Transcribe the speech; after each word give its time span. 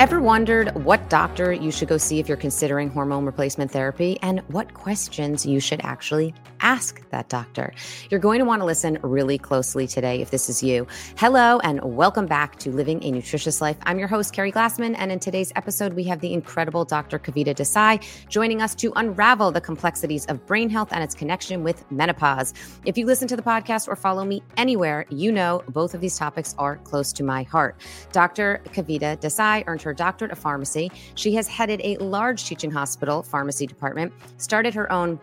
Ever 0.00 0.20
wondered 0.20 0.72
what 0.84 1.10
doctor 1.10 1.52
you 1.52 1.72
should 1.72 1.88
go 1.88 1.98
see 1.98 2.20
if 2.20 2.28
you're 2.28 2.36
considering 2.36 2.88
hormone 2.88 3.26
replacement 3.26 3.72
therapy 3.72 4.16
and 4.22 4.38
what 4.46 4.72
questions 4.72 5.44
you 5.44 5.58
should 5.58 5.80
actually 5.82 6.32
ask 6.60 7.02
that 7.10 7.28
doctor? 7.28 7.74
You're 8.08 8.20
going 8.20 8.38
to 8.38 8.44
want 8.44 8.62
to 8.62 8.64
listen 8.64 9.00
really 9.02 9.38
closely 9.38 9.88
today 9.88 10.22
if 10.22 10.30
this 10.30 10.48
is 10.48 10.62
you. 10.62 10.86
Hello, 11.16 11.58
and 11.64 11.80
welcome 11.82 12.26
back 12.26 12.60
to 12.60 12.70
Living 12.70 13.02
a 13.02 13.10
Nutritious 13.10 13.60
Life. 13.60 13.76
I'm 13.86 13.98
your 13.98 14.06
host, 14.06 14.32
Keri 14.32 14.52
Glassman, 14.52 14.94
and 14.96 15.10
in 15.10 15.18
today's 15.18 15.52
episode, 15.56 15.94
we 15.94 16.04
have 16.04 16.20
the 16.20 16.32
incredible 16.32 16.84
Dr. 16.84 17.18
Kavita 17.18 17.52
Desai 17.52 18.00
joining 18.28 18.62
us 18.62 18.76
to 18.76 18.92
unravel 18.94 19.50
the 19.50 19.60
complexities 19.60 20.26
of 20.26 20.46
brain 20.46 20.70
health 20.70 20.90
and 20.92 21.02
its 21.02 21.16
connection 21.16 21.64
with 21.64 21.84
menopause. 21.90 22.54
If 22.84 22.96
you 22.96 23.04
listen 23.04 23.26
to 23.26 23.36
the 23.36 23.42
podcast 23.42 23.88
or 23.88 23.96
follow 23.96 24.24
me 24.24 24.44
anywhere, 24.56 25.06
you 25.10 25.32
know 25.32 25.64
both 25.70 25.92
of 25.92 26.00
these 26.00 26.16
topics 26.16 26.54
are 26.56 26.76
close 26.76 27.12
to 27.14 27.24
my 27.24 27.42
heart. 27.42 27.80
Dr. 28.12 28.62
Kavita 28.66 29.16
Desai 29.16 29.64
earned 29.66 29.82
her 29.82 29.87
her 29.88 29.94
doctorate 29.94 30.30
of 30.30 30.38
pharmacy. 30.38 30.92
She 31.14 31.34
has 31.34 31.48
headed 31.48 31.80
a 31.82 31.96
large 31.96 32.44
teaching 32.44 32.70
hospital 32.70 33.22
pharmacy 33.22 33.66
department, 33.66 34.12
started 34.36 34.74
her 34.74 34.92
own 34.92 35.18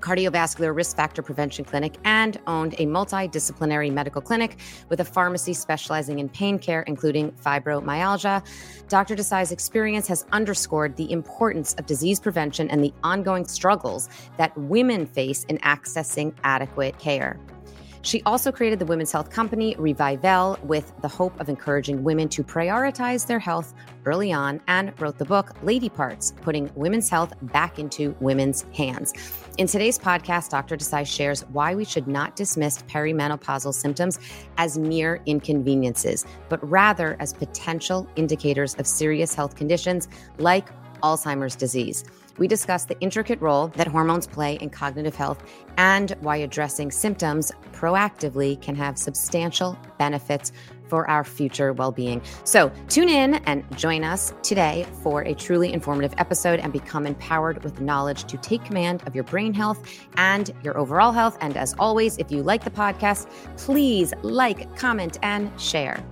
cardiovascular 0.00 0.74
risk 0.74 0.96
factor 0.96 1.20
prevention 1.20 1.62
clinic, 1.62 1.96
and 2.04 2.40
owned 2.46 2.72
a 2.74 2.86
multidisciplinary 2.86 3.92
medical 3.92 4.22
clinic 4.22 4.56
with 4.88 5.00
a 5.00 5.04
pharmacy 5.04 5.52
specializing 5.52 6.18
in 6.18 6.28
pain 6.30 6.58
care, 6.58 6.80
including 6.82 7.30
fibromyalgia. 7.32 8.42
Dr. 8.88 9.14
Desai's 9.14 9.52
experience 9.52 10.08
has 10.08 10.24
underscored 10.32 10.96
the 10.96 11.12
importance 11.12 11.74
of 11.74 11.84
disease 11.84 12.18
prevention 12.18 12.70
and 12.70 12.82
the 12.82 12.94
ongoing 13.04 13.46
struggles 13.46 14.08
that 14.38 14.56
women 14.56 15.04
face 15.04 15.44
in 15.44 15.58
accessing 15.58 16.34
adequate 16.42 16.98
care. 16.98 17.38
She 18.02 18.22
also 18.24 18.50
created 18.50 18.78
the 18.78 18.86
women's 18.86 19.12
health 19.12 19.30
company 19.30 19.74
Revivele 19.74 20.62
with 20.64 20.92
the 21.02 21.08
hope 21.08 21.38
of 21.38 21.48
encouraging 21.50 22.02
women 22.02 22.28
to 22.30 22.42
prioritize 22.42 23.26
their 23.26 23.38
health 23.38 23.74
early 24.06 24.32
on 24.32 24.60
and 24.68 24.98
wrote 24.98 25.18
the 25.18 25.24
book 25.26 25.54
Lady 25.62 25.90
Parts, 25.90 26.32
putting 26.40 26.70
women's 26.74 27.10
health 27.10 27.34
back 27.42 27.78
into 27.78 28.16
women's 28.20 28.64
hands. 28.74 29.12
In 29.58 29.66
today's 29.66 29.98
podcast, 29.98 30.48
Dr. 30.48 30.78
Desai 30.78 31.06
shares 31.06 31.42
why 31.52 31.74
we 31.74 31.84
should 31.84 32.08
not 32.08 32.36
dismiss 32.36 32.82
perimenopausal 32.84 33.74
symptoms 33.74 34.18
as 34.56 34.78
mere 34.78 35.20
inconveniences, 35.26 36.24
but 36.48 36.66
rather 36.68 37.16
as 37.20 37.34
potential 37.34 38.08
indicators 38.16 38.74
of 38.76 38.86
serious 38.86 39.34
health 39.34 39.56
conditions 39.56 40.08
like 40.38 40.68
Alzheimer's 41.02 41.56
disease. 41.56 42.04
We 42.38 42.48
discuss 42.48 42.84
the 42.84 42.98
intricate 43.00 43.40
role 43.40 43.68
that 43.68 43.86
hormones 43.86 44.26
play 44.26 44.54
in 44.56 44.70
cognitive 44.70 45.14
health 45.14 45.42
and 45.76 46.10
why 46.20 46.36
addressing 46.36 46.90
symptoms 46.90 47.52
proactively 47.72 48.60
can 48.60 48.74
have 48.76 48.98
substantial 48.98 49.78
benefits 49.98 50.52
for 50.90 51.08
our 51.08 51.24
future 51.24 51.72
well 51.72 51.92
being. 51.92 52.20
So, 52.44 52.70
tune 52.88 53.08
in 53.08 53.34
and 53.46 53.64
join 53.78 54.04
us 54.04 54.34
today 54.42 54.86
for 55.02 55.22
a 55.22 55.34
truly 55.34 55.72
informative 55.72 56.12
episode 56.18 56.58
and 56.58 56.72
become 56.72 57.06
empowered 57.06 57.62
with 57.64 57.80
knowledge 57.80 58.24
to 58.24 58.36
take 58.36 58.64
command 58.64 59.02
of 59.06 59.14
your 59.14 59.24
brain 59.24 59.54
health 59.54 59.88
and 60.16 60.52
your 60.62 60.76
overall 60.76 61.12
health. 61.12 61.38
And 61.40 61.56
as 61.56 61.74
always, 61.78 62.18
if 62.18 62.30
you 62.30 62.42
like 62.42 62.64
the 62.64 62.70
podcast, 62.70 63.30
please 63.56 64.12
like, 64.22 64.76
comment, 64.76 65.18
and 65.22 65.48
share. 65.58 66.04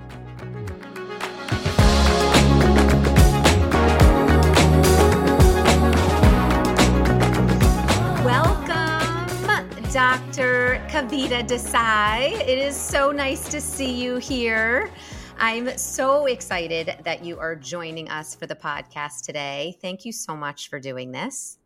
Dr. 10.18 10.84
Kavita 10.88 11.46
Desai. 11.46 12.32
It 12.40 12.58
is 12.58 12.74
so 12.74 13.12
nice 13.12 13.48
to 13.50 13.60
see 13.60 14.02
you 14.02 14.16
here. 14.16 14.90
I'm 15.38 15.78
so 15.78 16.26
excited 16.26 16.96
that 17.04 17.24
you 17.24 17.38
are 17.38 17.54
joining 17.54 18.08
us 18.08 18.34
for 18.34 18.46
the 18.46 18.56
podcast 18.56 19.24
today. 19.24 19.78
Thank 19.80 20.04
you 20.04 20.10
so 20.10 20.34
much 20.34 20.70
for 20.70 20.80
doing 20.80 21.12
this. 21.12 21.58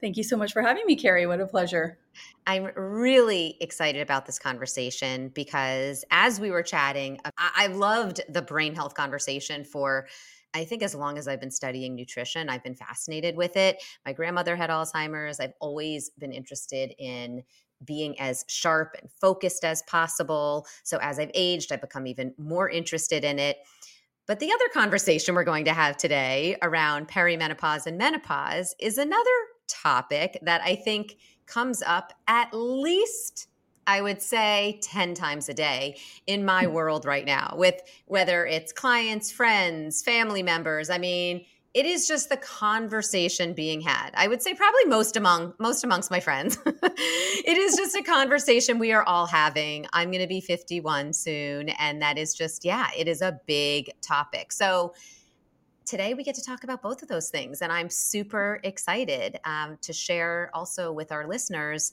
Thank 0.00 0.16
you 0.16 0.22
so 0.22 0.34
much 0.34 0.54
for 0.54 0.62
having 0.62 0.86
me, 0.86 0.96
Keri. 0.96 1.26
What 1.26 1.42
a 1.42 1.46
pleasure. 1.46 1.98
I'm 2.46 2.70
really 2.74 3.58
excited 3.60 4.00
about 4.00 4.24
this 4.24 4.38
conversation 4.38 5.28
because 5.34 6.06
as 6.10 6.40
we 6.40 6.50
were 6.50 6.62
chatting, 6.62 7.20
I 7.36 7.66
loved 7.66 8.22
the 8.30 8.42
brain 8.42 8.74
health 8.74 8.94
conversation 8.94 9.62
for 9.62 10.08
I 10.56 10.64
think 10.64 10.84
as 10.84 10.94
long 10.94 11.18
as 11.18 11.26
I've 11.26 11.40
been 11.40 11.50
studying 11.50 11.96
nutrition, 11.96 12.48
I've 12.48 12.62
been 12.62 12.76
fascinated 12.76 13.34
with 13.34 13.56
it. 13.56 13.82
My 14.06 14.12
grandmother 14.12 14.54
had 14.54 14.70
Alzheimer's. 14.70 15.40
I've 15.40 15.54
always 15.60 16.10
been 16.10 16.32
interested 16.32 16.94
in 16.96 17.42
being 17.84 18.18
as 18.20 18.44
sharp 18.48 18.96
and 19.00 19.10
focused 19.10 19.64
as 19.64 19.82
possible. 19.82 20.66
So 20.82 20.98
as 21.00 21.18
I've 21.18 21.30
aged, 21.34 21.72
I've 21.72 21.80
become 21.80 22.06
even 22.06 22.34
more 22.38 22.68
interested 22.68 23.24
in 23.24 23.38
it. 23.38 23.58
But 24.26 24.40
the 24.40 24.52
other 24.52 24.68
conversation 24.72 25.34
we're 25.34 25.44
going 25.44 25.66
to 25.66 25.74
have 25.74 25.96
today 25.96 26.56
around 26.62 27.08
perimenopause 27.08 27.86
and 27.86 27.98
menopause 27.98 28.74
is 28.78 28.96
another 28.96 29.30
topic 29.68 30.38
that 30.42 30.62
I 30.62 30.76
think 30.76 31.16
comes 31.46 31.82
up 31.82 32.12
at 32.26 32.48
least 32.52 33.48
I 33.86 34.00
would 34.00 34.22
say 34.22 34.78
10 34.82 35.14
times 35.14 35.48
a 35.48 35.54
day 35.54 35.98
in 36.26 36.44
my 36.44 36.64
hmm. 36.64 36.72
world 36.72 37.04
right 37.04 37.24
now, 37.24 37.54
with 37.56 37.80
whether 38.06 38.46
it's 38.46 38.72
clients, 38.72 39.30
friends, 39.30 40.02
family 40.02 40.42
members. 40.42 40.90
I 40.90 40.98
mean, 40.98 41.44
it 41.74 41.86
is 41.86 42.06
just 42.06 42.28
the 42.28 42.36
conversation 42.36 43.52
being 43.52 43.80
had. 43.80 44.10
I 44.14 44.28
would 44.28 44.40
say 44.40 44.54
probably 44.54 44.84
most 44.86 45.16
among 45.16 45.54
most 45.58 45.82
amongst 45.82 46.08
my 46.08 46.20
friends. 46.20 46.56
it 46.66 47.58
is 47.58 47.76
just 47.76 47.96
a 47.96 48.02
conversation 48.02 48.78
we 48.78 48.92
are 48.92 49.02
all 49.02 49.26
having. 49.26 49.86
I'm 49.92 50.12
going 50.12 50.22
to 50.22 50.28
be 50.28 50.40
51 50.40 51.12
soon 51.12 51.70
and 51.70 52.00
that 52.00 52.16
is 52.16 52.32
just 52.32 52.64
yeah, 52.64 52.86
it 52.96 53.08
is 53.08 53.22
a 53.22 53.40
big 53.46 53.90
topic. 54.00 54.52
So 54.52 54.94
today 55.84 56.14
we 56.14 56.22
get 56.22 56.36
to 56.36 56.44
talk 56.44 56.62
about 56.62 56.80
both 56.80 57.02
of 57.02 57.08
those 57.08 57.28
things 57.28 57.60
and 57.60 57.72
I'm 57.72 57.90
super 57.90 58.60
excited 58.62 59.40
um, 59.44 59.76
to 59.82 59.92
share 59.92 60.50
also 60.54 60.92
with 60.92 61.10
our 61.10 61.26
listeners 61.26 61.92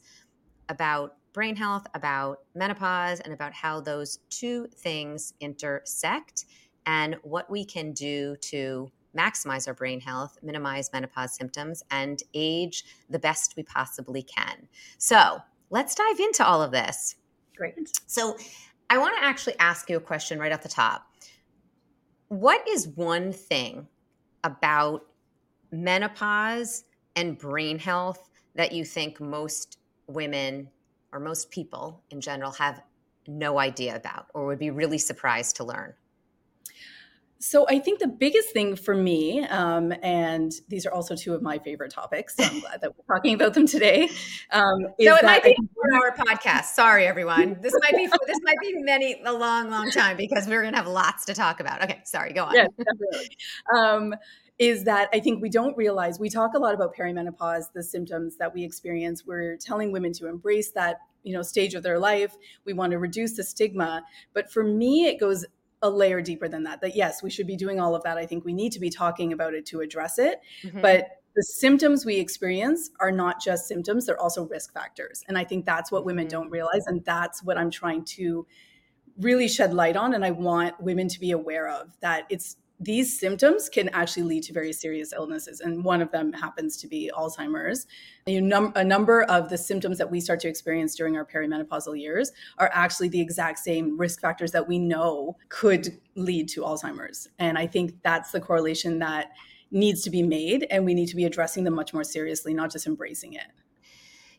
about 0.70 1.16
brain 1.34 1.56
health, 1.56 1.88
about 1.96 2.40
menopause, 2.54 3.20
and 3.20 3.34
about 3.34 3.54
how 3.54 3.82
those 3.82 4.20
two 4.30 4.68
things 4.76 5.34
intersect 5.40 6.46
and 6.86 7.16
what 7.24 7.50
we 7.50 7.66
can 7.66 7.94
do 7.94 8.36
to 8.42 8.92
maximize 9.18 9.68
our 9.68 9.74
brain 9.74 10.00
health, 10.00 10.38
minimize 10.42 10.90
menopause 10.94 11.36
symptoms, 11.36 11.84
and 11.92 12.24
age 12.34 12.86
the 13.10 13.20
best 13.20 13.56
we 13.56 13.64
possibly 13.64 14.24
can. 14.24 14.68
So 14.98 15.40
let's 15.70 15.96
dive 15.96 16.20
into 16.20 16.46
all 16.46 16.62
of 16.62 16.72
this. 16.72 17.16
Great. 17.56 17.76
So 18.08 18.38
I 18.90 18.98
want 18.98 19.16
to 19.18 19.24
actually 19.24 19.58
ask 19.60 19.90
you 19.90 19.98
a 19.98 20.02
question 20.02 20.40
right 20.40 20.52
off 20.52 20.62
the 20.62 20.70
top. 20.70 21.08
What 22.28 22.66
is 22.68 22.88
one 22.90 23.32
thing 23.32 23.88
about 24.44 25.06
menopause 25.72 26.86
and 27.16 27.38
brain 27.38 27.78
health 27.78 28.30
that 28.56 28.72
you 28.72 28.86
think 28.86 29.20
most 29.20 29.78
women 30.08 30.70
or 31.12 31.20
most 31.20 31.52
people 31.52 32.02
in 32.10 32.22
general 32.22 32.52
have 32.52 32.82
no 33.28 33.60
idea 33.60 33.96
about 33.96 34.28
or 34.34 34.46
would 34.46 34.60
be 34.60 34.72
really 34.72 34.98
surprised 34.98 35.56
to 35.58 35.64
learn? 35.64 35.94
So 37.42 37.66
I 37.68 37.80
think 37.80 37.98
the 38.00 38.08
biggest 38.08 38.52
thing 38.52 38.76
for 38.76 38.94
me, 38.94 39.44
um, 39.46 39.92
and 40.04 40.52
these 40.70 40.86
are 40.86 40.92
also 40.92 41.16
two 41.16 41.34
of 41.34 41.42
my 41.42 41.58
favorite 41.58 41.92
topics, 41.92 42.36
so 42.36 42.44
I'm 42.44 42.60
glad 42.62 42.82
that 42.82 42.94
we're 42.96 43.16
talking 43.16 43.34
about 43.34 43.56
them 43.56 43.66
today. 43.66 44.10
Um, 44.52 44.78
so 45.00 45.16
it 45.16 45.26
might 45.26 45.44
be 45.44 45.54
a 45.54 45.56
four-hour 45.74 46.16
podcast. 46.18 46.66
Sorry, 46.66 47.08
everyone. 47.08 47.58
This 47.60 47.74
might 47.82 47.96
be 47.96 48.06
this 48.28 48.40
might 48.44 48.60
be 48.62 48.74
many 48.84 49.20
a 49.26 49.34
long, 49.34 49.72
long 49.72 49.90
time 49.90 50.18
because 50.18 50.48
we're 50.48 50.62
going 50.62 50.74
to 50.74 50.78
have 50.78 50.88
lots 50.88 51.26
to 51.26 51.34
talk 51.34 51.60
about. 51.60 51.84
Okay, 51.84 52.02
sorry. 52.06 52.32
Go 52.32 52.44
on. 52.44 52.54
Definitely. 52.54 53.38
Um, 53.76 54.14
is 54.60 54.84
that 54.84 55.10
I 55.12 55.20
think 55.20 55.42
we 55.42 55.50
don't 55.50 55.76
realize 55.76 56.20
we 56.20 56.30
talk 56.30 56.54
a 56.54 56.60
lot 56.60 56.76
about 56.76 56.96
perimenopause, 56.96 57.72
the 57.74 57.82
symptoms 57.82 58.38
that 58.38 58.54
we 58.54 58.64
experience. 58.64 59.26
We're 59.26 59.58
telling 59.58 59.92
women 59.92 60.14
to 60.14 60.28
embrace 60.28 60.70
that 60.74 60.98
you 61.24 61.34
know 61.34 61.42
stage 61.42 61.74
of 61.74 61.82
their 61.82 61.98
life. 61.98 62.36
We 62.66 62.74
want 62.74 62.92
to 62.92 63.00
reduce 63.00 63.36
the 63.36 63.44
stigma, 63.44 64.04
but 64.36 64.52
for 64.52 64.64
me, 64.64 65.08
it 65.08 65.20
goes 65.20 65.44
a 65.82 65.90
layer 65.90 66.22
deeper 66.22 66.48
than 66.48 66.64
that 66.64 66.82
that 66.82 66.96
yes 66.96 67.24
we 67.24 67.30
should 67.30 67.48
be 67.48 67.56
doing 67.56 67.80
all 67.80 67.96
of 67.96 68.04
that 68.04 68.18
i 68.18 68.26
think 68.26 68.46
we 68.46 68.54
need 68.54 68.72
to 68.72 68.80
be 68.80 68.90
talking 68.90 69.34
about 69.34 69.54
it 69.54 69.66
to 69.66 69.82
address 69.82 70.20
it 70.20 70.40
mm-hmm. 70.64 70.82
but 70.82 71.08
the 71.36 71.44
symptoms 71.44 72.06
we 72.06 72.18
experience 72.18 72.90
are 73.00 73.12
not 73.12 73.42
just 73.42 73.68
symptoms 73.68 74.06
they're 74.06 74.20
also 74.20 74.48
risk 74.48 74.74
factors 74.74 75.24
and 75.28 75.38
i 75.38 75.44
think 75.44 75.66
that's 75.66 75.92
what 75.92 76.06
women 76.06 76.28
don't 76.28 76.46
mm-hmm. 76.46 76.54
realize 76.54 76.86
and 76.88 77.04
that's 77.06 77.44
what 77.44 77.58
i'm 77.58 77.72
trying 77.72 78.04
to 78.04 78.46
really 79.20 79.48
shed 79.48 79.74
light 79.74 79.96
on 79.96 80.14
and 80.14 80.24
i 80.24 80.32
want 80.32 80.80
women 80.82 81.08
to 81.08 81.20
be 81.20 81.32
aware 81.32 81.68
of 81.68 81.96
that 82.02 82.26
it's 82.30 82.58
these 82.82 83.20
symptoms 83.20 83.70
can 83.70 83.90
actually 83.90 84.24
lead 84.24 84.42
to 84.42 84.54
very 84.54 84.74
serious 84.74 85.14
illnesses. 85.14 85.60
And 85.60 85.84
one 85.84 86.02
of 86.02 86.12
them 86.12 86.34
happens 86.34 86.76
to 86.78 86.88
be 86.88 87.12
Alzheimer's. 87.16 87.86
A, 88.26 88.42
num- 88.42 88.74
a, 88.76 88.84
number 88.84 89.22
of 89.24 89.50
the 89.50 89.58
symptoms 89.58 90.00
that 90.00 90.10
we 90.10 90.20
start 90.20 90.40
to 90.40 90.48
experience 90.48 90.96
during 90.96 91.16
our 91.16 91.24
perimenopausal 91.24 92.00
years 92.00 92.32
are 92.58 92.72
actually 92.74 93.10
the 93.10 93.22
exact 93.22 93.60
same 93.60 94.00
risk 94.00 94.20
factors 94.20 94.52
that 94.54 94.68
we 94.68 94.80
know 94.80 95.38
could 95.50 96.00
lead 96.16 96.50
to 96.50 96.62
Alzheimer's. 96.62 97.28
And 97.38 97.56
I 97.56 97.68
think 97.68 98.02
that's 98.04 98.32
the 98.32 98.40
correlation 98.40 98.98
that 99.00 99.28
needs 99.70 100.02
to 100.02 100.10
be 100.10 100.24
made. 100.24 100.66
And 100.72 100.84
we 100.84 100.96
need 100.96 101.08
to 101.10 101.16
be 101.16 101.26
addressing 101.26 101.64
them 101.64 101.76
much 101.76 101.94
more 101.94 102.04
seriously, 102.04 102.52
not 102.52 102.72
just 102.72 102.88
embracing 102.88 103.34
it. 103.34 103.46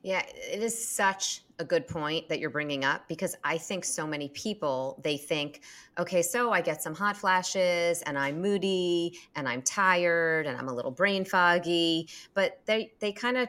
Yeah, 0.03 0.25
it 0.27 0.61
is 0.61 0.77
such 0.85 1.43
a 1.63 1.65
good 1.65 1.87
point 1.87 2.29
that 2.29 2.41
you're 2.41 2.51
bringing 2.51 2.85
up 2.85 3.09
because 3.09 3.35
I 3.45 3.57
think 3.57 3.85
so 3.85 4.07
many 4.07 4.29
people 4.29 5.01
they 5.03 5.17
think, 5.17 5.63
okay, 5.97 6.21
so 6.21 6.51
I 6.53 6.61
get 6.61 6.83
some 6.83 6.95
hot 6.95 7.17
flashes 7.17 8.03
and 8.03 8.19
I'm 8.19 8.43
moody 8.43 9.19
and 9.37 9.49
I'm 9.49 9.63
tired 9.63 10.47
and 10.47 10.59
I'm 10.59 10.69
a 10.69 10.75
little 10.75 10.91
brain 10.91 11.25
foggy, 11.25 12.09
but 12.35 12.61
they 12.67 12.93
they 12.99 13.13
kind 13.13 13.39
of 13.39 13.49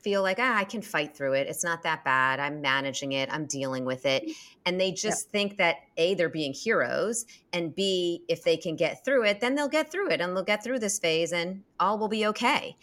feel 0.00 0.22
like 0.22 0.38
ah, 0.40 0.56
I 0.56 0.64
can 0.64 0.80
fight 0.80 1.14
through 1.14 1.34
it. 1.34 1.46
It's 1.46 1.62
not 1.62 1.82
that 1.82 2.02
bad. 2.02 2.40
I'm 2.40 2.62
managing 2.62 3.12
it. 3.12 3.28
I'm 3.30 3.44
dealing 3.44 3.84
with 3.84 4.06
it. 4.06 4.30
And 4.64 4.80
they 4.80 4.90
just 4.90 5.26
yeah. 5.26 5.32
think 5.32 5.58
that 5.58 5.76
A, 5.98 6.14
they're 6.14 6.30
being 6.30 6.54
heroes, 6.54 7.26
and 7.52 7.74
B, 7.74 8.24
if 8.26 8.42
they 8.42 8.56
can 8.56 8.74
get 8.74 9.04
through 9.04 9.26
it, 9.26 9.40
then 9.40 9.54
they'll 9.54 9.68
get 9.68 9.92
through 9.92 10.10
it 10.10 10.22
and 10.22 10.34
they'll 10.34 10.42
get 10.42 10.64
through 10.64 10.78
this 10.78 10.98
phase 10.98 11.32
and 11.32 11.62
all 11.78 11.98
will 11.98 12.08
be 12.08 12.26
okay. 12.26 12.76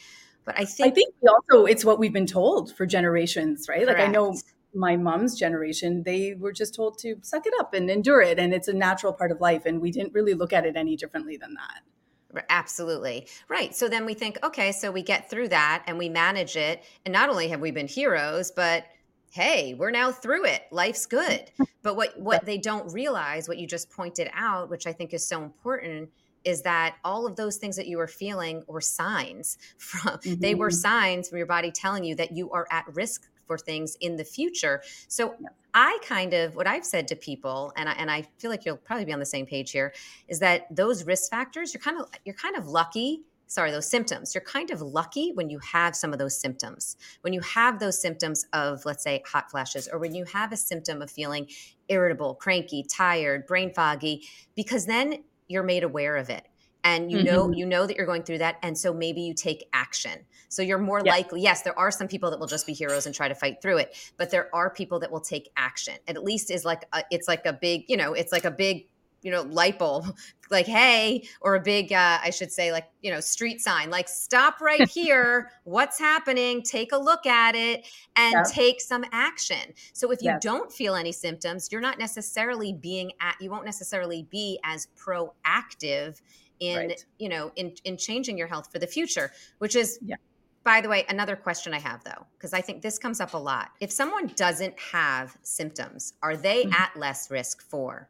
But 0.45 0.57
I 0.57 0.63
think 0.63 0.93
I 0.93 0.95
think 0.95 1.13
we 1.21 1.27
also 1.27 1.65
it's 1.65 1.83
what 1.83 1.99
we've 1.99 2.13
been 2.13 2.25
told 2.25 2.73
for 2.73 2.85
generations, 2.85 3.67
right? 3.67 3.83
Correct. 3.83 3.99
Like 3.99 4.07
I 4.07 4.11
know 4.11 4.33
my 4.73 4.95
mom's 4.95 5.37
generation, 5.37 6.03
they 6.03 6.35
were 6.37 6.51
just 6.51 6.75
told 6.75 6.97
to 6.99 7.15
suck 7.21 7.45
it 7.45 7.53
up 7.59 7.73
and 7.73 7.89
endure 7.89 8.21
it. 8.21 8.39
And 8.39 8.53
it's 8.53 8.67
a 8.67 8.73
natural 8.73 9.13
part 9.13 9.31
of 9.31 9.41
life. 9.41 9.65
And 9.65 9.81
we 9.81 9.91
didn't 9.91 10.13
really 10.13 10.33
look 10.33 10.53
at 10.53 10.65
it 10.65 10.75
any 10.75 10.95
differently 10.95 11.37
than 11.37 11.55
that. 11.55 12.45
Absolutely. 12.49 13.27
Right. 13.47 13.75
So 13.75 13.87
then 13.87 14.05
we 14.05 14.13
think, 14.13 14.37
okay, 14.43 14.71
so 14.71 14.91
we 14.91 15.01
get 15.01 15.29
through 15.29 15.47
that 15.49 15.83
and 15.87 15.97
we 15.97 16.09
manage 16.09 16.55
it. 16.55 16.83
And 17.05 17.13
not 17.13 17.29
only 17.29 17.47
have 17.49 17.61
we 17.61 17.71
been 17.71 17.87
heroes, 17.87 18.51
but 18.51 18.85
hey, 19.31 19.73
we're 19.73 19.91
now 19.91 20.11
through 20.11 20.45
it. 20.45 20.63
Life's 20.71 21.05
good. 21.05 21.51
But 21.83 21.95
what 21.95 22.19
what 22.19 22.45
they 22.45 22.57
don't 22.57 22.91
realize, 22.91 23.47
what 23.47 23.57
you 23.57 23.65
just 23.65 23.89
pointed 23.89 24.29
out, 24.33 24.69
which 24.69 24.85
I 24.85 24.91
think 24.91 25.13
is 25.13 25.25
so 25.25 25.41
important, 25.41 26.09
is 26.43 26.61
that 26.63 26.95
all 27.03 27.25
of 27.25 27.35
those 27.35 27.57
things 27.57 27.75
that 27.75 27.87
you 27.87 27.97
were 27.97 28.07
feeling 28.07 28.63
were 28.67 28.81
signs 28.81 29.57
from 29.77 30.17
mm-hmm. 30.17 30.41
they 30.41 30.55
were 30.55 30.69
mm-hmm. 30.69 30.75
signs 30.75 31.29
from 31.29 31.37
your 31.37 31.47
body 31.47 31.71
telling 31.71 32.03
you 32.03 32.15
that 32.15 32.31
you 32.35 32.51
are 32.51 32.67
at 32.71 32.85
risk 32.93 33.29
for 33.47 33.57
things 33.57 33.97
in 34.01 34.17
the 34.17 34.25
future. 34.25 34.81
So 35.07 35.35
I 35.73 35.97
kind 36.03 36.33
of 36.33 36.55
what 36.55 36.67
I've 36.67 36.85
said 36.85 37.07
to 37.09 37.15
people, 37.15 37.71
and 37.75 37.87
I, 37.89 37.93
and 37.93 38.11
I 38.11 38.23
feel 38.37 38.51
like 38.51 38.65
you'll 38.65 38.77
probably 38.77 39.05
be 39.05 39.13
on 39.13 39.19
the 39.19 39.25
same 39.25 39.45
page 39.45 39.71
here, 39.71 39.93
is 40.27 40.39
that 40.39 40.67
those 40.75 41.05
risk 41.05 41.29
factors 41.29 41.73
you're 41.73 41.81
kind 41.81 41.99
of 41.99 42.07
you're 42.25 42.35
kind 42.35 42.55
of 42.55 42.67
lucky. 42.67 43.21
Sorry, 43.49 43.71
those 43.71 43.87
symptoms. 43.87 44.35
You're 44.35 44.43
kind 44.43 44.71
of 44.71 44.81
lucky 44.81 45.31
when 45.33 45.49
you 45.49 45.59
have 45.59 45.95
some 45.95 46.11
of 46.11 46.19
those 46.19 46.37
symptoms. 46.37 46.97
When 47.21 47.31
you 47.31 47.39
have 47.39 47.79
those 47.79 47.97
symptoms 47.97 48.45
of, 48.51 48.83
let's 48.83 49.01
say, 49.01 49.23
hot 49.25 49.49
flashes, 49.49 49.87
or 49.87 49.99
when 49.99 50.13
you 50.13 50.25
have 50.25 50.51
a 50.51 50.57
symptom 50.57 51.01
of 51.01 51.09
feeling 51.09 51.47
irritable, 51.87 52.35
cranky, 52.35 52.83
tired, 52.83 53.45
brain 53.45 53.73
foggy, 53.73 54.23
because 54.53 54.85
then 54.85 55.23
you're 55.47 55.63
made 55.63 55.83
aware 55.83 56.17
of 56.17 56.29
it 56.29 56.45
and 56.87 57.11
you 57.11 57.21
know 57.23 57.43
mm-hmm. 57.43 57.53
you 57.53 57.65
know 57.65 57.85
that 57.85 57.97
you're 57.97 58.05
going 58.05 58.23
through 58.23 58.37
that 58.37 58.57
and 58.63 58.77
so 58.77 58.93
maybe 58.93 59.21
you 59.21 59.33
take 59.33 59.67
action. 59.73 60.19
So 60.49 60.61
you're 60.61 60.77
more 60.77 61.01
yeah. 61.03 61.11
likely 61.11 61.41
yes 61.41 61.61
there 61.61 61.77
are 61.77 61.91
some 61.91 62.07
people 62.07 62.31
that 62.31 62.39
will 62.39 62.47
just 62.47 62.65
be 62.65 62.73
heroes 62.73 63.05
and 63.05 63.13
try 63.13 63.27
to 63.27 63.35
fight 63.35 63.61
through 63.61 63.77
it 63.77 64.13
but 64.17 64.31
there 64.31 64.53
are 64.55 64.69
people 64.69 64.99
that 64.99 65.11
will 65.11 65.21
take 65.21 65.49
action. 65.57 65.95
At 66.07 66.23
least 66.23 66.49
is 66.49 66.63
like 66.65 66.85
a, 66.93 67.03
it's 67.11 67.27
like 67.27 67.45
a 67.45 67.53
big 67.53 67.85
you 67.87 67.97
know 67.97 68.13
it's 68.13 68.31
like 68.31 68.45
a 68.45 68.51
big 68.51 68.87
you 69.23 69.31
know 69.31 69.41
light 69.41 69.77
bulb 69.77 70.15
like 70.51 70.65
hey 70.65 71.27
or 71.41 71.55
a 71.55 71.59
big 71.59 71.91
uh, 71.91 72.19
i 72.23 72.29
should 72.29 72.51
say 72.51 72.71
like 72.71 72.85
you 73.01 73.11
know 73.11 73.19
street 73.19 73.59
sign 73.59 73.89
like 73.89 74.07
stop 74.07 74.61
right 74.61 74.87
here. 74.99 75.51
What's 75.65 75.99
happening? 75.99 76.61
Take 76.61 76.93
a 76.93 76.97
look 76.97 77.25
at 77.25 77.53
it 77.55 77.85
and 78.15 78.45
take 78.45 78.79
some 78.79 79.03
action. 79.11 79.73
So 79.91 80.11
if 80.11 80.21
you 80.21 80.33
don't 80.39 80.71
feel 80.71 80.95
any 80.95 81.11
symptoms 81.11 81.69
you're 81.71 81.81
not 81.81 81.99
necessarily 81.99 82.71
being 82.71 83.11
at 83.19 83.35
you 83.41 83.49
won't 83.49 83.65
necessarily 83.65 84.23
be 84.29 84.59
as 84.63 84.87
proactive 84.97 86.21
in 86.59 86.77
right. 86.77 87.05
you 87.19 87.29
know 87.29 87.51
in 87.55 87.73
in 87.83 87.97
changing 87.97 88.37
your 88.37 88.47
health 88.47 88.71
for 88.71 88.79
the 88.79 88.87
future 88.87 89.31
which 89.59 89.75
is 89.75 89.99
yeah. 90.01 90.15
by 90.63 90.81
the 90.81 90.89
way 90.89 91.05
another 91.09 91.35
question 91.35 91.73
i 91.73 91.79
have 91.79 92.03
though 92.03 92.25
because 92.37 92.53
i 92.53 92.61
think 92.61 92.81
this 92.81 92.97
comes 92.97 93.19
up 93.19 93.33
a 93.33 93.37
lot 93.37 93.71
if 93.79 93.91
someone 93.91 94.27
doesn't 94.35 94.77
have 94.79 95.37
symptoms 95.43 96.13
are 96.21 96.35
they 96.35 96.63
mm-hmm. 96.63 96.73
at 96.73 96.95
less 96.97 97.29
risk 97.29 97.61
for 97.61 98.09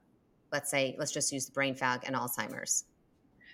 let's 0.51 0.69
say 0.69 0.95
let's 0.97 1.11
just 1.11 1.31
use 1.31 1.45
the 1.45 1.51
brain 1.51 1.75
fog 1.75 2.01
and 2.05 2.15
alzheimer's 2.15 2.85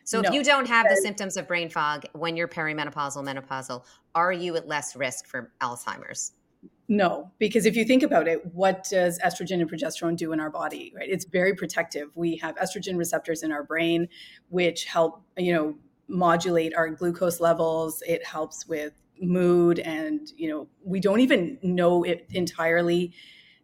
so 0.06 0.20
no. 0.20 0.28
if 0.28 0.36
you 0.36 0.44
don't 0.44 0.68
have 0.68 0.88
the 0.90 0.98
symptoms 0.98 1.38
of 1.38 1.48
brain 1.48 1.70
fog 1.70 2.06
when 2.14 2.36
you're 2.36 2.48
perimenopausal 2.48 3.24
menopausal 3.24 3.84
are 4.16 4.34
you 4.34 4.56
at 4.56 4.68
less 4.68 4.96
risk 4.96 5.26
for 5.26 5.52
alzheimer's 5.62 6.34
no, 6.96 7.32
because 7.40 7.66
if 7.66 7.76
you 7.76 7.86
think 7.86 8.04
about 8.04 8.28
it, 8.28 8.46
what 8.54 8.88
does 8.88 9.18
estrogen 9.20 9.60
and 9.62 9.72
progesterone 9.72 10.16
do 10.16 10.32
in 10.32 10.40
our 10.40 10.52
body, 10.52 10.94
right? 10.96 11.10
It's 11.10 11.26
very 11.26 11.56
protective. 11.56 12.10
We 12.14 12.36
have 12.38 12.56
estrogen 12.58 12.98
receptors 12.98 13.42
in 13.42 13.52
our 13.52 13.64
brain, 13.64 14.08
which 14.50 14.86
help, 14.86 15.24
you 15.36 15.54
know, 15.54 15.76
modulate 16.08 16.76
our 16.76 16.90
glucose 16.90 17.40
levels. 17.40 18.04
It 18.06 18.24
helps 18.24 18.68
with 18.68 18.94
mood 19.20 19.80
and, 19.80 20.32
you 20.38 20.48
know, 20.48 20.68
we 20.84 21.00
don't 21.00 21.20
even 21.20 21.58
know 21.64 22.04
it 22.04 22.28
entirely 22.30 23.12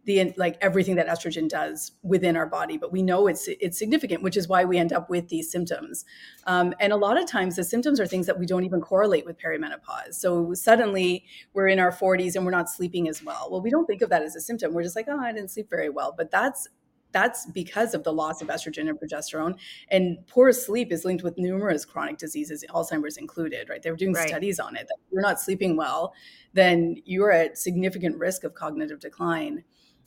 the 0.06 0.34
like 0.38 0.58
everything 0.62 0.96
that 0.96 1.08
estrogen 1.08 1.48
does 1.48 1.92
within 2.04 2.36
our 2.36 2.46
body 2.46 2.78
but 2.78 2.92
we 2.92 3.02
know 3.02 3.28
it's 3.28 3.48
it's 3.60 3.78
significant 3.78 4.24
which 4.24 4.38
is 4.38 4.48
why 4.48 4.64
we 4.66 4.78
end 4.78 4.94
up 4.94 5.10
with 5.10 5.28
these 5.30 5.52
symptoms 5.52 6.06
um, 6.48 6.74
and 6.80 6.94
a 6.94 6.96
lot 6.96 7.22
of 7.22 7.28
times 7.28 7.56
the 7.56 7.64
symptoms 7.64 8.00
are 8.00 8.08
things 8.08 8.26
that 8.26 8.40
we 8.40 8.46
don't 8.46 8.64
even 8.64 8.82
correlate 8.82 9.26
with 9.26 9.38
perimenopause 9.38 10.14
so 10.14 10.54
suddenly 10.54 11.26
we're 11.54 11.68
in 11.68 11.80
our 11.80 11.92
40s 11.92 12.36
and 12.36 12.46
we're 12.46 12.52
not 12.52 12.70
sleeping 12.70 13.08
as 13.08 13.24
well 13.24 13.50
well 13.52 13.62
we 13.62 13.70
don't 13.70 13.86
think 13.86 14.02
of 14.02 14.10
that 14.10 14.22
as 14.22 14.36
a 14.36 14.42
symptom 14.42 14.74
we're 14.74 14.84
just 14.84 14.96
like 14.96 15.08
oh 15.10 15.20
i 15.20 15.32
didn't 15.32 15.52
sleep 15.52 15.70
very 15.70 15.90
well 15.90 16.14
but 16.16 16.32
that's 16.32 16.68
that's 17.12 17.46
because 17.48 17.94
of 17.94 18.04
the 18.04 18.14
loss 18.14 18.42
of 18.42 18.50
estrogen 18.50 18.88
and 18.90 19.00
progesterone. 19.00 19.58
And 19.90 20.18
poor 20.28 20.52
sleep 20.52 20.92
is 20.92 21.06
linked 21.06 21.24
with 21.24 21.38
numerous 21.38 21.86
chronic 21.86 22.18
diseases, 22.18 22.64
Alzheimer's 22.70 23.18
included, 23.18 23.70
right? 23.70 23.82
They 23.82 23.90
were 23.90 23.98
doing 23.98 24.14
right. 24.14 24.28
studies 24.28 24.60
on 24.60 24.76
it. 24.76 24.88
That 24.88 24.98
if 25.00 25.12
you're 25.12 25.22
not 25.22 25.40
sleeping 25.40 25.76
well, 25.76 26.14
then 26.54 26.98
you're 27.06 27.32
at 27.32 27.58
significant 27.58 28.18
risk 28.18 28.44
of 28.44 28.54
cognitive 28.54 29.00
decline 29.00 29.64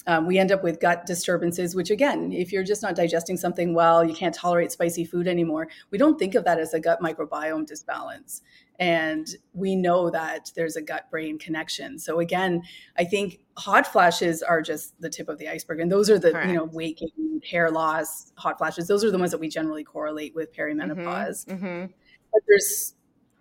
um, 0.06 0.26
we 0.26 0.38
end 0.38 0.50
up 0.52 0.62
with 0.62 0.81
gut 0.81 1.06
disturbances, 1.06 1.75
which 1.75 1.90
again, 1.90 2.32
if 2.32 2.52
you're 2.52 2.64
just 2.64 2.82
not 2.82 2.94
digesting 2.94 3.37
something 3.37 3.75
well, 3.75 4.04
you 4.04 4.14
can't 4.14 4.34
tolerate 4.34 4.72
spicy 4.72 5.04
food 5.04 5.28
anymore. 5.28 5.69
We 5.90 5.99
don't 5.99 6.19
think 6.19 6.34
of 6.34 6.44
that 6.44 6.58
as 6.58 6.75
a 6.75 6.81
gut 6.81 7.00
microbiome 7.00 7.66
disbalance. 7.66 8.43
And 8.78 9.28
we 9.52 9.76
know 9.76 10.10
that 10.10 10.50
there's 10.56 10.76
a 10.76 10.82
gut 10.82 11.10
brain 11.10 11.38
connection. 11.38 11.99
So 11.99 12.19
again, 12.19 12.62
I 12.99 13.04
think 13.04 13.40
hot 13.56 13.87
flashes 13.87 14.43
are 14.43 14.60
just 14.60 15.00
the 15.00 15.08
tip 15.08 15.28
of 15.28 15.38
the 15.38 15.49
iceberg. 15.49 15.78
And 15.81 15.93
those 15.93 16.10
are 16.10 16.19
the, 16.19 16.32
Correct. 16.32 16.48
you 16.48 16.55
know, 16.55 16.64
waking, 16.64 17.40
hair 17.48 17.70
loss, 17.70 18.32
hot 18.37 18.58
flashes. 18.58 18.88
Those 18.88 19.05
are 19.05 19.10
the 19.10 19.19
ones 19.19 19.31
that 19.31 19.38
we 19.38 19.48
generally 19.48 19.84
correlate 19.84 20.34
with 20.34 20.52
perimenopause. 20.55 21.46
Mm-hmm. 21.46 21.64
Mm-hmm. 21.64 21.87
But 22.32 22.43
there's 22.48 22.94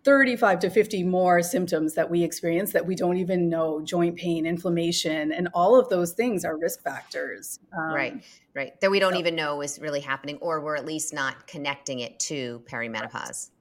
35 0.04 0.60
to 0.60 0.70
50 0.70 1.04
more 1.04 1.44
symptoms 1.44 1.94
that 1.94 2.10
we 2.10 2.24
experience 2.24 2.72
that 2.74 2.86
we 2.86 2.96
don't 2.96 3.18
even 3.18 3.50
know 3.50 3.82
joint 3.82 4.16
pain 4.16 4.46
inflammation 4.46 5.32
and 5.32 5.48
all 5.54 5.80
of 5.80 5.90
those 5.90 6.14
things 6.14 6.44
are 6.44 6.58
risk 6.58 6.82
factors. 6.82 7.60
Um, 7.78 7.94
right 7.94 8.24
right. 8.56 8.80
That 8.82 8.92
we 8.92 9.00
don't 9.00 9.14
so. 9.14 9.20
even 9.20 9.36
know 9.36 9.62
is 9.62 9.80
really 9.80 10.00
happening 10.00 10.38
or 10.42 10.62
we're 10.62 10.76
at 10.76 10.86
least 10.86 11.14
not 11.14 11.48
connecting 11.48 12.00
it 12.00 12.20
to 12.22 12.64
perimenopause. 12.70 13.52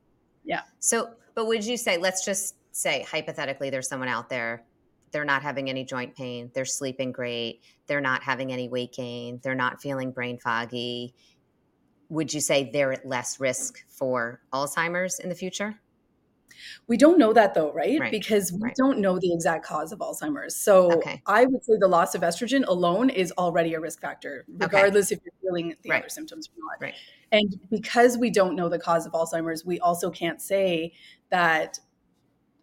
Yeah. 0.45 0.63
So 0.79 1.11
but 1.35 1.47
would 1.47 1.65
you 1.65 1.77
say 1.77 1.99
let's 1.99 2.25
just 2.25 2.57
say 2.73 3.05
hypothetically 3.09 3.71
there's 3.71 3.89
someone 3.89 4.09
out 4.09 4.29
there 4.29 4.65
they're 5.13 5.25
not 5.25 5.43
having 5.43 5.69
any 5.69 5.85
joint 5.85 6.15
pain 6.15 6.51
they're 6.55 6.65
sleeping 6.65 7.11
great 7.11 7.63
they're 7.87 8.01
not 8.01 8.23
having 8.23 8.53
any 8.53 8.69
weight 8.69 8.93
gain 8.93 9.41
they're 9.43 9.55
not 9.55 9.83
feeling 9.83 10.13
brain 10.13 10.39
foggy 10.39 11.13
would 12.09 12.33
you 12.33 12.41
say 12.41 12.71
they're 12.73 12.93
at 12.93 13.05
less 13.05 13.41
risk 13.41 13.85
for 13.89 14.41
alzheimer's 14.53 15.19
in 15.19 15.29
the 15.29 15.35
future 15.35 15.81
we 16.87 16.97
don't 16.97 17.19
know 17.19 17.33
that 17.33 17.55
though, 17.55 17.73
right? 17.73 17.99
right. 18.01 18.11
Because 18.11 18.53
we 18.53 18.61
right. 18.63 18.75
don't 18.77 18.99
know 18.99 19.19
the 19.19 19.33
exact 19.33 19.65
cause 19.65 19.93
of 19.93 19.99
Alzheimer's. 20.01 20.57
So 20.57 20.93
okay. 20.99 21.23
I 21.27 21.47
would 21.47 21.65
say 21.65 21.75
the 21.79 21.89
loss 21.89 22.15
of 22.15 22.23
estrogen 22.23 22.67
alone 22.67 23.11
is 23.11 23.33
already 23.39 23.75
a 23.75 23.81
risk 23.81 24.01
factor, 24.01 24.45
regardless 24.59 25.09
okay. 25.09 25.17
if 25.17 25.21
you're 25.25 25.51
feeling 25.51 25.77
the 25.83 25.91
right. 25.91 26.01
other 26.01 26.09
symptoms 26.09 26.49
or 26.49 26.59
not. 26.59 26.81
Right. 26.81 26.95
And 27.33 27.61
because 27.71 28.19
we 28.19 28.31
don't 28.31 28.57
know 28.57 28.69
the 28.69 28.79
cause 28.79 29.07
of 29.07 29.13
Alzheimer's, 29.13 29.65
we 29.65 29.79
also 29.81 30.11
can't 30.11 30.41
say 30.41 30.93
that 31.31 31.79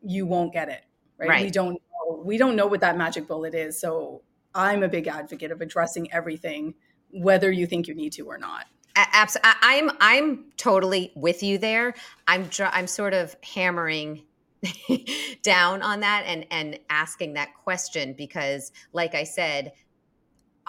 you 0.02 0.26
won't 0.26 0.54
get 0.54 0.70
it. 0.70 0.84
Right. 1.18 1.30
right. 1.30 1.46
We 1.46 1.52
don't 1.52 1.74
know, 1.74 2.22
we 2.24 2.38
don't 2.38 2.56
know 2.56 2.68
what 2.68 2.82
that 2.82 2.98
magic 2.98 3.28
bullet 3.28 3.56
is. 3.56 3.80
So 3.80 4.22
I'm 4.54 4.84
a 4.84 4.90
big 4.90 5.08
advocate 5.08 5.52
of 5.52 5.62
addressing 5.62 6.12
everything, 6.12 6.76
whether 7.12 7.52
you 7.52 7.66
think 7.66 7.88
you 7.88 7.96
need 7.96 8.14
to 8.14 8.24
or 8.24 8.38
not. 8.38 8.66
Absolutely, 8.98 9.52
I'm 9.62 9.92
I'm 10.00 10.46
totally 10.58 11.12
with 11.16 11.44
you 11.44 11.58
there. 11.60 11.94
I'm 12.28 12.50
I'm 12.60 12.88
sort 12.88 13.14
of 13.14 13.36
hammering 13.44 14.24
down 15.44 15.84
on 15.84 16.00
that 16.00 16.24
and 16.26 16.48
and 16.50 16.80
asking 16.90 17.34
that 17.34 17.50
question 17.64 18.14
because, 18.14 18.72
like 18.94 19.14
I 19.14 19.24
said, 19.24 19.72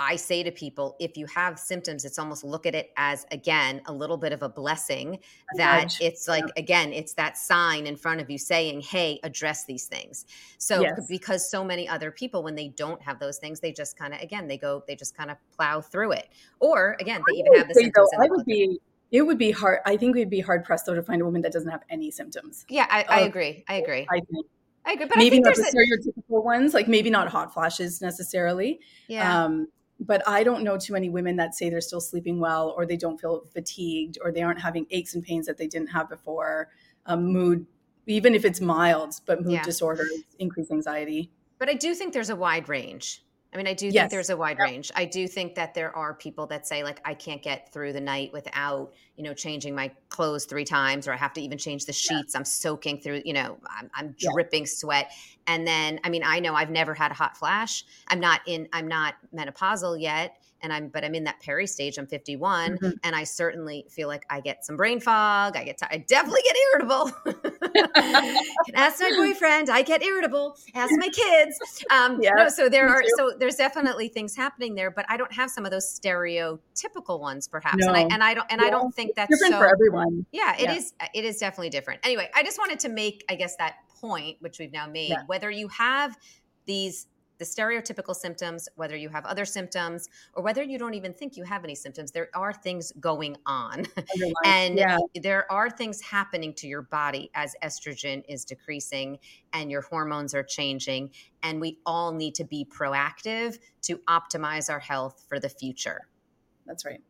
I 0.00 0.14
say 0.14 0.45
to 0.45 0.52
people, 0.52 0.97
if 1.00 1.17
you 1.17 1.26
have 1.26 1.59
symptoms, 1.59 2.05
it's 2.05 2.21
almost 2.21 2.45
look 2.45 2.67
at 2.67 2.75
it 2.76 2.93
as 2.97 3.26
again 3.33 3.83
a 3.87 3.93
little 3.93 4.17
bit 4.17 4.33
of 4.33 4.45
a 4.45 4.49
blessing 4.49 5.19
that 5.57 5.93
it's 6.00 6.28
like 6.28 6.45
yeah. 6.45 6.62
again, 6.62 6.93
it's 6.93 7.14
that 7.14 7.37
sign 7.37 7.87
in 7.87 7.97
front 7.97 8.21
of 8.21 8.31
you 8.31 8.38
saying, 8.38 8.81
"Hey, 8.81 9.19
address 9.25 9.64
these 9.64 9.87
things." 9.87 10.25
So 10.59 10.83
yes. 10.83 11.07
because 11.09 11.50
so 11.50 11.64
many 11.64 11.88
other 11.88 12.12
people, 12.12 12.45
when 12.45 12.55
they 12.55 12.69
don't 12.69 13.02
have 13.02 13.19
those 13.19 13.38
things, 13.38 13.59
they 13.59 13.73
just 13.73 13.99
kind 13.99 14.14
of 14.14 14.21
again 14.21 14.47
they 14.47 14.57
go 14.57 14.85
they 14.87 14.95
just 14.95 15.17
kind 15.17 15.33
of 15.33 15.37
plow 15.57 15.81
through 15.81 16.12
it, 16.12 16.28
or 16.61 16.97
again 17.00 17.21
they 17.28 17.38
even 17.38 17.55
have 17.55 17.67
the 17.67 17.75
symptoms. 17.75 18.09
Though, 18.17 18.23
I 18.23 18.28
would 18.28 18.47
be 18.47 18.78
it 19.11 19.23
would 19.23 19.38
be 19.38 19.50
hard. 19.50 19.81
I 19.85 19.97
think 19.97 20.14
we'd 20.14 20.31
be 20.31 20.40
hard 20.40 20.64
pressed 20.64 20.87
though 20.87 20.95
to 20.95 21.02
find 21.02 21.23
a 21.23 21.25
woman 21.25 21.43
that 21.43 21.52
doesn't 21.52 21.71
have 21.71 21.83
any 21.90 22.12
symptoms. 22.12 22.64
Yeah, 22.69 22.87
I, 22.88 23.05
I 23.09 23.21
agree. 23.21 23.64
I 23.69 23.75
agree. 23.75 24.07
I 24.09 24.21
think 24.21 24.47
I 24.85 24.93
agree, 24.93 25.07
but 25.07 25.19
maybe 25.19 25.40
not 25.40 25.57
the 25.57 25.62
stereotypical 25.62 26.38
a- 26.38 26.40
ones, 26.40 26.73
like 26.73 26.87
maybe 26.87 27.11
not 27.11 27.28
hot 27.28 27.52
flashes 27.52 28.00
necessarily. 28.00 28.81
Yeah. 29.09 29.45
Um, 29.45 29.67
but 30.00 30.26
I 30.28 30.45
don't 30.45 30.62
know 30.62 30.76
too 30.76 30.93
many 30.93 31.09
women 31.09 31.37
that 31.37 31.55
say 31.55 31.71
they're 31.71 31.81
still 31.81 32.00
sleeping 32.00 32.38
well, 32.38 32.75
or 32.76 32.87
they 32.87 32.97
don't 32.97 33.21
feel 33.21 33.45
fatigued, 33.52 34.19
or 34.23 34.31
they 34.31 34.43
aren't 34.43 34.61
having 34.61 34.87
aches 34.90 35.14
and 35.14 35.25
pains 35.25 35.47
that 35.47 35.59
they 35.59 35.67
didn't 35.67 35.88
have 35.88 36.09
before. 36.09 36.69
Um, 37.07 37.26
mood, 37.33 37.67
even 38.07 38.35
if 38.35 38.45
it's 38.45 38.61
mild, 38.61 39.14
but 39.26 39.43
mood 39.43 39.52
yeah. 39.52 39.62
disorders, 39.62 40.11
increased 40.38 40.71
anxiety. 40.71 41.31
But 41.59 41.69
I 41.69 41.75
do 41.75 41.95
think 41.95 42.12
there's 42.12 42.31
a 42.31 42.37
wide 42.37 42.69
range. 42.69 43.25
I 43.52 43.57
mean, 43.57 43.67
I 43.67 43.73
do 43.73 43.87
yes. 43.87 43.95
think 43.95 44.11
there's 44.11 44.31
a 44.31 44.37
wide 44.37 44.59
range. 44.59 44.93
I 44.95 45.07
do 45.07 45.26
think 45.26 45.55
that 45.55 45.73
there 45.73 45.95
are 45.97 46.12
people 46.12 46.47
that 46.49 46.67
say, 46.67 46.85
like, 46.85 47.00
I 47.07 47.14
can't 47.14 47.43
get 47.43 47.73
through 47.73 47.95
the 47.95 48.00
night 48.00 48.31
without, 48.31 48.93
you 49.17 49.25
know, 49.25 49.33
changing 49.33 49.75
my 49.75 49.90
clothes 50.11 50.45
three 50.45 50.67
times, 50.67 51.09
or 51.09 51.14
I 51.14 51.17
have 51.17 51.33
to 51.33 51.40
even 51.40 51.57
change 51.57 51.87
the 51.87 51.93
sheets. 51.93 52.35
Yeah. 52.35 52.40
I'm 52.40 52.45
soaking 52.45 53.00
through, 53.00 53.23
you 53.25 53.33
know, 53.33 53.57
I'm, 53.71 53.90
I'm 53.95 54.14
dripping 54.19 54.64
yeah. 54.64 54.71
sweat. 54.71 55.12
And 55.47 55.67
then, 55.67 55.99
I 56.05 56.11
mean, 56.11 56.23
I 56.25 56.40
know 56.40 56.55
I've 56.55 56.71
never 56.71 56.93
had 56.93 57.11
a 57.11 57.14
hot 57.14 57.38
flash. 57.38 57.87
I'm 58.09 58.21
not 58.21 58.43
in, 58.47 58.69
I'm 58.75 58.87
not 58.87 59.14
menopausal 59.35 59.99
yet 59.99 60.37
and 60.62 60.73
I'm 60.73 60.88
but 60.88 61.05
I'm 61.05 61.15
in 61.15 61.25
that 61.25 61.41
peri 61.41 61.67
stage. 61.67 61.99
I'm 61.99 62.07
51, 62.07 62.77
mm-hmm. 62.77 62.91
and 63.03 63.15
I 63.15 63.25
certainly 63.25 63.87
feel 63.91 64.09
like 64.09 64.25
I 64.31 64.41
get 64.41 64.65
some 64.65 64.77
brain 64.77 65.00
fog. 65.00 65.57
I 65.57 65.65
get 65.65 65.79
t- 65.79 65.87
I 65.91 65.99
definitely 65.99 66.43
get 66.45 66.57
irritable. 66.73 67.12
ask 68.75 69.00
my 69.00 69.12
boyfriend. 69.17 69.71
I 69.71 69.83
get 69.83 70.03
irritable. 70.03 70.57
Ask 70.75 70.93
my 70.97 71.09
kids. 71.09 71.59
Um, 71.91 72.19
yeah, 72.23 72.33
no, 72.37 72.49
so 72.49 72.69
there 72.69 72.88
are 72.88 73.03
too. 73.03 73.09
so 73.17 73.33
there's 73.38 73.57
definitely 73.57 74.09
things 74.09 74.35
happening 74.35 74.75
there, 74.75 74.91
but 74.91 75.07
I 75.09 75.17
don't 75.17 75.33
have 75.33 75.50
some 75.50 75.65
of 75.65 75.71
those 75.71 75.87
stereotypical 75.87 77.21
ones, 77.21 77.49
perhaps. 77.49 77.85
No. 77.85 77.93
And 77.93 77.97
I 77.97 78.15
and 78.15 78.23
I 78.23 78.35
don't 78.35 78.47
and 78.50 78.61
yeah. 78.61 78.69
I 78.69 78.71
don't 78.71 78.95
think 78.95 79.15
that's 79.15 79.31
different 79.31 79.55
so, 79.55 79.59
for 79.59 79.73
everyone. 79.73 80.27
Yeah, 80.33 80.55
it 80.57 80.62
yeah. 80.62 80.75
is. 80.75 80.95
It 81.15 81.25
is 81.25 81.38
definitely 81.38 81.71
different. 81.71 82.00
Anyway, 82.05 82.29
I 82.35 82.43
just 82.43 82.59
wanted 82.59 82.81
to 82.81 82.88
make 82.88 83.25
I 83.29 83.35
guess 83.35 83.57
that 83.57 83.77
point, 84.00 84.37
which 84.41 84.59
we've 84.59 84.73
now 84.73 84.87
made, 84.87 85.11
yeah. 85.11 85.23
whether 85.27 85.50
you 85.50 85.69
have 85.69 86.17
these 86.67 87.07
the 87.38 87.45
stereotypical 87.45 88.14
symptoms, 88.14 88.68
whether 88.75 88.97
you 88.97 89.09
have 89.09 89.25
other 89.25 89.45
symptoms 89.45 90.09
or 90.35 90.42
whether 90.42 90.62
you 90.62 90.76
don't 90.76 90.95
even 90.95 91.12
think 91.12 91.37
you 91.37 91.45
have 91.45 91.64
any 91.64 91.75
symptoms, 91.75 92.11
there 92.11 92.28
are 92.35 92.52
things 92.52 92.92
going 93.00 93.37
on. 93.47 93.87
and 94.45 94.76
yeah. 94.76 94.99
there 95.14 95.50
are 95.50 95.71
things 95.71 96.00
happening 96.00 96.52
to 96.54 96.66
your 96.66 96.83
body 96.83 97.30
as 97.35 97.54
estrogen 97.62 98.23
is 98.28 98.45
decreasing 98.45 99.18
and 99.52 99.71
your 99.71 99.83
hormones 99.83 100.35
are 100.35 100.42
changing. 100.42 101.11
And 101.42 101.61
we 101.61 101.78
all 101.87 102.12
need 102.12 102.35
to 102.37 102.45
be 102.45 102.66
proactive 102.66 103.59
to 103.83 103.99
optimize 104.09 104.68
our 104.68 104.80
health 104.80 105.25
for 105.28 105.38
the 105.38 105.49
future. 105.49 106.09
That's 106.66 106.85
right. 106.85 107.00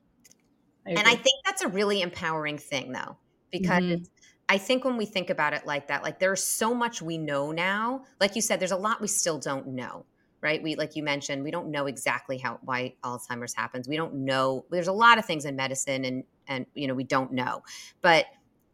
I 0.86 0.90
and 0.90 1.00
I 1.00 1.14
think 1.14 1.40
that's 1.44 1.62
a 1.62 1.68
really 1.68 2.02
empowering 2.02 2.58
thing, 2.58 2.92
though, 2.92 3.16
because. 3.50 3.82
Mm-hmm. 3.82 4.04
I 4.50 4.56
think 4.56 4.82
when 4.82 4.96
we 4.96 5.04
think 5.04 5.28
about 5.28 5.52
it 5.52 5.66
like 5.66 5.88
that, 5.88 6.02
like 6.02 6.20
there's 6.20 6.42
so 6.42 6.72
much 6.72 7.02
we 7.02 7.18
know 7.18 7.52
now. 7.52 8.04
Like 8.18 8.34
you 8.34 8.40
said, 8.40 8.58
there's 8.58 8.70
a 8.70 8.78
lot 8.78 8.98
we 8.98 9.06
still 9.06 9.38
don't 9.38 9.66
know 9.66 10.06
right? 10.40 10.62
We 10.62 10.76
like 10.76 10.96
you 10.96 11.02
mentioned 11.02 11.44
we 11.44 11.50
don't 11.50 11.70
know 11.70 11.86
exactly 11.86 12.38
how 12.38 12.58
why 12.62 12.94
alzheimer's 13.04 13.54
happens. 13.54 13.88
We 13.88 13.96
don't 13.96 14.14
know 14.14 14.64
there's 14.70 14.88
a 14.88 14.92
lot 14.92 15.18
of 15.18 15.24
things 15.24 15.44
in 15.44 15.56
medicine 15.56 16.04
and 16.04 16.24
and 16.46 16.66
you 16.74 16.86
know 16.86 16.94
we 16.94 17.04
don't 17.04 17.32
know. 17.32 17.62
But 18.02 18.26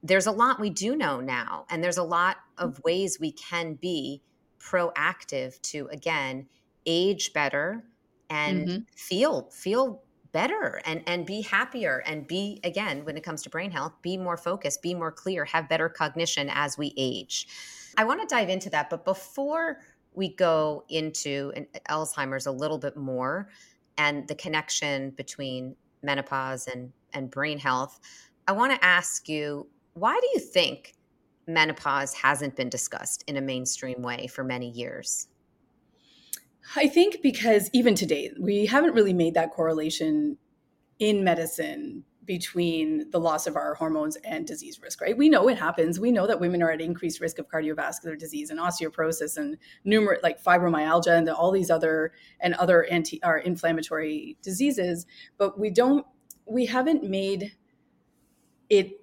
there's 0.03 0.27
a 0.27 0.33
lot 0.33 0.61
we 0.61 0.71
do 0.71 0.95
know 0.95 1.21
now 1.21 1.65
and 1.71 1.83
there's 1.83 1.99
a 1.99 2.05
lot 2.05 2.37
of 2.59 2.81
ways 2.85 3.19
we 3.19 3.33
can 3.33 3.75
be 3.75 4.23
proactive 4.61 5.61
to 5.63 5.89
again 5.91 6.47
age 6.87 7.33
better 7.33 7.85
and 8.31 8.69
mm-hmm. 8.69 8.83
feel 8.95 9.49
feel 9.51 10.03
better 10.33 10.81
and 10.85 11.03
and 11.07 11.25
be 11.25 11.41
happier 11.43 12.03
and 12.07 12.27
be 12.27 12.61
again 12.65 13.05
when 13.05 13.17
it 13.17 13.23
comes 13.23 13.43
to 13.43 13.49
brain 13.49 13.71
health 13.71 13.93
be 14.03 14.17
more 14.17 14.37
focused 14.37 14.83
be 14.83 14.95
more 14.95 15.13
clear 15.13 15.45
have 15.45 15.69
better 15.69 15.89
cognition 15.89 16.51
as 16.53 16.77
we 16.77 16.93
age. 16.97 17.47
I 17.97 18.05
want 18.05 18.21
to 18.21 18.27
dive 18.27 18.51
into 18.51 18.69
that 18.71 18.91
but 18.91 19.05
before 19.05 19.79
we 20.15 20.35
go 20.35 20.85
into 20.89 21.53
an, 21.57 21.67
uh, 21.75 21.79
Alzheimer's 21.93 22.47
a 22.47 22.53
little 22.53 22.79
bit 22.79 22.97
more 22.97 23.49
and 23.99 24.27
the 24.29 24.35
connection 24.35 25.11
between 25.11 25.77
menopause 26.03 26.67
and, 26.67 26.93
and 27.13 27.31
brain 27.31 27.59
health, 27.59 28.01
I 28.47 28.53
want 28.53 28.73
to 28.73 28.85
ask 28.85 29.29
you 29.29 29.69
why 29.95 30.19
do 30.21 30.27
you 30.35 30.41
think 30.41 30.95
menopause 31.47 32.15
hasn't 32.15 32.57
been 32.57 32.69
discussed 32.69 33.23
in 33.29 33.37
a 33.37 33.41
mainstream 33.41 34.03
way 34.03 34.27
for 34.27 34.43
many 34.43 34.71
years? 34.71 35.29
I 36.77 36.89
think 36.89 37.23
because 37.23 37.71
even 37.73 37.95
today, 37.95 38.33
we 38.41 38.67
haven't 38.67 38.95
really 38.95 39.13
made 39.13 39.35
that 39.35 39.53
correlation 39.53 40.39
in 40.99 41.23
medicine 41.23 42.05
between 42.25 43.11
the 43.11 43.21
loss 43.21 43.47
of 43.47 43.57
our 43.57 43.75
hormones 43.75 44.17
and 44.25 44.47
disease 44.47 44.81
risk, 44.81 45.01
right? 45.01 45.17
We 45.17 45.29
know 45.29 45.49
it 45.49 45.59
happens. 45.59 46.01
We 46.01 46.11
know 46.11 46.27
that 46.27 46.41
women 46.41 46.63
are 46.63 46.71
at 46.71 46.81
increased 46.81 47.21
risk 47.21 47.39
of 47.39 47.49
cardiovascular 47.49 48.19
disease 48.19 48.51
and 48.51 48.59
osteoporosis 48.61 49.37
and 49.37 49.57
numerous 49.85 50.23
like 50.23 50.43
fibromyalgia 50.43 51.17
and 51.17 51.29
all 51.29 51.51
these 51.51 51.71
other 51.71 52.13
and 52.41 52.55
other 52.55 52.85
anti 52.85 53.21
or 53.25 53.39
inflammatory 53.39 54.37
diseases, 54.43 55.07
but 55.39 55.59
we 55.59 55.71
don't 55.71 56.07
we 56.47 56.67
haven't 56.67 57.05
made 57.05 57.53
it 58.69 59.01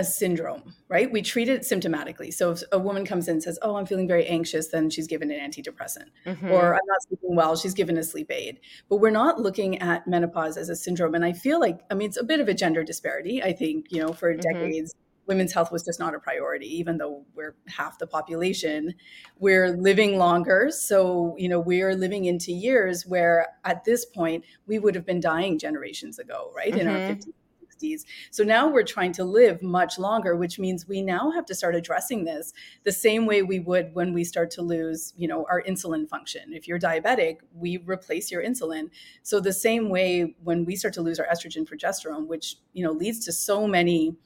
a 0.00 0.04
syndrome, 0.04 0.74
right? 0.88 1.12
We 1.12 1.20
treat 1.20 1.48
it 1.50 1.60
symptomatically. 1.60 2.32
So 2.32 2.52
if 2.52 2.62
a 2.72 2.78
woman 2.78 3.04
comes 3.04 3.28
in 3.28 3.34
and 3.34 3.42
says, 3.42 3.58
"Oh, 3.60 3.76
I'm 3.76 3.84
feeling 3.84 4.08
very 4.08 4.26
anxious," 4.26 4.68
then 4.68 4.88
she's 4.88 5.06
given 5.06 5.30
an 5.30 5.38
antidepressant. 5.38 6.06
Mm-hmm. 6.26 6.50
Or 6.50 6.74
I'm 6.74 6.86
not 6.86 7.02
sleeping 7.06 7.36
well, 7.36 7.54
she's 7.54 7.74
given 7.74 7.98
a 7.98 8.02
sleep 8.02 8.30
aid. 8.32 8.60
But 8.88 8.96
we're 8.96 9.10
not 9.10 9.40
looking 9.40 9.78
at 9.78 10.08
menopause 10.08 10.56
as 10.56 10.70
a 10.70 10.76
syndrome 10.76 11.14
and 11.14 11.24
I 11.24 11.32
feel 11.34 11.60
like 11.60 11.80
I 11.90 11.94
mean 11.94 12.08
it's 12.08 12.16
a 12.16 12.24
bit 12.24 12.40
of 12.40 12.48
a 12.48 12.54
gender 12.54 12.82
disparity. 12.82 13.42
I 13.42 13.52
think, 13.52 13.86
you 13.90 14.02
know, 14.02 14.12
for 14.12 14.32
mm-hmm. 14.32 14.40
decades 14.40 14.94
women's 15.26 15.52
health 15.52 15.70
was 15.70 15.84
just 15.84 16.00
not 16.00 16.12
a 16.14 16.18
priority 16.18 16.66
even 16.66 16.96
though 16.96 17.24
we're 17.34 17.54
half 17.68 17.98
the 17.98 18.06
population. 18.06 18.94
We're 19.38 19.76
living 19.76 20.18
longer, 20.18 20.70
so, 20.72 21.36
you 21.38 21.48
know, 21.48 21.60
we're 21.60 21.94
living 21.94 22.24
into 22.24 22.52
years 22.52 23.06
where 23.06 23.48
at 23.64 23.84
this 23.84 24.04
point 24.06 24.44
we 24.66 24.78
would 24.78 24.94
have 24.94 25.06
been 25.06 25.20
dying 25.20 25.58
generations 25.58 26.18
ago, 26.18 26.50
right? 26.56 26.72
Mm-hmm. 26.72 26.80
In 26.80 26.88
our 26.88 27.14
50s 27.14 27.32
60s. 27.80 28.04
So 28.30 28.44
now 28.44 28.68
we're 28.68 28.84
trying 28.84 29.12
to 29.12 29.24
live 29.24 29.62
much 29.62 29.98
longer, 29.98 30.36
which 30.36 30.58
means 30.58 30.86
we 30.88 31.02
now 31.02 31.30
have 31.30 31.46
to 31.46 31.54
start 31.54 31.74
addressing 31.74 32.24
this 32.24 32.52
the 32.84 32.92
same 32.92 33.26
way 33.26 33.42
we 33.42 33.58
would 33.60 33.94
when 33.94 34.12
we 34.12 34.24
start 34.24 34.50
to 34.52 34.62
lose, 34.62 35.12
you 35.16 35.28
know, 35.28 35.46
our 35.50 35.62
insulin 35.62 36.08
function. 36.08 36.52
If 36.52 36.66
you're 36.68 36.78
diabetic, 36.78 37.38
we 37.54 37.78
replace 37.78 38.30
your 38.30 38.42
insulin. 38.42 38.90
So 39.22 39.40
the 39.40 39.52
same 39.52 39.88
way 39.88 40.34
when 40.42 40.64
we 40.64 40.76
start 40.76 40.94
to 40.94 41.02
lose 41.02 41.18
our 41.18 41.26
estrogen 41.26 41.68
progesterone, 41.68 42.26
which, 42.26 42.56
you 42.72 42.84
know, 42.84 42.92
leads 42.92 43.24
to 43.26 43.32
so 43.32 43.66
many 43.66 44.16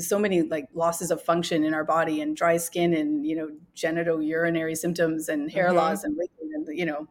so 0.00 0.18
many 0.18 0.40
like 0.40 0.66
losses 0.72 1.10
of 1.10 1.22
function 1.22 1.62
in 1.62 1.74
our 1.74 1.84
body 1.84 2.22
and 2.22 2.34
dry 2.34 2.56
skin 2.56 2.94
and 2.94 3.26
you 3.26 3.36
know 3.36 3.50
genital 3.74 4.22
urinary 4.22 4.74
symptoms 4.74 5.28
and 5.28 5.52
hair 5.52 5.66
mm-hmm. 5.66 5.76
loss 5.76 6.04
and 6.04 6.18
and 6.54 6.66
you 6.70 6.86
know 6.86 7.06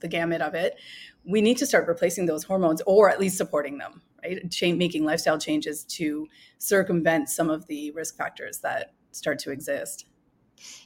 the 0.00 0.08
gamut 0.08 0.40
of 0.40 0.54
it 0.54 0.76
we 1.24 1.40
need 1.40 1.56
to 1.56 1.66
start 1.66 1.86
replacing 1.86 2.26
those 2.26 2.42
hormones 2.42 2.82
or 2.84 3.08
at 3.08 3.20
least 3.20 3.36
supporting 3.36 3.78
them 3.78 4.02
right? 4.24 4.50
Ch- 4.50 4.74
making 4.74 5.04
lifestyle 5.04 5.38
changes 5.38 5.84
to 5.84 6.26
circumvent 6.58 7.28
some 7.28 7.50
of 7.50 7.66
the 7.66 7.90
risk 7.92 8.16
factors 8.16 8.60
that 8.60 8.92
start 9.12 9.38
to 9.40 9.50
exist. 9.50 10.06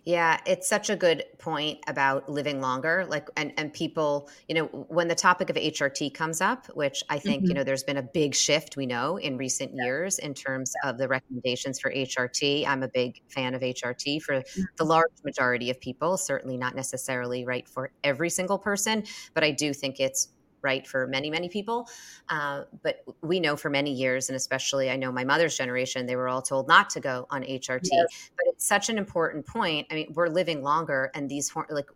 Yeah, 0.05 0.41
it's 0.47 0.69
such 0.69 0.91
a 0.91 0.97
good 0.97 1.25
point 1.39 1.81
about 1.89 2.29
living 2.29 2.61
longer. 2.61 3.07
Like, 3.09 3.29
and, 3.37 3.53
and 3.57 3.73
people, 3.73 4.29
you 4.49 4.55
know, 4.55 4.65
when 4.67 5.09
the 5.09 5.15
topic 5.15 5.51
of 5.51 5.57
HRT 5.57 6.15
comes 6.15 6.41
up, 6.41 6.67
which 6.75 7.03
I 7.09 7.19
think, 7.19 7.43
mm-hmm. 7.43 7.49
you 7.49 7.55
know, 7.55 7.65
there's 7.65 7.83
been 7.83 7.97
a 7.97 8.03
big 8.03 8.35
shift, 8.35 8.77
we 8.77 8.87
know, 8.87 9.17
in 9.17 9.37
recent 9.37 9.73
yeah. 9.75 9.85
years 9.85 10.19
in 10.19 10.35
terms 10.35 10.73
of 10.85 10.99
the 10.99 11.09
recommendations 11.09 11.81
for 11.81 11.93
HRT. 11.93 12.67
I'm 12.67 12.83
a 12.83 12.89
big 12.89 13.21
fan 13.29 13.55
of 13.55 13.63
HRT 13.63 14.23
for 14.23 14.35
mm-hmm. 14.35 14.63
the 14.77 14.85
large 14.85 15.13
majority 15.25 15.71
of 15.71 15.81
people, 15.81 16.17
certainly 16.17 16.57
not 16.57 16.75
necessarily 16.75 17.45
right 17.45 17.69
for 17.69 17.91
every 18.03 18.31
single 18.31 18.59
person, 18.59 19.05
but 19.33 19.43
I 19.45 19.51
do 19.51 19.73
think 19.73 20.01
it's 20.01 20.29
right 20.65 20.87
for 20.87 21.07
many 21.07 21.31
many 21.31 21.49
people 21.49 21.89
uh, 22.31 22.63
but 22.83 23.05
we 23.23 23.39
know 23.39 23.55
for 23.55 23.71
many 23.71 23.93
years 23.93 24.29
and 24.29 24.37
especially 24.37 24.91
i 24.91 24.97
know 24.97 25.13
my 25.13 25.25
mother's 25.25 25.57
generation 25.57 26.07
they 26.07 26.17
were 26.17 26.29
all 26.29 26.43
told 26.43 26.67
not 26.67 26.91
to 26.91 27.01
go 27.01 27.27
on 27.31 27.43
hrt 27.43 27.89
yes. 27.93 28.31
but 28.37 28.47
it's 28.49 28.67
such 28.67 28.89
an 28.89 28.99
important 28.99 29.47
point 29.47 29.87
i 29.91 29.95
mean 29.95 30.13
we're 30.15 30.29
living 30.29 30.63
longer 30.63 31.11
and 31.15 31.29
these 31.29 31.53
like 31.71 31.89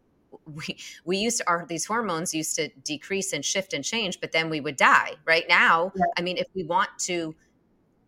we 0.44 0.76
we 1.04 1.16
used 1.16 1.38
to 1.38 1.48
our 1.48 1.66
these 1.66 1.86
hormones 1.86 2.34
used 2.34 2.54
to 2.56 2.68
decrease 2.84 3.32
and 3.32 3.44
shift 3.44 3.72
and 3.72 3.84
change 3.84 4.20
but 4.20 4.32
then 4.32 4.50
we 4.50 4.60
would 4.60 4.76
die 4.76 5.14
right 5.24 5.44
now 5.48 5.90
yeah. 5.96 6.04
i 6.16 6.22
mean 6.22 6.36
if 6.36 6.46
we 6.54 6.64
want 6.64 6.90
to 6.98 7.34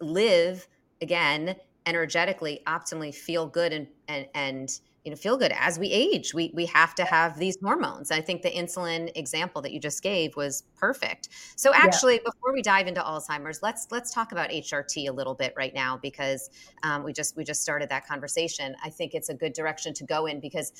live 0.00 0.68
again 1.00 1.56
energetically 1.86 2.60
optimally 2.66 3.14
feel 3.14 3.46
good 3.46 3.72
and 3.72 3.86
and 4.08 4.26
and 4.34 4.80
you 5.04 5.10
know 5.10 5.16
feel 5.16 5.36
good 5.36 5.52
as 5.58 5.78
we 5.78 5.88
age. 5.88 6.34
We 6.34 6.50
we 6.54 6.66
have 6.66 6.94
to 6.96 7.04
have 7.04 7.38
these 7.38 7.56
hormones. 7.62 8.10
I 8.10 8.20
think 8.20 8.42
the 8.42 8.50
insulin 8.50 9.10
example 9.14 9.62
that 9.62 9.72
you 9.72 9.80
just 9.80 10.02
gave 10.02 10.36
was 10.36 10.64
perfect. 10.76 11.28
So 11.56 11.72
actually 11.74 12.14
yeah. 12.14 12.30
before 12.32 12.52
we 12.52 12.62
dive 12.62 12.86
into 12.86 13.00
alzheimer's 13.00 13.62
let's 13.62 13.86
let's 13.90 14.12
talk 14.12 14.32
about 14.32 14.50
hrt 14.50 15.08
a 15.08 15.12
little 15.12 15.34
bit 15.34 15.54
right 15.56 15.74
now 15.74 15.96
because 15.96 16.50
um, 16.82 17.02
we 17.02 17.12
just 17.12 17.36
we 17.36 17.44
just 17.44 17.62
started 17.62 17.88
that 17.88 18.06
conversation. 18.06 18.76
I 18.84 18.90
think 18.90 19.14
it's 19.14 19.28
a 19.28 19.34
good 19.34 19.52
direction 19.52 19.94
to 19.94 20.04
go 20.04 20.26
in 20.26 20.40
because 20.40 20.72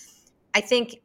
i 0.52 0.60
think 0.60 1.00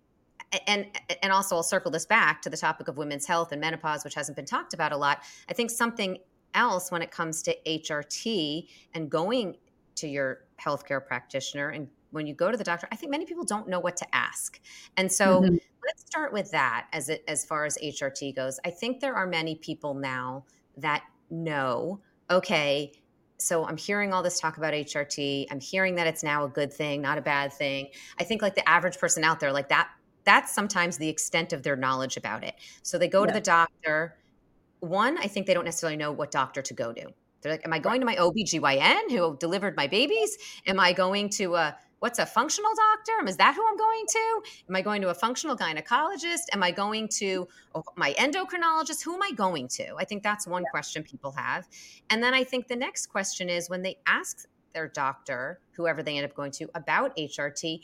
and 0.68 0.86
and 1.22 1.32
also 1.32 1.56
I'll 1.56 1.64
circle 1.64 1.92
this 1.92 2.06
back 2.06 2.42
to 2.44 2.50
the 2.50 2.58
topic 2.58 2.88
of 2.88 2.98
women's 2.98 3.26
health 3.26 3.52
and 3.52 3.60
menopause, 3.60 4.04
which 4.04 4.14
hasn't 4.14 4.36
been 4.36 4.46
talked 4.46 4.74
about 4.74 4.92
a 4.92 4.98
lot. 4.98 5.24
I 5.50 5.54
think 5.54 5.70
something 5.70 6.18
else 6.54 6.92
when 6.92 7.02
it 7.02 7.12
comes 7.12 7.42
to 7.44 7.56
HRT 7.68 8.68
and 8.94 9.10
going 9.10 9.58
to 9.96 10.08
your 10.08 10.46
healthcare 10.60 11.06
practitioner 11.06 11.70
and 11.70 11.88
when 12.16 12.26
you 12.26 12.34
go 12.34 12.50
to 12.50 12.58
the 12.58 12.64
doctor, 12.64 12.88
I 12.92 12.96
think 12.96 13.12
many 13.12 13.26
people 13.26 13.44
don't 13.44 13.68
know 13.68 13.80
what 13.80 13.98
to 13.98 14.16
ask. 14.16 14.60
And 14.98 15.12
so 15.12 15.42
mm-hmm. 15.42 15.56
let's 15.86 16.02
start 16.06 16.34
with 16.34 16.50
that 16.52 16.88
as 16.94 17.10
it 17.10 17.24
as 17.28 17.46
far 17.46 17.66
as 17.66 17.78
HRT 17.78 18.36
goes. 18.36 18.60
I 18.66 18.70
think 18.70 19.02
there 19.02 19.16
are 19.16 19.28
many 19.28 19.56
people 19.56 19.94
now 19.94 20.46
that 20.78 21.04
know, 21.30 22.00
okay, 22.32 22.94
so 23.38 23.66
I'm 23.66 23.78
hearing 23.78 24.14
all 24.14 24.24
this 24.24 24.40
talk 24.40 24.58
about 24.58 24.74
HRT. 24.74 25.48
I'm 25.52 25.60
hearing 25.60 25.96
that 25.96 26.08
it's 26.08 26.24
now 26.24 26.46
a 26.46 26.50
good 26.50 26.72
thing, 26.72 27.02
not 27.02 27.18
a 27.18 27.22
bad 27.22 27.52
thing. 27.52 27.90
I 28.18 28.24
think 28.24 28.42
like 28.42 28.56
the 28.56 28.68
average 28.68 28.98
person 28.98 29.24
out 29.24 29.40
there, 29.42 29.52
like 29.52 29.70
that, 29.70 29.90
that's 30.24 30.54
sometimes 30.54 30.98
the 30.98 31.10
extent 31.10 31.52
of 31.52 31.64
their 31.64 31.76
knowledge 31.76 32.16
about 32.18 32.44
it. 32.44 32.56
So 32.82 32.98
they 32.98 33.10
go 33.10 33.22
yeah. 33.22 33.28
to 33.28 33.34
the 33.34 33.42
doctor. 33.42 34.18
One, 34.80 35.18
I 35.18 35.28
think 35.28 35.48
they 35.48 35.54
don't 35.54 35.66
necessarily 35.66 35.98
know 35.98 36.12
what 36.12 36.32
doctor 36.32 36.62
to 36.62 36.74
go 36.74 36.94
to. 36.94 37.08
They're 37.42 37.54
like, 37.54 37.66
am 37.66 37.74
I 37.74 37.80
going 37.80 38.00
to 38.00 38.06
my 38.08 38.16
OBGYN 38.16 39.12
who 39.12 39.38
delivered 39.38 39.78
my 39.78 39.86
babies? 39.86 40.36
Am 40.66 40.80
I 40.80 40.94
going 40.94 41.30
to 41.30 41.54
a 41.56 41.78
what's 42.00 42.20
a 42.20 42.26
functional 42.26 42.72
doctor? 42.76 43.28
Is 43.28 43.38
that 43.38 43.56
who 43.56 43.66
I'm 43.68 43.78
going 43.78 44.06
to? 44.08 44.42
Am 44.70 44.76
I 44.76 44.82
going 44.82 45.02
to 45.02 45.10
a 45.10 45.14
functional 45.14 45.56
gynecologist? 45.58 46.44
Am 46.54 46.64
I 46.64 46.72
going 46.72 47.08
to 47.20 47.48
my 47.96 48.14
endocrinologist? 48.14 49.04
Who 49.04 49.16
am 49.16 49.24
I 49.24 49.32
going 49.32 49.68
to? 49.70 49.96
I 49.98 50.06
think 50.06 50.24
that's 50.24 50.48
one 50.48 50.64
question 50.72 51.04
people 51.04 51.32
have. 51.32 51.68
And 52.10 52.22
then 52.22 52.34
I 52.34 52.44
think 52.44 52.68
the 52.68 52.76
next 52.76 53.08
question 53.08 53.50
is 53.50 53.70
when 53.70 53.82
they 53.82 53.98
ask 54.06 54.48
their 54.74 54.88
doctor, 54.88 55.60
whoever 55.72 56.04
they 56.04 56.18
end 56.18 56.26
up 56.26 56.36
going 56.36 56.52
to, 56.52 56.70
about 56.76 57.16
HRT, 57.18 57.82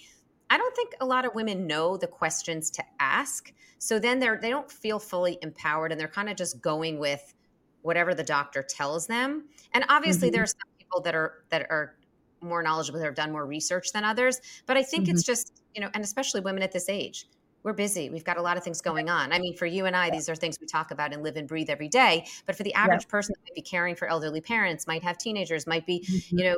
I 0.50 0.58
don't 0.58 0.76
think 0.76 0.94
a 1.00 1.06
lot 1.06 1.26
of 1.26 1.34
women 1.34 1.66
know 1.66 1.96
the 1.96 2.08
questions 2.08 2.70
to 2.72 2.84
ask. 3.00 3.54
So 3.80 3.98
then 3.98 4.20
they're 4.20 4.38
they 4.38 4.50
don't 4.50 4.70
feel 4.70 5.00
fully 5.00 5.40
empowered 5.42 5.92
and 5.92 6.00
they're 6.00 6.10
kind 6.10 6.30
of 6.30 6.36
just 6.36 6.62
going 6.62 7.00
with 7.00 7.34
whatever 7.82 8.14
the 8.14 8.24
doctor 8.24 8.62
tells 8.62 9.08
them. 9.08 9.46
And 9.74 9.86
obviously 9.90 10.28
mm-hmm. 10.28 10.34
there 10.34 10.44
are 10.44 10.48
some 10.48 10.70
people 10.78 11.02
that 11.02 11.16
are 11.16 11.44
that 11.50 11.64
are 11.70 11.96
more 12.42 12.64
knowledgeable 12.64 13.00
that 13.00 13.06
have 13.06 13.16
done 13.16 13.32
more 13.32 13.46
research 13.46 13.92
than 13.92 14.04
others. 14.04 14.42
But 14.66 14.78
I 14.78 14.84
think 14.84 15.06
mm-hmm. 15.06 15.14
it's 15.14 15.24
just, 15.24 15.62
you 15.76 15.82
know, 15.82 15.90
and 15.94 16.04
especially 16.04 16.42
women 16.42 16.64
at 16.64 16.72
this 16.72 16.90
age, 16.90 17.28
we're 17.64 17.74
busy. 17.74 18.10
We've 18.10 18.24
got 18.24 18.38
a 18.38 18.42
lot 18.42 18.58
of 18.58 18.64
things 18.64 18.82
going 18.82 19.10
on. 19.10 19.32
I 19.32 19.40
mean, 19.40 19.56
for 19.56 19.68
you 19.68 19.86
and 19.86 19.96
I, 19.96 20.10
these 20.10 20.28
are 20.30 20.36
things 20.36 20.58
we 20.60 20.66
talk 20.66 20.92
about 20.92 21.14
and 21.14 21.22
live 21.22 21.38
and 21.38 21.48
breathe 21.48 21.70
every 21.70 21.88
day. 21.88 22.26
But 22.48 22.56
for 22.56 22.64
the 22.64 22.74
average 22.74 23.04
yeah. 23.04 23.12
person 23.12 23.36
that 23.38 23.52
might 23.52 23.56
be 23.56 23.62
caring 23.62 23.96
for 23.96 24.08
elderly 24.08 24.42
parents, 24.42 24.88
might 24.88 25.04
have 25.04 25.18
teenagers, 25.18 25.68
might 25.68 25.86
be, 25.86 26.00
mm-hmm. 26.00 26.38
you 26.40 26.44
know, 26.46 26.58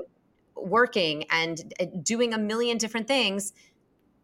working 0.56 1.26
and 1.30 1.74
doing 2.04 2.34
a 2.34 2.38
million 2.38 2.78
different 2.78 3.08
things, 3.08 3.54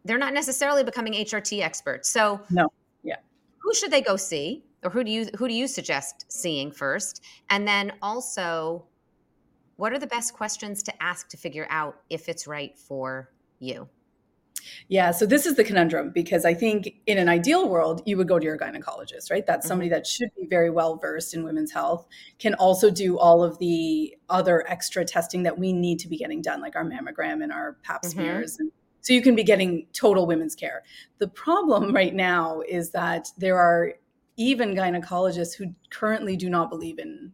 they're 0.04 0.18
not 0.18 0.32
necessarily 0.32 0.82
becoming 0.84 1.12
HRT 1.12 1.60
experts. 1.60 2.08
So, 2.08 2.40
no, 2.50 2.68
yeah, 3.02 3.16
who 3.58 3.74
should 3.74 3.90
they 3.90 4.00
go 4.00 4.16
see, 4.16 4.64
or 4.82 4.90
who 4.90 5.04
do 5.04 5.10
you 5.10 5.26
who 5.36 5.48
do 5.48 5.54
you 5.54 5.66
suggest 5.66 6.24
seeing 6.28 6.72
first? 6.72 7.22
And 7.50 7.68
then 7.68 7.92
also, 8.00 8.84
what 9.80 9.94
are 9.94 9.98
the 9.98 10.06
best 10.06 10.34
questions 10.34 10.82
to 10.82 11.02
ask 11.02 11.30
to 11.30 11.38
figure 11.38 11.66
out 11.70 12.02
if 12.10 12.28
it's 12.28 12.46
right 12.46 12.78
for 12.78 13.30
you? 13.60 13.88
Yeah, 14.88 15.10
so 15.10 15.24
this 15.24 15.46
is 15.46 15.56
the 15.56 15.64
conundrum 15.64 16.10
because 16.10 16.44
I 16.44 16.52
think 16.52 16.96
in 17.06 17.16
an 17.16 17.30
ideal 17.30 17.66
world, 17.66 18.02
you 18.04 18.18
would 18.18 18.28
go 18.28 18.38
to 18.38 18.44
your 18.44 18.58
gynecologist, 18.58 19.30
right? 19.30 19.46
That's 19.46 19.66
somebody 19.66 19.88
mm-hmm. 19.88 19.94
that 19.94 20.06
should 20.06 20.28
be 20.36 20.46
very 20.46 20.68
well 20.68 20.96
versed 20.96 21.32
in 21.32 21.44
women's 21.44 21.72
health, 21.72 22.06
can 22.38 22.52
also 22.54 22.90
do 22.90 23.18
all 23.18 23.42
of 23.42 23.58
the 23.58 24.14
other 24.28 24.68
extra 24.68 25.02
testing 25.02 25.44
that 25.44 25.58
we 25.58 25.72
need 25.72 25.98
to 26.00 26.08
be 26.08 26.18
getting 26.18 26.42
done, 26.42 26.60
like 26.60 26.76
our 26.76 26.84
mammogram 26.84 27.42
and 27.42 27.50
our 27.50 27.78
pap 27.82 28.02
mm-hmm. 28.02 28.10
smears. 28.10 28.58
And 28.58 28.70
so 29.00 29.14
you 29.14 29.22
can 29.22 29.34
be 29.34 29.44
getting 29.44 29.86
total 29.94 30.26
women's 30.26 30.54
care. 30.54 30.82
The 31.20 31.28
problem 31.28 31.94
right 31.94 32.14
now 32.14 32.60
is 32.68 32.90
that 32.90 33.28
there 33.38 33.56
are 33.56 33.94
even 34.36 34.74
gynecologists 34.74 35.54
who 35.54 35.74
currently 35.88 36.36
do 36.36 36.50
not 36.50 36.68
believe 36.68 36.98
in 36.98 37.32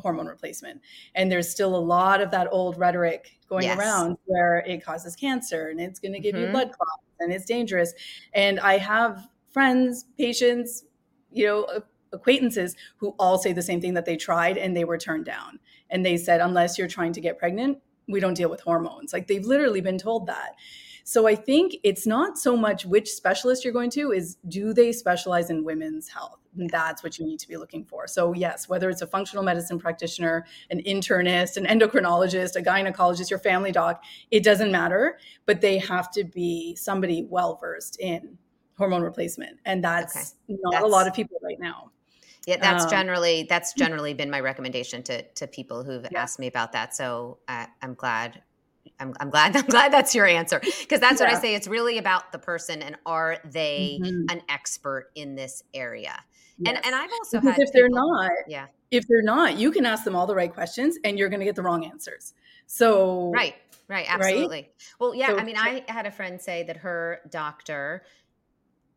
hormone 0.00 0.26
replacement. 0.26 0.80
And 1.14 1.30
there's 1.30 1.48
still 1.48 1.74
a 1.74 1.78
lot 1.78 2.20
of 2.20 2.30
that 2.30 2.48
old 2.50 2.78
rhetoric 2.78 3.38
going 3.48 3.64
yes. 3.64 3.78
around 3.78 4.16
where 4.26 4.58
it 4.66 4.84
causes 4.84 5.16
cancer 5.16 5.68
and 5.68 5.80
it's 5.80 5.98
going 5.98 6.12
to 6.12 6.20
give 6.20 6.34
mm-hmm. 6.34 6.46
you 6.46 6.50
blood 6.50 6.72
clots 6.72 7.02
and 7.20 7.32
it's 7.32 7.44
dangerous. 7.44 7.92
And 8.32 8.60
I 8.60 8.78
have 8.78 9.28
friends, 9.50 10.04
patients, 10.16 10.84
you 11.32 11.46
know, 11.46 11.82
acquaintances 12.12 12.76
who 12.96 13.14
all 13.18 13.38
say 13.38 13.52
the 13.52 13.62
same 13.62 13.80
thing 13.80 13.94
that 13.94 14.04
they 14.04 14.16
tried 14.16 14.56
and 14.56 14.76
they 14.76 14.84
were 14.84 14.98
turned 14.98 15.24
down. 15.24 15.58
And 15.90 16.04
they 16.04 16.16
said, 16.16 16.40
unless 16.40 16.78
you're 16.78 16.88
trying 16.88 17.12
to 17.14 17.20
get 17.20 17.38
pregnant, 17.38 17.78
we 18.08 18.20
don't 18.20 18.34
deal 18.34 18.50
with 18.50 18.60
hormones. 18.60 19.12
Like 19.12 19.26
they've 19.26 19.44
literally 19.44 19.80
been 19.80 19.98
told 19.98 20.26
that. 20.26 20.54
So 21.04 21.26
I 21.26 21.34
think 21.34 21.76
it's 21.84 22.06
not 22.06 22.38
so 22.38 22.56
much 22.56 22.84
which 22.84 23.10
specialist 23.10 23.64
you're 23.64 23.72
going 23.72 23.90
to 23.92 24.12
is 24.12 24.36
do 24.46 24.74
they 24.74 24.92
specialize 24.92 25.48
in 25.48 25.64
women's 25.64 26.08
health? 26.08 26.38
That's 26.66 27.02
what 27.02 27.18
you 27.18 27.24
need 27.24 27.38
to 27.40 27.48
be 27.48 27.56
looking 27.56 27.84
for. 27.84 28.06
So 28.06 28.32
yes, 28.32 28.68
whether 28.68 28.90
it's 28.90 29.02
a 29.02 29.06
functional 29.06 29.44
medicine 29.44 29.78
practitioner, 29.78 30.46
an 30.70 30.82
internist, 30.82 31.56
an 31.56 31.64
endocrinologist, 31.66 32.56
a 32.56 32.62
gynecologist, 32.62 33.30
your 33.30 33.38
family 33.38 33.72
doc, 33.72 34.02
it 34.30 34.42
doesn't 34.42 34.72
matter, 34.72 35.18
but 35.46 35.60
they 35.60 35.78
have 35.78 36.10
to 36.12 36.24
be 36.24 36.74
somebody 36.76 37.26
well 37.28 37.56
versed 37.60 37.98
in 38.00 38.38
hormone 38.76 39.02
replacement. 39.02 39.58
And 39.64 39.82
that's 39.82 40.16
okay. 40.16 40.58
not 40.62 40.72
that's- 40.72 40.88
a 40.88 40.90
lot 40.90 41.06
of 41.06 41.14
people 41.14 41.38
right 41.42 41.60
now. 41.60 41.90
Yeah, 42.46 42.56
that's 42.56 42.84
um, 42.84 42.90
generally 42.90 43.42
that's 43.42 43.74
generally 43.74 44.14
been 44.14 44.30
my 44.30 44.40
recommendation 44.40 45.02
to 45.02 45.22
to 45.22 45.46
people 45.46 45.84
who've 45.84 46.06
yeah. 46.10 46.22
asked 46.22 46.38
me 46.38 46.46
about 46.46 46.72
that. 46.72 46.96
So 46.96 47.36
uh, 47.46 47.66
I'm 47.82 47.92
glad 47.92 48.42
I'm, 48.98 49.14
I'm 49.20 49.30
glad 49.30 49.56
I'm 49.56 49.66
glad 49.66 49.92
that's 49.92 50.14
your 50.14 50.26
answer 50.26 50.58
because 50.60 51.00
that's 51.00 51.20
yeah. 51.20 51.26
what 51.26 51.36
I 51.36 51.40
say. 51.40 51.54
It's 51.54 51.68
really 51.68 51.98
about 51.98 52.32
the 52.32 52.38
person 52.38 52.82
and 52.82 52.96
are 53.04 53.38
they 53.44 53.98
mm-hmm. 54.02 54.24
an 54.30 54.42
expert 54.48 55.10
in 55.14 55.34
this 55.34 55.62
area? 55.74 56.18
Yes. 56.58 56.74
And 56.74 56.86
and 56.86 56.94
I've 56.94 57.10
also 57.12 57.40
because 57.40 57.56
had 57.56 57.62
if 57.62 57.72
people, 57.72 57.80
they're 57.80 57.88
not, 57.88 58.30
yeah, 58.46 58.66
if 58.90 59.06
they're 59.06 59.22
not, 59.22 59.58
you 59.58 59.70
can 59.70 59.86
ask 59.86 60.04
them 60.04 60.16
all 60.16 60.26
the 60.26 60.34
right 60.34 60.52
questions 60.52 60.98
and 61.04 61.18
you're 61.18 61.28
going 61.28 61.40
to 61.40 61.46
get 61.46 61.56
the 61.56 61.62
wrong 61.62 61.84
answers. 61.84 62.34
So 62.66 63.30
right, 63.30 63.54
right, 63.88 64.06
absolutely. 64.08 64.56
Right? 64.56 64.72
Well, 64.98 65.14
yeah. 65.14 65.28
So, 65.28 65.38
I 65.38 65.44
mean, 65.44 65.56
I 65.56 65.84
had 65.88 66.06
a 66.06 66.10
friend 66.10 66.40
say 66.40 66.64
that 66.64 66.78
her 66.78 67.20
doctor 67.30 68.02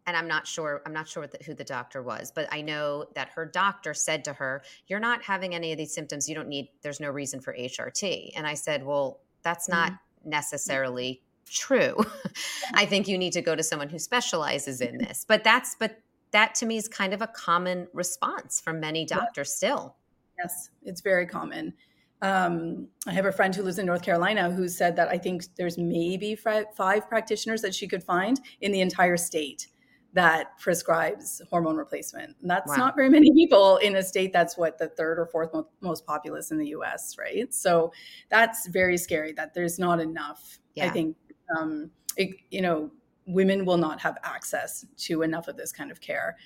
and 0.07 0.17
I'm 0.17 0.27
not 0.27 0.47
sure 0.47 0.81
I'm 0.85 0.93
not 0.93 1.07
sure 1.07 1.27
the, 1.27 1.37
who 1.45 1.53
the 1.53 1.63
doctor 1.63 2.01
was, 2.01 2.31
but 2.31 2.47
I 2.51 2.61
know 2.61 3.05
that 3.15 3.29
her 3.35 3.45
doctor 3.45 3.93
said 3.93 4.25
to 4.25 4.33
her, 4.33 4.63
"You're 4.87 4.99
not 4.99 5.23
having 5.23 5.53
any 5.53 5.71
of 5.71 5.77
these 5.77 5.93
symptoms. 5.93 6.27
You 6.27 6.35
don't 6.35 6.47
need. 6.47 6.69
There's 6.81 6.99
no 6.99 7.09
reason 7.09 7.39
for 7.39 7.53
HRT." 7.53 8.31
And 8.35 8.47
I 8.47 8.55
said, 8.55 8.85
"Well, 8.85 9.19
that's 9.43 9.69
not 9.69 9.91
mm-hmm. 9.91 10.29
necessarily 10.29 11.21
true. 11.51 11.97
I 12.73 12.85
think 12.85 13.07
you 13.07 13.17
need 13.17 13.33
to 13.33 13.41
go 13.41 13.55
to 13.55 13.63
someone 13.63 13.89
who 13.89 13.99
specializes 13.99 14.81
in 14.81 14.97
this. 15.05 15.25
But 15.27 15.43
that's 15.43 15.75
but 15.75 15.99
that 16.31 16.55
to 16.55 16.65
me 16.65 16.77
is 16.77 16.87
kind 16.87 17.13
of 17.13 17.21
a 17.21 17.27
common 17.27 17.87
response 17.93 18.61
from 18.61 18.79
many 18.79 19.05
doctors 19.05 19.53
still. 19.53 19.95
Yes, 20.39 20.69
it's 20.83 21.01
very 21.01 21.25
common. 21.25 21.73
Um, 22.21 22.87
I 23.07 23.13
have 23.13 23.25
a 23.25 23.31
friend 23.31 23.53
who 23.53 23.63
lives 23.63 23.79
in 23.79 23.85
North 23.85 24.03
Carolina 24.03 24.51
who 24.51 24.67
said 24.67 24.95
that 24.95 25.09
I 25.09 25.17
think 25.17 25.43
there's 25.55 25.77
maybe 25.77 26.35
five 26.35 27.09
practitioners 27.09 27.61
that 27.61 27.73
she 27.73 27.87
could 27.87 28.03
find 28.03 28.39
in 28.61 28.71
the 28.71 28.81
entire 28.81 29.17
state 29.17 29.67
that 30.13 30.59
prescribes 30.59 31.41
hormone 31.49 31.77
replacement. 31.77 32.35
And 32.41 32.49
that's 32.49 32.69
wow. 32.69 32.75
not 32.75 32.95
very 32.95 33.09
many 33.09 33.31
people 33.33 33.77
in 33.77 33.95
a 33.95 34.03
state 34.03 34.33
that's 34.33 34.57
what 34.57 34.77
the 34.77 34.89
third 34.89 35.17
or 35.17 35.25
fourth 35.25 35.51
most 35.79 36.05
populous 36.05 36.51
in 36.51 36.57
the 36.57 36.67
US, 36.69 37.15
right? 37.17 37.51
So 37.53 37.91
that's 38.29 38.67
very 38.67 38.97
scary 38.97 39.31
that 39.33 39.53
there's 39.53 39.79
not 39.79 39.99
enough. 39.99 40.59
Yeah. 40.75 40.87
I 40.87 40.89
think, 40.89 41.15
um, 41.57 41.89
it, 42.17 42.35
you 42.49 42.61
know, 42.61 42.91
women 43.31 43.65
will 43.65 43.77
not 43.77 43.99
have 44.01 44.17
access 44.23 44.85
to 44.97 45.21
enough 45.21 45.47
of 45.47 45.57
this 45.57 45.71
kind 45.71 45.91
of 45.91 46.01
care. 46.01 46.37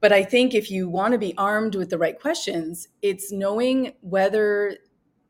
But 0.00 0.12
I 0.12 0.22
think 0.22 0.54
if 0.54 0.70
you 0.70 0.88
want 0.88 1.12
to 1.12 1.18
be 1.18 1.34
armed 1.38 1.74
with 1.74 1.90
the 1.90 1.98
right 1.98 2.20
questions, 2.20 2.88
it's 3.00 3.32
knowing 3.32 3.94
whether 4.00 4.76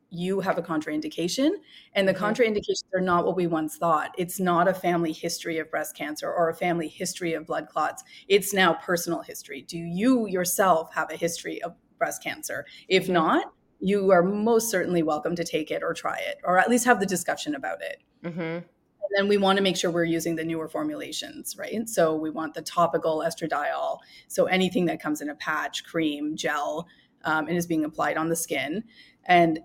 you 0.09 0.39
have 0.39 0.57
a 0.57 0.61
contraindication 0.61 1.51
and 1.93 2.07
the 2.07 2.13
mm-hmm. 2.13 2.25
contraindications 2.25 2.83
are 2.93 3.01
not 3.01 3.25
what 3.25 3.35
we 3.35 3.47
once 3.47 3.77
thought 3.77 4.11
it's 4.17 4.39
not 4.39 4.67
a 4.67 4.73
family 4.73 5.11
history 5.11 5.57
of 5.57 5.69
breast 5.69 5.95
cancer 5.95 6.31
or 6.31 6.49
a 6.49 6.55
family 6.55 6.87
history 6.87 7.33
of 7.33 7.45
blood 7.45 7.67
clots 7.67 8.03
it's 8.27 8.53
now 8.53 8.73
personal 8.73 9.21
history 9.21 9.63
do 9.63 9.77
you 9.77 10.27
yourself 10.27 10.93
have 10.93 11.11
a 11.11 11.15
history 11.15 11.61
of 11.63 11.73
breast 11.97 12.23
cancer 12.23 12.65
if 12.87 13.05
mm-hmm. 13.05 13.13
not 13.13 13.53
you 13.79 14.11
are 14.11 14.23
most 14.23 14.69
certainly 14.69 15.03
welcome 15.03 15.35
to 15.35 15.43
take 15.43 15.71
it 15.71 15.83
or 15.83 15.93
try 15.93 16.17
it 16.17 16.37
or 16.43 16.57
at 16.57 16.69
least 16.69 16.85
have 16.85 16.99
the 16.99 17.05
discussion 17.05 17.55
about 17.55 17.81
it 17.81 18.01
mm-hmm. 18.23 18.65
And 19.09 19.17
then 19.17 19.27
we 19.27 19.37
want 19.37 19.57
to 19.57 19.63
make 19.63 19.77
sure 19.77 19.91
we're 19.91 20.03
using 20.03 20.35
the 20.35 20.43
newer 20.43 20.67
formulations 20.67 21.55
right 21.57 21.87
so 21.87 22.15
we 22.15 22.29
want 22.29 22.53
the 22.53 22.61
topical 22.61 23.23
estradiol 23.25 23.99
so 24.27 24.45
anything 24.45 24.85
that 24.85 25.01
comes 25.01 25.21
in 25.21 25.29
a 25.29 25.35
patch 25.35 25.83
cream 25.83 26.35
gel 26.35 26.87
um, 27.23 27.47
and 27.47 27.57
is 27.57 27.67
being 27.67 27.85
applied 27.85 28.17
on 28.17 28.29
the 28.29 28.35
skin 28.35 28.83
and 29.25 29.59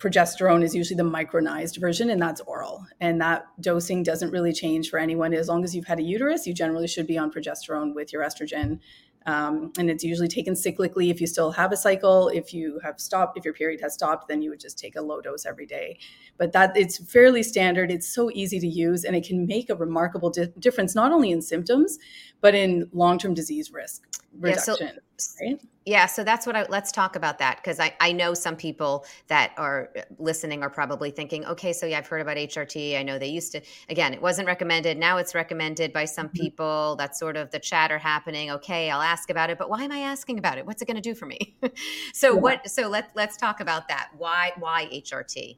progesterone 0.00 0.64
is 0.64 0.74
usually 0.74 0.96
the 0.96 1.02
micronized 1.02 1.78
version, 1.78 2.10
and 2.10 2.20
that's 2.20 2.40
oral. 2.40 2.86
And 3.00 3.20
that 3.20 3.46
dosing 3.60 4.02
doesn't 4.02 4.30
really 4.30 4.52
change 4.52 4.88
for 4.88 4.98
anyone. 4.98 5.34
As 5.34 5.46
long 5.46 5.62
as 5.62 5.76
you've 5.76 5.86
had 5.86 5.98
a 5.98 6.02
uterus, 6.02 6.46
you 6.46 6.54
generally 6.54 6.88
should 6.88 7.06
be 7.06 7.18
on 7.18 7.30
progesterone 7.30 7.94
with 7.94 8.12
your 8.12 8.24
estrogen. 8.24 8.80
Um, 9.26 9.72
and 9.78 9.90
it's 9.90 10.02
usually 10.02 10.28
taken 10.28 10.54
cyclically 10.54 11.10
if 11.10 11.20
you 11.20 11.26
still 11.26 11.50
have 11.52 11.72
a 11.72 11.76
cycle. 11.76 12.28
If 12.28 12.54
you 12.54 12.80
have 12.82 12.98
stopped, 12.98 13.36
if 13.36 13.44
your 13.44 13.54
period 13.54 13.80
has 13.82 13.94
stopped, 13.94 14.28
then 14.28 14.40
you 14.42 14.50
would 14.50 14.60
just 14.60 14.78
take 14.78 14.96
a 14.96 15.02
low 15.02 15.20
dose 15.20 15.44
every 15.44 15.66
day. 15.66 15.98
But 16.38 16.52
that 16.52 16.76
it's 16.76 16.98
fairly 17.12 17.42
standard. 17.42 17.90
It's 17.90 18.08
so 18.08 18.30
easy 18.32 18.58
to 18.60 18.66
use, 18.66 19.04
and 19.04 19.14
it 19.14 19.26
can 19.26 19.46
make 19.46 19.68
a 19.68 19.74
remarkable 19.74 20.30
di- 20.30 20.48
difference 20.58 20.94
not 20.94 21.12
only 21.12 21.30
in 21.30 21.42
symptoms, 21.42 21.98
but 22.40 22.54
in 22.54 22.88
long 22.92 23.18
term 23.18 23.34
disease 23.34 23.70
risk. 23.72 24.19
Reduction. 24.38 24.74
Yeah, 24.80 24.98
so, 25.16 25.44
right? 25.44 25.60
Yeah, 25.86 26.06
so 26.06 26.22
that's 26.22 26.46
what 26.46 26.56
I 26.56 26.66
let's 26.68 26.92
talk 26.92 27.16
about 27.16 27.38
that 27.38 27.56
because 27.56 27.80
I, 27.80 27.94
I 28.00 28.12
know 28.12 28.34
some 28.34 28.54
people 28.54 29.06
that 29.28 29.52
are 29.56 29.90
uh, 29.96 30.02
listening 30.18 30.62
are 30.62 30.70
probably 30.70 31.10
thinking, 31.10 31.44
okay, 31.46 31.72
so 31.72 31.86
yeah, 31.86 31.98
I've 31.98 32.06
heard 32.06 32.20
about 32.20 32.36
HRT. 32.36 32.98
I 32.98 33.02
know 33.02 33.18
they 33.18 33.28
used 33.28 33.52
to, 33.52 33.62
again, 33.88 34.12
it 34.12 34.20
wasn't 34.20 34.46
recommended. 34.46 34.98
Now 34.98 35.16
it's 35.16 35.34
recommended 35.34 35.92
by 35.92 36.04
some 36.04 36.28
mm-hmm. 36.28 36.42
people. 36.42 36.96
That's 36.96 37.18
sort 37.18 37.36
of 37.36 37.50
the 37.50 37.58
chatter 37.58 37.98
happening. 37.98 38.50
Okay, 38.50 38.90
I'll 38.90 39.02
ask 39.02 39.30
about 39.30 39.50
it, 39.50 39.58
but 39.58 39.70
why 39.70 39.82
am 39.82 39.92
I 39.92 40.00
asking 40.00 40.38
about 40.38 40.58
it? 40.58 40.66
What's 40.66 40.82
it 40.82 40.86
going 40.86 40.96
to 40.96 41.02
do 41.02 41.14
for 41.14 41.26
me? 41.26 41.56
so 42.12 42.34
yeah. 42.34 42.40
what, 42.40 42.70
so 42.70 42.88
let, 42.88 43.10
let's 43.14 43.36
talk 43.36 43.60
about 43.60 43.88
that. 43.88 44.10
Why, 44.16 44.52
why 44.58 44.88
HRT? 44.92 45.56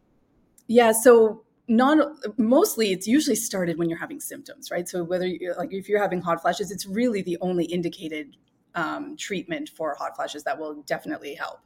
Yeah, 0.68 0.92
so 0.92 1.42
non 1.68 2.16
mostly 2.38 2.92
it's 2.92 3.06
usually 3.06 3.36
started 3.36 3.78
when 3.78 3.88
you're 3.88 3.98
having 3.98 4.18
symptoms 4.18 4.70
right 4.72 4.88
so 4.88 5.04
whether 5.04 5.26
you're 5.26 5.54
like 5.56 5.72
if 5.72 5.88
you're 5.88 6.02
having 6.02 6.20
hot 6.20 6.42
flashes 6.42 6.72
it's 6.72 6.86
really 6.86 7.22
the 7.22 7.38
only 7.40 7.64
indicated 7.66 8.36
um, 8.74 9.16
treatment 9.16 9.68
for 9.68 9.94
hot 9.94 10.16
flashes 10.16 10.44
that 10.44 10.58
will 10.58 10.82
definitely 10.82 11.34
help. 11.34 11.60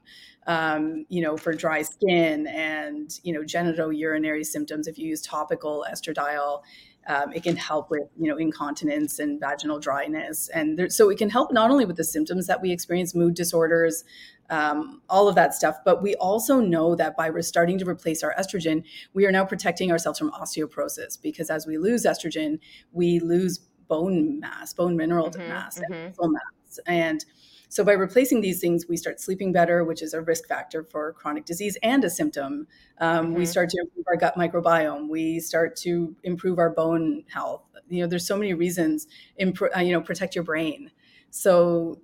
Um, 0.46 1.06
you 1.08 1.22
know, 1.22 1.36
for 1.36 1.52
dry 1.52 1.82
skin 1.82 2.46
and 2.46 3.10
you 3.22 3.32
know 3.32 3.40
genitourinary 3.40 4.44
symptoms, 4.44 4.86
if 4.86 4.98
you 4.98 5.08
use 5.08 5.20
topical 5.20 5.84
estradiol, 5.90 6.62
um, 7.08 7.32
it 7.32 7.42
can 7.42 7.56
help 7.56 7.90
with 7.90 8.02
you 8.16 8.30
know 8.30 8.36
incontinence 8.36 9.18
and 9.18 9.40
vaginal 9.40 9.80
dryness, 9.80 10.48
and 10.48 10.78
there, 10.78 10.88
so 10.88 11.10
it 11.10 11.18
can 11.18 11.30
help 11.30 11.52
not 11.52 11.70
only 11.70 11.84
with 11.84 11.96
the 11.96 12.04
symptoms 12.04 12.46
that 12.46 12.62
we 12.62 12.70
experience, 12.70 13.14
mood 13.14 13.34
disorders, 13.34 14.04
um, 14.50 15.02
all 15.08 15.28
of 15.28 15.34
that 15.34 15.54
stuff, 15.54 15.78
but 15.84 16.02
we 16.02 16.14
also 16.16 16.60
know 16.60 16.94
that 16.94 17.16
by 17.16 17.30
starting 17.40 17.78
to 17.78 17.88
replace 17.88 18.22
our 18.22 18.34
estrogen, 18.38 18.84
we 19.14 19.26
are 19.26 19.32
now 19.32 19.44
protecting 19.44 19.90
ourselves 19.90 20.18
from 20.18 20.30
osteoporosis 20.32 21.20
because 21.20 21.50
as 21.50 21.66
we 21.66 21.78
lose 21.78 22.04
estrogen, 22.04 22.58
we 22.92 23.18
lose 23.20 23.58
bone 23.88 24.40
mass, 24.40 24.72
bone 24.72 24.96
mineral 24.96 25.30
mm-hmm, 25.30 25.48
mass, 25.48 25.78
mm-hmm. 25.78 25.92
and 25.92 26.04
muscle 26.08 26.28
mass. 26.28 26.55
And 26.86 27.24
so 27.68 27.84
by 27.84 27.92
replacing 27.92 28.40
these 28.40 28.60
things, 28.60 28.86
we 28.88 28.96
start 28.96 29.20
sleeping 29.20 29.52
better, 29.52 29.84
which 29.84 30.02
is 30.02 30.14
a 30.14 30.20
risk 30.20 30.46
factor 30.46 30.84
for 30.84 31.12
chronic 31.12 31.44
disease 31.44 31.76
and 31.82 32.04
a 32.04 32.10
symptom. 32.10 32.66
Um, 32.98 33.26
mm-hmm. 33.26 33.34
We 33.34 33.46
start 33.46 33.70
to 33.70 33.78
improve 33.80 34.04
our 34.08 34.16
gut 34.16 34.36
microbiome. 34.36 35.08
We 35.08 35.40
start 35.40 35.76
to 35.78 36.14
improve 36.22 36.58
our 36.58 36.70
bone 36.70 37.24
health. 37.28 37.62
You 37.88 38.02
know, 38.02 38.06
there's 38.06 38.26
so 38.26 38.36
many 38.36 38.54
reasons. 38.54 39.06
Imp- 39.36 39.60
uh, 39.76 39.80
you 39.80 39.92
know, 39.92 40.00
protect 40.00 40.34
your 40.34 40.44
brain. 40.44 40.90
So 41.30 42.00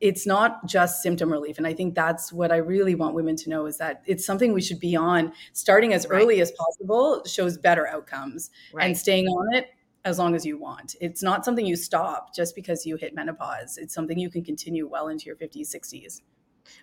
it's 0.00 0.26
not 0.26 0.66
just 0.66 1.02
symptom 1.02 1.32
relief 1.32 1.56
and 1.58 1.66
i 1.66 1.72
think 1.72 1.94
that's 1.94 2.32
what 2.32 2.52
i 2.52 2.56
really 2.56 2.94
want 2.94 3.14
women 3.14 3.34
to 3.34 3.48
know 3.48 3.66
is 3.66 3.78
that 3.78 4.02
it's 4.06 4.26
something 4.26 4.52
we 4.52 4.60
should 4.60 4.80
be 4.80 4.94
on 4.94 5.32
starting 5.52 5.92
as 5.94 6.06
right. 6.08 6.22
early 6.22 6.40
as 6.40 6.52
possible 6.52 7.22
shows 7.24 7.56
better 7.56 7.86
outcomes 7.86 8.50
right. 8.72 8.84
and 8.84 8.96
staying 8.96 9.26
on 9.26 9.54
it 9.54 9.68
as 10.06 10.18
long 10.20 10.34
as 10.36 10.46
you 10.46 10.56
want. 10.56 10.94
It's 11.00 11.22
not 11.22 11.44
something 11.44 11.66
you 11.66 11.76
stop 11.76 12.34
just 12.34 12.54
because 12.54 12.86
you 12.86 12.96
hit 12.96 13.14
menopause. 13.14 13.76
It's 13.76 13.92
something 13.92 14.18
you 14.18 14.30
can 14.30 14.44
continue 14.44 14.86
well 14.88 15.08
into 15.08 15.26
your 15.26 15.34
50s, 15.34 15.74
60s. 15.74 16.22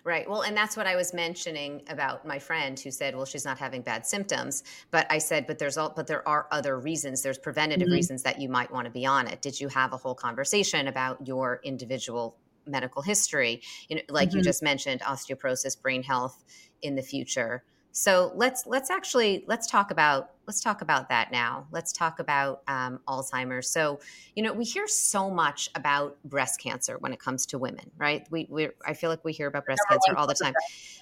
Right. 0.02 0.28
Well, 0.28 0.42
and 0.42 0.56
that's 0.56 0.76
what 0.76 0.86
I 0.86 0.96
was 0.96 1.12
mentioning 1.12 1.82
about 1.88 2.26
my 2.26 2.38
friend 2.38 2.78
who 2.78 2.90
said, 2.90 3.14
"Well, 3.14 3.26
she's 3.26 3.44
not 3.44 3.58
having 3.58 3.82
bad 3.82 4.06
symptoms." 4.06 4.64
But 4.90 5.06
I 5.10 5.18
said, 5.18 5.46
"But 5.46 5.58
there's 5.58 5.76
all, 5.76 5.92
but 5.94 6.06
there 6.06 6.26
are 6.26 6.46
other 6.50 6.78
reasons. 6.78 7.20
There's 7.20 7.36
preventative 7.36 7.88
mm-hmm. 7.88 7.94
reasons 7.94 8.22
that 8.22 8.40
you 8.40 8.48
might 8.48 8.70
want 8.70 8.86
to 8.86 8.90
be 8.90 9.04
on 9.04 9.26
it." 9.26 9.42
Did 9.42 9.60
you 9.60 9.68
have 9.68 9.92
a 9.92 9.98
whole 9.98 10.14
conversation 10.14 10.88
about 10.88 11.26
your 11.26 11.60
individual 11.64 12.38
medical 12.66 13.02
history? 13.02 13.60
You 13.88 13.96
know, 13.96 14.02
like 14.08 14.30
mm-hmm. 14.30 14.38
you 14.38 14.44
just 14.44 14.62
mentioned, 14.62 15.02
osteoporosis, 15.02 15.78
brain 15.80 16.02
health 16.02 16.42
in 16.80 16.94
the 16.94 17.02
future. 17.02 17.62
So 17.96 18.32
let's 18.34 18.66
let's 18.66 18.90
actually 18.90 19.44
let's 19.46 19.68
talk 19.68 19.92
about 19.92 20.32
let's 20.48 20.60
talk 20.60 20.82
about 20.82 21.08
that 21.10 21.30
now. 21.30 21.68
Let's 21.70 21.92
talk 21.92 22.18
about 22.18 22.62
um, 22.66 22.98
Alzheimer's. 23.06 23.70
So 23.70 24.00
you 24.34 24.42
know 24.42 24.52
we 24.52 24.64
hear 24.64 24.88
so 24.88 25.30
much 25.30 25.70
about 25.76 26.16
breast 26.24 26.60
cancer 26.60 26.98
when 26.98 27.12
it 27.12 27.20
comes 27.20 27.46
to 27.46 27.58
women, 27.58 27.92
right? 27.96 28.26
We 28.32 28.48
we 28.50 28.70
I 28.84 28.94
feel 28.94 29.10
like 29.10 29.24
we 29.24 29.32
hear 29.32 29.46
about 29.46 29.64
breast 29.64 29.82
cancer 29.88 30.16
all 30.16 30.26
the 30.26 30.34
time, 30.34 30.54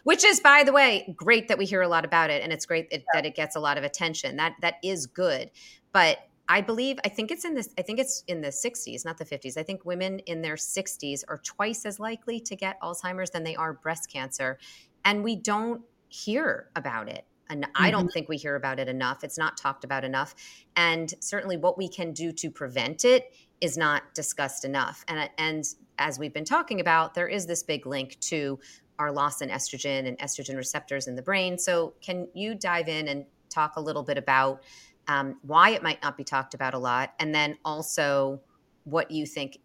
which 0.04 0.22
is 0.22 0.38
by 0.40 0.64
the 0.64 0.72
way 0.72 1.14
great 1.16 1.48
that 1.48 1.56
we 1.56 1.64
hear 1.64 1.80
a 1.80 1.88
lot 1.88 2.04
about 2.04 2.28
it, 2.28 2.42
and 2.42 2.52
it's 2.52 2.66
great 2.66 2.88
it, 2.90 3.04
that 3.14 3.24
it 3.24 3.34
gets 3.34 3.56
a 3.56 3.60
lot 3.60 3.78
of 3.78 3.84
attention. 3.84 4.36
That 4.36 4.56
that 4.60 4.74
is 4.84 5.06
good, 5.06 5.50
but 5.92 6.18
I 6.46 6.60
believe 6.60 6.98
I 7.06 7.08
think 7.08 7.30
it's 7.30 7.46
in 7.46 7.54
this 7.54 7.70
I 7.78 7.82
think 7.82 8.00
it's 8.00 8.22
in 8.28 8.42
the 8.42 8.48
60s, 8.48 9.06
not 9.06 9.16
the 9.16 9.24
50s. 9.24 9.56
I 9.56 9.62
think 9.62 9.86
women 9.86 10.18
in 10.18 10.42
their 10.42 10.56
60s 10.56 11.24
are 11.26 11.38
twice 11.42 11.86
as 11.86 11.98
likely 11.98 12.38
to 12.40 12.54
get 12.54 12.78
Alzheimer's 12.82 13.30
than 13.30 13.44
they 13.44 13.56
are 13.56 13.72
breast 13.72 14.12
cancer. 14.12 14.58
And 15.04 15.24
we 15.24 15.36
don't 15.36 15.82
hear 16.12 16.68
about 16.76 17.08
it. 17.08 17.24
And 17.48 17.64
mm-hmm. 17.64 17.82
I 17.82 17.90
don't 17.90 18.02
mm-hmm. 18.02 18.08
think 18.10 18.28
we 18.28 18.36
hear 18.36 18.54
about 18.54 18.78
it 18.78 18.88
enough. 18.88 19.24
It's 19.24 19.38
not 19.38 19.56
talked 19.56 19.82
about 19.82 20.04
enough. 20.04 20.34
And 20.76 21.12
certainly 21.20 21.56
what 21.56 21.78
we 21.78 21.88
can 21.88 22.12
do 22.12 22.32
to 22.32 22.50
prevent 22.50 23.04
it 23.04 23.34
is 23.60 23.78
not 23.78 24.14
discussed 24.14 24.64
enough. 24.64 25.04
And, 25.08 25.30
and 25.38 25.64
as 25.98 26.18
we've 26.18 26.32
been 26.32 26.44
talking 26.44 26.80
about, 26.80 27.14
there 27.14 27.28
is 27.28 27.46
this 27.46 27.62
big 27.62 27.86
link 27.86 28.18
to 28.20 28.58
our 28.98 29.10
loss 29.10 29.40
in 29.40 29.48
estrogen 29.48 30.06
and 30.06 30.18
estrogen 30.18 30.56
receptors 30.56 31.06
in 31.06 31.16
the 31.16 31.22
brain. 31.22 31.58
So, 31.58 31.94
can 32.02 32.28
you 32.34 32.54
dive 32.54 32.88
in 32.88 33.08
and 33.08 33.24
talk 33.48 33.76
a 33.76 33.80
little 33.80 34.02
bit 34.02 34.18
about 34.18 34.62
um, 35.08 35.38
why 35.42 35.70
it 35.70 35.82
might 35.82 36.02
not 36.02 36.16
be 36.16 36.24
talked 36.24 36.54
about 36.54 36.74
a 36.74 36.78
lot? 36.78 37.14
And 37.18 37.34
then 37.34 37.56
also 37.64 38.40
what 38.84 39.10
you 39.10 39.24
think 39.24 39.58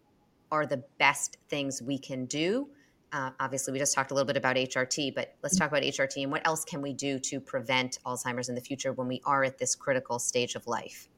are 0.50 0.64
the 0.64 0.82
best 0.98 1.36
things 1.48 1.82
we 1.82 1.98
can 1.98 2.24
do 2.24 2.68
uh, 3.12 3.30
obviously 3.40 3.72
we 3.72 3.78
just 3.78 3.94
talked 3.94 4.10
a 4.10 4.14
little 4.14 4.26
bit 4.26 4.36
about 4.36 4.56
HRT, 4.56 5.14
but 5.14 5.34
let's 5.42 5.56
talk 5.56 5.68
about 5.70 5.82
HRT 5.82 6.22
and 6.22 6.32
what 6.32 6.46
else 6.46 6.64
can 6.64 6.82
we 6.82 6.92
do 6.92 7.18
to 7.20 7.40
prevent 7.40 7.98
Alzheimer's 8.04 8.48
in 8.48 8.54
the 8.54 8.60
future 8.60 8.92
when 8.92 9.08
we 9.08 9.20
are 9.24 9.44
at 9.44 9.58
this 9.58 9.74
critical 9.74 10.18
stage 10.18 10.54
of 10.54 10.66
life? 10.66 11.08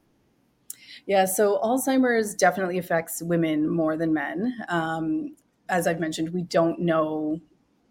Yeah, 1.05 1.25
so 1.25 1.59
Alzheimer's 1.63 2.35
definitely 2.35 2.77
affects 2.77 3.21
women 3.21 3.67
more 3.67 3.97
than 3.97 4.13
men. 4.13 4.53
Um, 4.69 5.35
as 5.69 5.87
I've 5.87 5.99
mentioned, 5.99 6.29
we 6.33 6.43
don't 6.43 6.79
know 6.79 7.39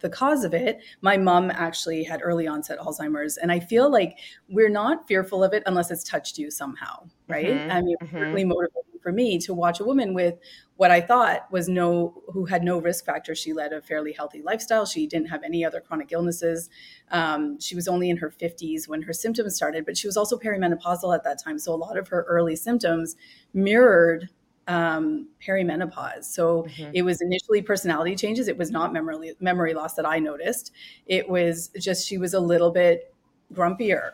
the 0.00 0.08
cause 0.08 0.44
of 0.44 0.54
it. 0.54 0.80
My 1.00 1.16
mom 1.16 1.50
actually 1.50 2.04
had 2.04 2.20
early 2.22 2.46
onset 2.46 2.78
Alzheimer's, 2.78 3.36
and 3.36 3.52
I 3.52 3.60
feel 3.60 3.90
like 3.90 4.18
we're 4.48 4.70
not 4.70 5.06
fearful 5.06 5.44
of 5.44 5.52
it 5.52 5.62
unless 5.66 5.90
it's 5.90 6.04
touched 6.04 6.38
you 6.38 6.50
somehow, 6.50 7.06
right? 7.28 7.46
Mm-hmm. 7.46 7.70
I 7.70 7.82
mean, 7.82 7.96
mm-hmm. 8.02 8.16
really 8.16 8.44
motivating 8.44 8.90
for 9.02 9.12
me 9.12 9.38
to 9.38 9.54
watch 9.54 9.80
a 9.80 9.84
woman 9.84 10.14
with 10.14 10.38
what 10.76 10.90
I 10.90 11.00
thought 11.00 11.50
was 11.50 11.68
no, 11.68 12.22
who 12.32 12.46
had 12.46 12.62
no 12.62 12.78
risk 12.78 13.04
factors. 13.04 13.38
She 13.38 13.52
led 13.52 13.72
a 13.72 13.82
fairly 13.82 14.12
healthy 14.12 14.42
lifestyle. 14.42 14.86
She 14.86 15.06
didn't 15.06 15.28
have 15.28 15.42
any 15.42 15.64
other 15.64 15.80
chronic 15.80 16.12
illnesses. 16.12 16.70
Um, 17.10 17.58
she 17.60 17.74
was 17.74 17.88
only 17.88 18.08
in 18.10 18.16
her 18.18 18.30
50s 18.30 18.88
when 18.88 19.02
her 19.02 19.12
symptoms 19.12 19.56
started, 19.56 19.84
but 19.84 19.96
she 19.96 20.06
was 20.06 20.16
also 20.16 20.38
perimenopausal 20.38 21.14
at 21.14 21.24
that 21.24 21.42
time. 21.42 21.58
So 21.58 21.74
a 21.74 21.76
lot 21.76 21.98
of 21.98 22.08
her 22.08 22.24
early 22.28 22.56
symptoms 22.56 23.16
mirrored 23.52 24.28
um, 24.70 25.26
perimenopause. 25.44 26.24
So 26.24 26.62
mm-hmm. 26.62 26.92
it 26.94 27.02
was 27.02 27.20
initially 27.20 27.60
personality 27.60 28.14
changes. 28.14 28.46
It 28.46 28.56
was 28.56 28.70
not 28.70 28.92
memory 28.92 29.34
memory 29.40 29.74
loss 29.74 29.94
that 29.94 30.06
I 30.06 30.20
noticed. 30.20 30.72
It 31.06 31.28
was 31.28 31.70
just 31.78 32.06
she 32.06 32.18
was 32.18 32.34
a 32.34 32.40
little 32.40 32.70
bit 32.70 33.12
grumpier, 33.52 34.12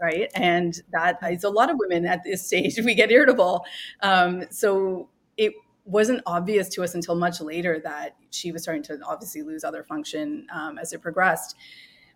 right? 0.00 0.30
And 0.34 0.80
that 0.92 1.18
is 1.30 1.44
a 1.44 1.50
lot 1.50 1.70
of 1.70 1.76
women 1.78 2.06
at 2.06 2.24
this 2.24 2.46
stage, 2.46 2.78
we 2.84 2.94
get 2.94 3.10
irritable. 3.10 3.66
Um, 4.00 4.44
so 4.50 5.10
it 5.36 5.52
wasn't 5.84 6.22
obvious 6.24 6.70
to 6.70 6.82
us 6.82 6.94
until 6.94 7.14
much 7.14 7.42
later 7.42 7.78
that 7.84 8.16
she 8.30 8.50
was 8.50 8.62
starting 8.62 8.82
to 8.84 8.98
obviously 9.06 9.42
lose 9.42 9.62
other 9.62 9.84
function 9.84 10.46
um, 10.54 10.78
as 10.78 10.94
it 10.94 11.02
progressed. 11.02 11.54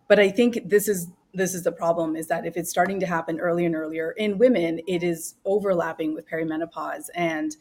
But 0.07 0.19
I 0.19 0.29
think 0.29 0.67
this 0.67 0.87
is 0.87 1.09
this 1.35 1.53
is 1.53 1.63
the 1.63 1.71
problem 1.71 2.15
is 2.15 2.27
that 2.27 2.45
if 2.45 2.57
it's 2.57 2.69
starting 2.69 2.99
to 2.99 3.07
happen 3.07 3.39
earlier 3.39 3.65
and 3.65 3.75
earlier 3.75 4.11
in 4.11 4.37
women, 4.37 4.79
it 4.87 5.01
is 5.01 5.35
overlapping 5.45 6.13
with 6.13 6.29
perimenopause. 6.29 7.09
And 7.15 7.55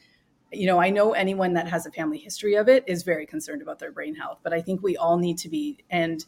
you 0.53 0.67
know, 0.67 0.79
I 0.79 0.91
know 0.91 1.12
anyone 1.12 1.55
that 1.55 1.69
has 1.69 1.87
a 1.87 1.91
family 1.91 2.19
history 2.19 2.55
of 2.55 2.69
it 2.69 2.85
is 2.87 3.03
very 3.03 3.27
concerned 3.27 3.62
about 3.62 3.79
their 3.79 3.93
brain 3.93 4.15
health, 4.15 4.38
but 4.43 4.53
I 4.53 4.61
think 4.61 4.83
we 4.83 4.97
all 4.97 5.19
need 5.19 5.38
to 5.38 5.49
be 5.49 5.79
and 5.91 6.25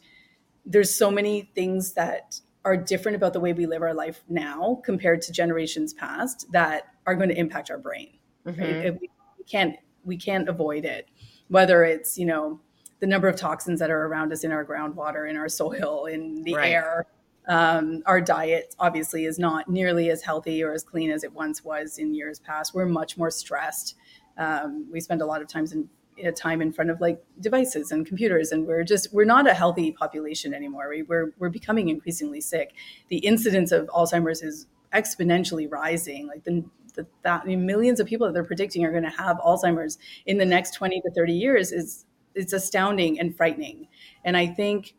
there's 0.65 0.93
so 0.93 1.11
many 1.11 1.51
things 1.53 1.93
that 1.93 2.39
are 2.63 2.75
different 2.75 3.15
about 3.15 3.33
the 3.33 3.39
way 3.39 3.53
we 3.53 3.67
live 3.67 3.83
our 3.83 3.93
life 3.93 4.23
now 4.27 4.81
compared 4.83 5.21
to 5.21 5.31
generations 5.31 5.93
past 5.93 6.51
that 6.51 6.87
are 7.05 7.15
going 7.15 7.29
to 7.29 7.37
impact 7.37 7.69
our 7.69 7.77
brain. 7.77 8.17
Mm-hmm. 8.45 8.61
Right? 8.61 8.99
We, 8.99 9.09
we 9.37 9.43
can't 9.45 9.75
we 10.03 10.17
can't 10.17 10.49
avoid 10.49 10.85
it. 10.85 11.07
Whether 11.47 11.83
it's 11.83 12.17
you 12.17 12.25
know 12.25 12.59
the 12.99 13.07
number 13.07 13.27
of 13.27 13.35
toxins 13.35 13.79
that 13.79 13.91
are 13.91 14.07
around 14.07 14.33
us 14.33 14.43
in 14.43 14.51
our 14.51 14.65
groundwater, 14.65 15.29
in 15.29 15.37
our 15.37 15.49
soil, 15.49 16.05
in 16.05 16.43
the 16.43 16.55
right. 16.55 16.71
air. 16.71 17.05
Um, 17.47 18.01
our 18.05 18.21
diet 18.21 18.75
obviously 18.79 19.25
is 19.25 19.37
not 19.37 19.69
nearly 19.69 20.09
as 20.09 20.21
healthy 20.21 20.63
or 20.63 20.73
as 20.73 20.83
clean 20.83 21.11
as 21.11 21.23
it 21.23 21.33
once 21.33 21.63
was 21.63 21.97
in 21.97 22.13
years 22.13 22.39
past. 22.39 22.73
We're 22.73 22.85
much 22.85 23.17
more 23.17 23.29
stressed. 23.29 23.95
Um, 24.37 24.87
we 24.91 24.99
spend 24.99 25.21
a 25.21 25.25
lot 25.25 25.41
of 25.41 25.47
times 25.47 25.71
in 25.71 25.89
time 26.35 26.61
in 26.61 26.71
front 26.71 26.89
of 26.89 27.01
like 27.01 27.21
devices 27.39 27.91
and 27.91 28.05
computers 28.05 28.51
and 28.51 28.65
we're 28.65 28.83
just 28.83 29.13
we're 29.13 29.25
not 29.25 29.47
a 29.49 29.53
healthy 29.53 29.91
population 29.91 30.53
anymore 30.53 30.87
we, 30.89 31.03
we're 31.03 31.33
we're 31.37 31.49
becoming 31.49 31.89
increasingly 31.89 32.39
sick 32.39 32.73
the 33.09 33.17
incidence 33.17 33.71
of 33.71 33.87
alzheimer's 33.87 34.41
is 34.41 34.65
exponentially 34.93 35.69
rising 35.69 36.27
like 36.27 36.43
the 36.45 36.63
the 36.95 37.05
that, 37.23 37.45
millions 37.45 37.99
of 37.99 38.07
people 38.07 38.25
that 38.25 38.33
they're 38.33 38.45
predicting 38.45 38.85
are 38.85 38.91
going 38.91 39.03
to 39.03 39.09
have 39.09 39.37
alzheimer's 39.39 39.97
in 40.25 40.37
the 40.37 40.45
next 40.45 40.71
20 40.71 41.01
to 41.01 41.11
30 41.11 41.33
years 41.33 41.73
is 41.73 42.05
it's 42.33 42.53
astounding 42.53 43.19
and 43.19 43.35
frightening 43.35 43.87
and 44.23 44.37
i 44.37 44.47
think 44.47 44.95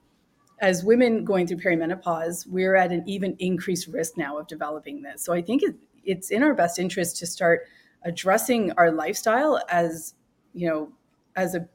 as 0.61 0.85
women 0.85 1.25
going 1.25 1.47
through 1.47 1.59
perimenopause 1.59 2.47
we're 2.49 2.75
at 2.77 2.93
an 2.93 3.03
even 3.07 3.37
increased 3.39 3.87
risk 3.89 4.17
now 4.17 4.39
of 4.39 4.47
developing 4.47 5.03
this 5.03 5.25
so 5.25 5.33
i 5.33 5.43
think 5.43 5.63
it, 5.63 5.75
it's 6.05 6.31
in 6.31 6.43
our 6.43 6.55
best 6.55 6.79
interest 6.79 7.17
to 7.17 7.27
start 7.27 7.67
addressing 8.05 8.73
our 8.73 8.91
lifestyle 8.91 9.61
as 9.69 10.15
you 10.55 10.69
know 10.69 10.93
as 11.35 11.55
a 11.55 11.69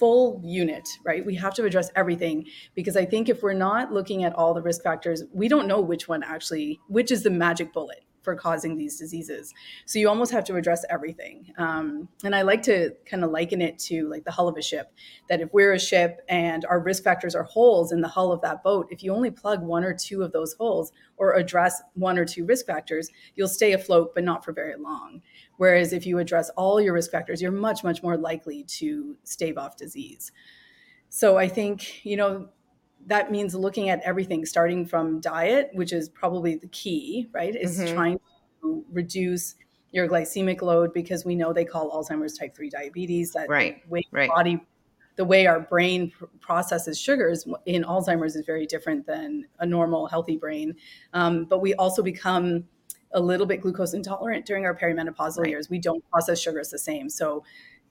full 0.00 0.40
unit, 0.42 0.88
right? 1.04 1.24
We 1.26 1.34
have 1.34 1.52
to 1.54 1.64
address 1.66 1.90
everything 1.94 2.46
because 2.74 2.96
I 2.96 3.04
think 3.04 3.28
if 3.28 3.42
we're 3.42 3.52
not 3.52 3.92
looking 3.92 4.24
at 4.24 4.34
all 4.34 4.54
the 4.54 4.62
risk 4.62 4.82
factors, 4.82 5.24
we 5.34 5.46
don't 5.46 5.68
know 5.68 5.78
which 5.78 6.08
one 6.08 6.22
actually, 6.22 6.80
which 6.88 7.10
is 7.10 7.22
the 7.22 7.30
magic 7.30 7.74
bullet 7.74 8.02
for 8.22 8.34
causing 8.34 8.76
these 8.76 8.98
diseases. 8.98 9.52
So 9.86 9.98
you 9.98 10.08
almost 10.08 10.32
have 10.32 10.44
to 10.44 10.56
address 10.56 10.84
everything. 10.90 11.52
Um, 11.58 12.08
and 12.24 12.34
I 12.34 12.42
like 12.42 12.62
to 12.64 12.90
kind 13.06 13.24
of 13.24 13.30
liken 13.30 13.62
it 13.62 13.78
to 13.80 14.08
like 14.08 14.24
the 14.24 14.30
hull 14.30 14.48
of 14.48 14.56
a 14.56 14.62
ship. 14.62 14.92
That 15.28 15.40
if 15.40 15.52
we're 15.52 15.72
a 15.72 15.78
ship 15.78 16.20
and 16.28 16.64
our 16.66 16.80
risk 16.80 17.02
factors 17.02 17.34
are 17.34 17.44
holes 17.44 17.92
in 17.92 18.00
the 18.00 18.08
hull 18.08 18.32
of 18.32 18.40
that 18.42 18.62
boat, 18.62 18.88
if 18.90 19.02
you 19.02 19.14
only 19.14 19.30
plug 19.30 19.62
one 19.62 19.84
or 19.84 19.94
two 19.94 20.22
of 20.22 20.32
those 20.32 20.54
holes 20.54 20.92
or 21.16 21.34
address 21.34 21.82
one 21.94 22.18
or 22.18 22.24
two 22.24 22.44
risk 22.44 22.66
factors, 22.66 23.10
you'll 23.36 23.48
stay 23.48 23.72
afloat, 23.72 24.12
but 24.14 24.24
not 24.24 24.44
for 24.44 24.52
very 24.52 24.76
long. 24.76 25.22
Whereas 25.56 25.92
if 25.92 26.06
you 26.06 26.18
address 26.18 26.50
all 26.56 26.80
your 26.80 26.94
risk 26.94 27.10
factors, 27.10 27.42
you're 27.42 27.52
much, 27.52 27.84
much 27.84 28.02
more 28.02 28.16
likely 28.16 28.64
to 28.64 29.16
stave 29.24 29.58
off 29.58 29.76
disease. 29.76 30.32
So 31.08 31.36
I 31.36 31.48
think, 31.48 32.04
you 32.04 32.16
know, 32.16 32.48
that 33.06 33.30
means 33.30 33.54
looking 33.54 33.88
at 33.88 34.00
everything 34.02 34.44
starting 34.46 34.86
from 34.86 35.20
diet, 35.20 35.70
which 35.72 35.92
is 35.92 36.08
probably 36.08 36.56
the 36.56 36.68
key, 36.68 37.28
right? 37.32 37.54
Is 37.54 37.78
mm-hmm. 37.78 37.94
trying 37.94 38.20
to 38.62 38.84
reduce 38.92 39.54
your 39.92 40.08
glycemic 40.08 40.62
load 40.62 40.92
because 40.94 41.24
we 41.24 41.34
know 41.34 41.52
they 41.52 41.64
call 41.64 41.90
Alzheimer's 41.90 42.38
type 42.38 42.54
3 42.54 42.70
diabetes 42.70 43.32
that 43.32 43.48
right. 43.48 43.88
way 43.88 44.02
right. 44.12 44.28
body 44.30 44.60
the 45.16 45.24
way 45.24 45.46
our 45.46 45.60
brain 45.60 46.10
processes 46.40 46.98
sugars 46.98 47.46
in 47.66 47.84
Alzheimer's 47.84 48.36
is 48.36 48.46
very 48.46 48.64
different 48.64 49.06
than 49.06 49.44
a 49.58 49.66
normal 49.66 50.06
healthy 50.06 50.38
brain. 50.38 50.74
Um, 51.12 51.44
but 51.44 51.60
we 51.60 51.74
also 51.74 52.02
become 52.02 52.64
a 53.12 53.20
little 53.20 53.44
bit 53.44 53.60
glucose 53.60 53.92
intolerant 53.92 54.46
during 54.46 54.64
our 54.64 54.74
perimenopausal 54.74 55.40
right. 55.40 55.50
years. 55.50 55.68
We 55.68 55.78
don't 55.78 56.02
process 56.10 56.40
sugars 56.40 56.70
the 56.70 56.78
same. 56.78 57.10
So 57.10 57.44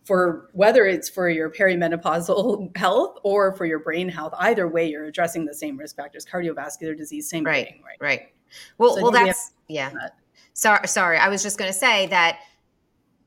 for 0.10 0.50
whether 0.54 0.88
it's 0.88 1.08
for 1.08 1.30
your 1.30 1.52
perimenopausal 1.52 2.76
health 2.78 3.20
or 3.22 3.56
for 3.56 3.68
your 3.68 3.78
brain 3.78 4.10
health, 4.10 4.34
either 4.40 4.68
way, 4.68 4.90
you're 4.90 5.06
addressing 5.06 5.46
the 5.46 5.54
same 5.54 5.78
risk 5.78 5.96
factors, 5.96 6.26
cardiovascular 6.26 6.98
disease, 6.98 7.30
same 7.30 7.44
right, 7.44 7.68
thing, 7.68 7.84
right? 7.86 7.98
Right. 8.02 8.22
Well, 8.80 8.96
so 8.96 9.04
well, 9.04 9.12
that's 9.12 9.52
we 9.70 9.76
yeah. 9.76 9.92
Sorry, 10.54 10.88
sorry. 10.88 11.20
I 11.20 11.30
was 11.30 11.44
just 11.44 11.60
going 11.60 11.72
to 11.72 11.78
say 11.78 12.08
that 12.08 12.40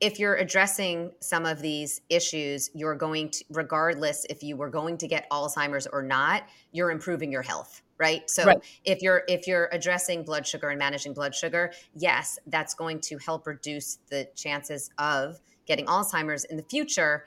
if 0.01 0.19
you're 0.19 0.35
addressing 0.35 1.13
some 1.21 1.45
of 1.45 1.61
these 1.61 2.01
issues, 2.09 2.69
you're 2.73 2.95
going 2.95 3.29
to, 3.29 3.45
regardless 3.51 4.25
if 4.29 4.43
you 4.43 4.57
were 4.57 4.69
going 4.69 4.97
to 4.97 5.07
get 5.07 5.29
Alzheimer's 5.31 5.87
or 5.87 6.03
not, 6.03 6.43
you're 6.73 6.91
improving 6.91 7.31
your 7.31 7.43
health 7.43 7.81
right 7.99 8.27
so 8.27 8.43
right. 8.45 8.57
if 8.85 9.03
you're 9.03 9.21
if 9.27 9.45
you're 9.45 9.69
addressing 9.71 10.23
blood 10.23 10.47
sugar 10.47 10.69
and 10.69 10.79
managing 10.79 11.13
blood 11.13 11.35
sugar 11.35 11.71
yes 11.95 12.39
that's 12.47 12.73
going 12.73 12.99
to 12.99 13.19
help 13.19 13.45
reduce 13.45 13.99
the 14.09 14.27
chances 14.35 14.89
of 14.97 15.39
getting 15.65 15.85
Alzheimer's 15.85 16.45
in 16.45 16.57
the 16.57 16.63
future, 16.63 17.25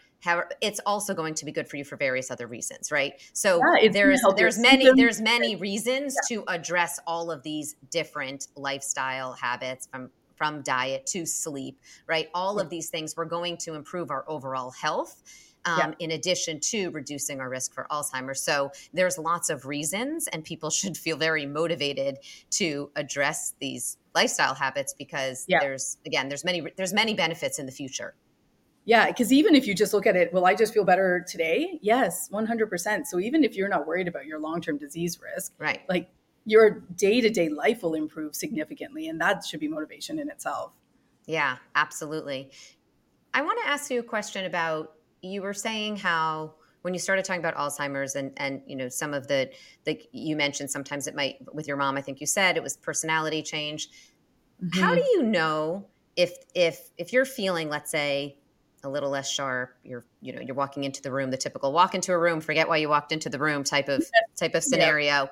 it's 0.60 0.80
also 0.86 1.14
going 1.14 1.34
to 1.34 1.44
be 1.44 1.52
good 1.52 1.68
for 1.68 1.76
you 1.76 1.84
for 1.84 1.96
various 1.96 2.30
other 2.30 2.46
reasons, 2.46 2.90
right? 2.90 3.14
So 3.32 3.60
yeah, 3.80 3.88
there's 3.90 4.20
there's 4.36 4.58
many 4.58 4.90
there's 4.96 5.20
many 5.20 5.56
reasons 5.56 6.16
yeah. 6.30 6.36
to 6.36 6.44
address 6.48 6.98
all 7.06 7.30
of 7.30 7.42
these 7.42 7.76
different 7.90 8.48
lifestyle 8.56 9.32
habits 9.32 9.86
from 9.90 10.10
from 10.34 10.62
diet 10.62 11.06
to 11.06 11.24
sleep, 11.24 11.80
right? 12.06 12.28
All 12.34 12.60
of 12.60 12.68
these 12.68 12.90
things 12.90 13.16
we're 13.16 13.24
going 13.24 13.56
to 13.58 13.74
improve 13.74 14.10
our 14.10 14.24
overall 14.28 14.70
health. 14.70 15.22
Um, 15.68 15.78
yeah. 15.98 16.06
in 16.06 16.10
addition 16.12 16.60
to 16.60 16.90
reducing 16.90 17.40
our 17.40 17.48
risk 17.48 17.74
for 17.74 17.88
Alzheimer's. 17.90 18.40
So 18.40 18.70
there's 18.94 19.18
lots 19.18 19.50
of 19.50 19.66
reasons, 19.66 20.28
and 20.28 20.44
people 20.44 20.70
should 20.78 20.96
feel 20.96 21.16
very 21.16 21.44
motivated 21.44 22.18
to 22.50 22.92
address 22.94 23.52
these 23.58 23.98
lifestyle 24.14 24.54
habits 24.54 24.94
because 24.96 25.44
yeah. 25.48 25.58
there's 25.60 25.98
again 26.06 26.28
there's 26.28 26.44
many 26.44 26.64
there's 26.76 26.92
many 26.92 27.14
benefits 27.14 27.58
in 27.58 27.66
the 27.66 27.72
future. 27.72 28.14
Yeah, 28.86 29.08
because 29.08 29.32
even 29.32 29.56
if 29.56 29.66
you 29.66 29.74
just 29.74 29.92
look 29.92 30.06
at 30.06 30.14
it, 30.14 30.32
will 30.32 30.46
I 30.46 30.54
just 30.54 30.72
feel 30.72 30.84
better 30.84 31.24
today? 31.28 31.80
Yes, 31.82 32.30
100%. 32.32 33.06
So 33.06 33.18
even 33.18 33.42
if 33.42 33.56
you're 33.56 33.68
not 33.68 33.84
worried 33.84 34.06
about 34.06 34.26
your 34.26 34.38
long 34.38 34.60
term 34.60 34.78
disease 34.78 35.18
risk, 35.20 35.52
right? 35.58 35.80
Like 35.88 36.08
your 36.44 36.84
day 36.94 37.20
to 37.20 37.28
day 37.28 37.48
life 37.48 37.82
will 37.82 37.94
improve 37.94 38.36
significantly. 38.36 39.08
And 39.08 39.20
that 39.20 39.44
should 39.44 39.58
be 39.58 39.66
motivation 39.66 40.20
in 40.20 40.30
itself. 40.30 40.72
Yeah, 41.26 41.56
absolutely. 41.74 42.52
I 43.34 43.42
want 43.42 43.58
to 43.64 43.68
ask 43.68 43.90
you 43.90 43.98
a 43.98 44.04
question 44.04 44.46
about 44.46 44.92
you 45.20 45.42
were 45.42 45.52
saying 45.52 45.96
how 45.96 46.54
when 46.82 46.94
you 46.94 47.00
started 47.00 47.24
talking 47.24 47.44
about 47.44 47.56
Alzheimer's 47.56 48.14
and 48.14 48.30
and 48.36 48.62
you 48.64 48.76
know 48.76 48.88
some 48.88 49.12
of 49.12 49.26
the 49.26 49.50
the 49.82 50.00
you 50.12 50.36
mentioned 50.36 50.70
sometimes 50.70 51.08
it 51.08 51.16
might 51.16 51.38
with 51.52 51.66
your 51.66 51.76
mom 51.76 51.96
I 51.96 52.00
think 52.00 52.20
you 52.20 52.28
said 52.28 52.56
it 52.56 52.62
was 52.62 52.76
personality 52.76 53.42
change. 53.42 53.88
Mm-hmm. 54.62 54.80
How 54.80 54.94
do 54.94 55.00
you 55.00 55.24
know 55.24 55.88
if 56.14 56.36
if 56.54 56.90
if 56.96 57.12
you're 57.12 57.24
feeling 57.24 57.68
let's 57.68 57.90
say 57.90 58.36
a 58.86 58.90
little 58.90 59.10
less 59.10 59.30
sharp. 59.30 59.76
You're 59.84 60.04
you 60.20 60.32
know 60.32 60.40
you're 60.40 60.54
walking 60.54 60.84
into 60.84 61.02
the 61.02 61.12
room 61.12 61.30
the 61.30 61.36
typical 61.36 61.72
walk 61.72 61.94
into 61.94 62.12
a 62.12 62.18
room 62.18 62.40
forget 62.40 62.68
why 62.68 62.78
you 62.78 62.88
walked 62.88 63.12
into 63.12 63.28
the 63.28 63.38
room 63.38 63.64
type 63.64 63.88
of 63.88 64.04
type 64.36 64.54
of 64.54 64.64
scenario. 64.64 65.28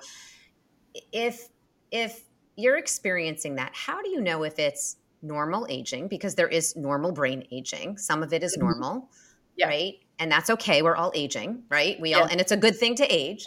Yeah. 0.95 1.01
if 1.13 1.49
if 1.91 2.23
you're 2.57 2.77
experiencing 2.77 3.57
that 3.57 3.73
how 3.75 4.03
do 4.03 4.11
you 4.11 4.21
know 4.21 4.43
if 4.43 4.59
it's 4.59 4.97
normal 5.23 5.67
aging? 5.71 6.09
Because 6.09 6.35
there 6.35 6.49
is 6.49 6.77
normal 6.77 7.13
brain 7.13 7.47
aging. 7.51 7.97
Some 7.97 8.23
of 8.23 8.33
it 8.33 8.43
is 8.43 8.57
mm-hmm. 8.57 8.67
normal 8.67 9.09
yeah. 9.57 9.69
right? 9.69 9.95
And 10.19 10.31
that's 10.31 10.51
okay. 10.51 10.83
We're 10.83 10.97
all 10.97 11.13
aging 11.15 11.63
right? 11.71 11.99
We 12.01 12.11
yeah. 12.11 12.21
all 12.21 12.27
and 12.27 12.41
it's 12.41 12.53
a 12.53 12.57
good 12.57 12.77
thing 12.77 12.95
to 12.97 13.07
age. 13.07 13.45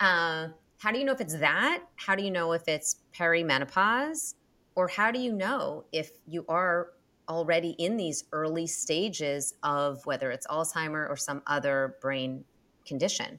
Uh, 0.00 0.48
how 0.78 0.92
do 0.92 0.98
you 0.98 1.04
know 1.04 1.12
if 1.12 1.20
it's 1.20 1.38
that? 1.38 1.82
How 1.96 2.14
do 2.14 2.22
you 2.22 2.30
know 2.30 2.52
if 2.52 2.68
it's 2.68 2.96
perimenopause? 3.16 4.34
Or 4.76 4.86
how 4.86 5.10
do 5.10 5.18
you 5.18 5.32
know 5.32 5.84
if 5.90 6.12
you 6.26 6.44
are 6.48 6.90
already 7.28 7.70
in 7.70 7.96
these 7.96 8.24
early 8.32 8.66
stages 8.66 9.54
of 9.62 10.04
whether 10.06 10.30
it's 10.30 10.46
Alzheimer 10.46 11.08
or 11.08 11.16
some 11.16 11.42
other 11.46 11.96
brain 12.00 12.44
condition? 12.86 13.38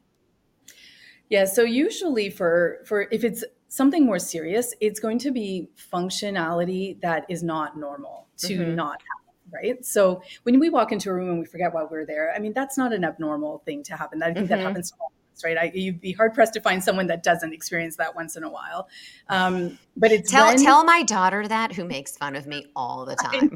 Yeah, 1.29 1.45
so 1.45 1.63
usually 1.63 2.29
for 2.29 2.79
for 2.85 3.07
if 3.11 3.23
it's 3.23 3.43
something 3.67 4.05
more 4.05 4.19
serious, 4.19 4.73
it's 4.81 4.99
going 4.99 5.19
to 5.19 5.31
be 5.31 5.69
functionality 5.93 6.99
that 7.01 7.25
is 7.29 7.43
not 7.43 7.77
normal 7.77 8.27
to 8.37 8.57
mm-hmm. 8.57 8.75
not 8.75 8.99
happen, 9.01 9.51
right? 9.53 9.85
So 9.85 10.23
when 10.43 10.59
we 10.59 10.69
walk 10.69 10.91
into 10.91 11.09
a 11.09 11.13
room 11.13 11.29
and 11.29 11.39
we 11.39 11.45
forget 11.45 11.73
why 11.73 11.83
we're 11.83 12.05
there, 12.05 12.33
I 12.35 12.39
mean 12.39 12.53
that's 12.53 12.77
not 12.77 12.93
an 12.93 13.03
abnormal 13.03 13.59
thing 13.59 13.83
to 13.83 13.95
happen. 13.95 14.19
Think 14.19 14.37
mm-hmm. 14.37 14.47
that 14.47 14.59
happens 14.59 14.93
right? 15.43 15.57
I, 15.57 15.71
you'd 15.73 16.01
be 16.01 16.11
hard 16.13 16.33
pressed 16.33 16.53
to 16.53 16.61
find 16.61 16.83
someone 16.83 17.07
that 17.07 17.23
doesn't 17.23 17.53
experience 17.53 17.95
that 17.97 18.15
once 18.15 18.35
in 18.35 18.43
a 18.43 18.49
while. 18.49 18.87
Um, 19.27 19.77
but 19.95 20.11
it's 20.11 20.31
tell 20.31 20.47
when, 20.47 20.63
tell 20.63 20.83
my 20.83 21.03
daughter 21.03 21.47
that 21.47 21.73
who 21.73 21.85
makes 21.85 22.17
fun 22.17 22.35
of 22.35 22.47
me 22.47 22.67
all 22.75 23.05
the 23.05 23.15
time. 23.15 23.55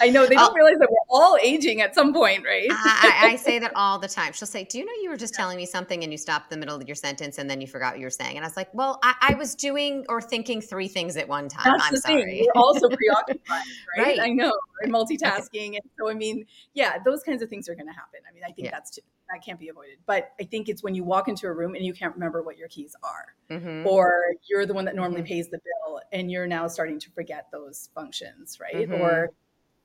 I 0.00 0.10
know 0.10 0.26
they 0.26 0.34
don't 0.34 0.50
oh. 0.50 0.54
realize 0.54 0.78
that 0.78 0.88
we're 0.90 0.96
all 1.08 1.36
aging 1.42 1.80
at 1.80 1.94
some 1.94 2.12
point, 2.12 2.44
right? 2.44 2.66
I, 2.70 3.30
I, 3.32 3.36
say 3.44 3.58
that 3.58 3.72
all 3.74 3.98
the 3.98 4.08
time. 4.08 4.32
She'll 4.32 4.48
say, 4.48 4.64
"Do 4.64 4.78
you 4.78 4.84
know 4.84 4.92
you 5.02 5.10
were 5.10 5.16
just 5.16 5.34
telling 5.34 5.56
me 5.56 5.66
something 5.66 6.02
and 6.02 6.12
you 6.12 6.18
stopped 6.18 6.50
the 6.50 6.56
middle 6.56 6.76
of 6.76 6.86
your 6.86 6.94
sentence 6.94 7.38
and 7.38 7.48
then 7.48 7.60
you 7.60 7.66
forgot 7.66 7.94
what 7.94 8.00
you 8.00 8.06
were 8.06 8.10
saying?" 8.10 8.36
And 8.36 8.44
I 8.44 8.48
was 8.48 8.56
like, 8.56 8.72
"Well, 8.74 8.98
I, 9.02 9.14
I 9.20 9.34
was 9.34 9.54
doing 9.54 10.04
or 10.08 10.20
thinking 10.20 10.60
three 10.60 10.88
things 10.88 11.16
at 11.16 11.28
one 11.28 11.48
time. 11.48 11.64
That's 11.64 11.84
I'm 11.90 11.96
sorry." 11.96 12.24
Thing. 12.24 12.46
We're 12.54 12.62
also 12.62 12.88
preoccupied, 12.96 13.62
right? 13.98 14.18
right? 14.18 14.20
I 14.20 14.28
know, 14.30 14.52
right? 14.82 14.90
multitasking, 14.92 15.76
and 15.76 15.90
so 15.98 16.08
I 16.08 16.14
mean, 16.14 16.46
yeah, 16.74 16.98
those 17.04 17.22
kinds 17.22 17.42
of 17.42 17.48
things 17.48 17.68
are 17.68 17.74
going 17.74 17.88
to 17.88 17.92
happen. 17.92 18.20
I 18.28 18.34
mean, 18.34 18.42
I 18.44 18.52
think 18.52 18.66
yeah. 18.66 18.70
that's 18.72 18.90
too, 18.90 19.02
that 19.32 19.44
can't 19.44 19.58
be 19.58 19.68
avoided. 19.68 19.98
But 20.06 20.32
I 20.40 20.44
think 20.44 20.68
it's 20.68 20.82
when 20.82 20.94
you 20.94 21.04
walk 21.04 21.28
into 21.28 21.46
a 21.46 21.52
room 21.52 21.74
and 21.74 21.84
you 21.84 21.92
can't 21.92 22.14
remember 22.14 22.42
what 22.42 22.56
your 22.56 22.68
keys 22.68 22.94
are, 23.02 23.34
mm-hmm. 23.50 23.86
or 23.86 24.22
you're 24.48 24.66
the 24.66 24.74
one 24.74 24.84
that 24.86 24.94
normally 24.94 25.22
mm-hmm. 25.22 25.28
pays 25.28 25.48
the 25.48 25.58
bill 25.58 26.00
and 26.12 26.30
you're 26.30 26.46
now 26.46 26.68
starting 26.68 26.98
to 27.00 27.10
forget 27.10 27.48
those 27.52 27.90
functions, 27.94 28.58
right? 28.60 28.88
Mm-hmm. 28.88 29.00
Or 29.00 29.30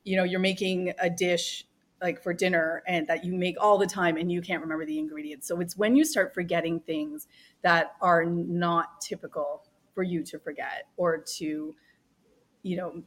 you 0.03 0.15
know 0.15 0.23
you're 0.23 0.39
making 0.39 0.93
a 0.99 1.09
dish 1.09 1.65
like 2.01 2.21
for 2.23 2.33
dinner 2.33 2.81
and 2.87 3.07
that 3.07 3.25
you 3.25 3.33
make 3.33 3.55
all 3.59 3.77
the 3.77 3.87
time 3.87 4.17
and 4.17 4.31
you 4.31 4.41
can't 4.41 4.61
remember 4.61 4.85
the 4.85 4.97
ingredients. 4.99 5.47
So 5.47 5.59
it's 5.59 5.75
when 5.75 5.95
you 5.95 6.05
start 6.05 6.33
forgetting 6.33 6.79
things 6.79 7.27
that 7.61 7.93
are 8.01 8.25
not 8.25 9.01
typical 9.01 9.63
for 9.93 10.03
you 10.03 10.23
to 10.23 10.39
forget 10.39 10.87
or 10.97 11.17
to 11.17 11.75
you 12.63 12.77
know 12.77 13.03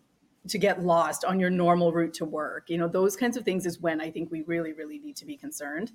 to 0.48 0.58
get 0.58 0.82
lost 0.82 1.24
on 1.24 1.38
your 1.38 1.50
normal 1.50 1.92
route 1.92 2.14
to 2.14 2.24
work. 2.24 2.68
You 2.68 2.78
know 2.78 2.88
those 2.88 3.16
kinds 3.16 3.36
of 3.36 3.44
things 3.44 3.64
is 3.66 3.80
when 3.80 4.00
i 4.00 4.10
think 4.10 4.30
we 4.30 4.42
really 4.42 4.72
really 4.72 4.98
need 4.98 5.16
to 5.16 5.24
be 5.24 5.36
concerned. 5.36 5.92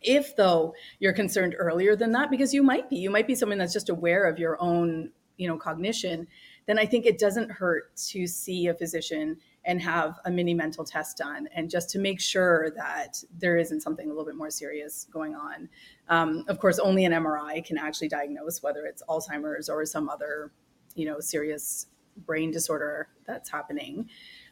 If 0.00 0.36
though 0.36 0.74
you're 1.00 1.12
concerned 1.12 1.54
earlier 1.58 1.96
than 1.96 2.12
that 2.12 2.30
because 2.30 2.54
you 2.54 2.62
might 2.62 2.88
be 2.88 2.96
you 2.96 3.10
might 3.10 3.26
be 3.26 3.34
someone 3.34 3.58
that's 3.58 3.72
just 3.72 3.88
aware 3.88 4.24
of 4.24 4.38
your 4.38 4.60
own 4.60 5.10
you 5.36 5.48
know 5.48 5.58
cognition 5.58 6.26
then 6.66 6.78
i 6.78 6.86
think 6.86 7.04
it 7.04 7.18
doesn't 7.18 7.50
hurt 7.50 7.94
to 7.94 8.26
see 8.26 8.68
a 8.68 8.74
physician 8.74 9.36
and 9.66 9.82
have 9.82 10.18
a 10.24 10.30
mini 10.30 10.54
mental 10.54 10.84
test 10.84 11.18
done 11.18 11.48
and 11.54 11.68
just 11.68 11.90
to 11.90 11.98
make 11.98 12.20
sure 12.20 12.70
that 12.76 13.22
there 13.38 13.56
isn't 13.56 13.80
something 13.80 14.06
a 14.06 14.08
little 14.08 14.24
bit 14.24 14.36
more 14.36 14.50
serious 14.50 15.06
going 15.10 15.34
on. 15.34 15.68
Um, 16.08 16.44
of 16.48 16.58
course 16.60 16.78
only 16.78 17.04
an 17.04 17.12
mri 17.12 17.64
can 17.64 17.76
actually 17.76 18.08
diagnose 18.08 18.62
whether 18.62 18.86
it's 18.86 19.02
alzheimer's 19.08 19.68
or 19.68 19.84
some 19.84 20.08
other 20.08 20.52
you 20.94 21.04
know 21.04 21.20
serious 21.20 21.88
brain 22.24 22.50
disorder 22.50 23.08
that's 23.26 23.50
happening. 23.50 24.08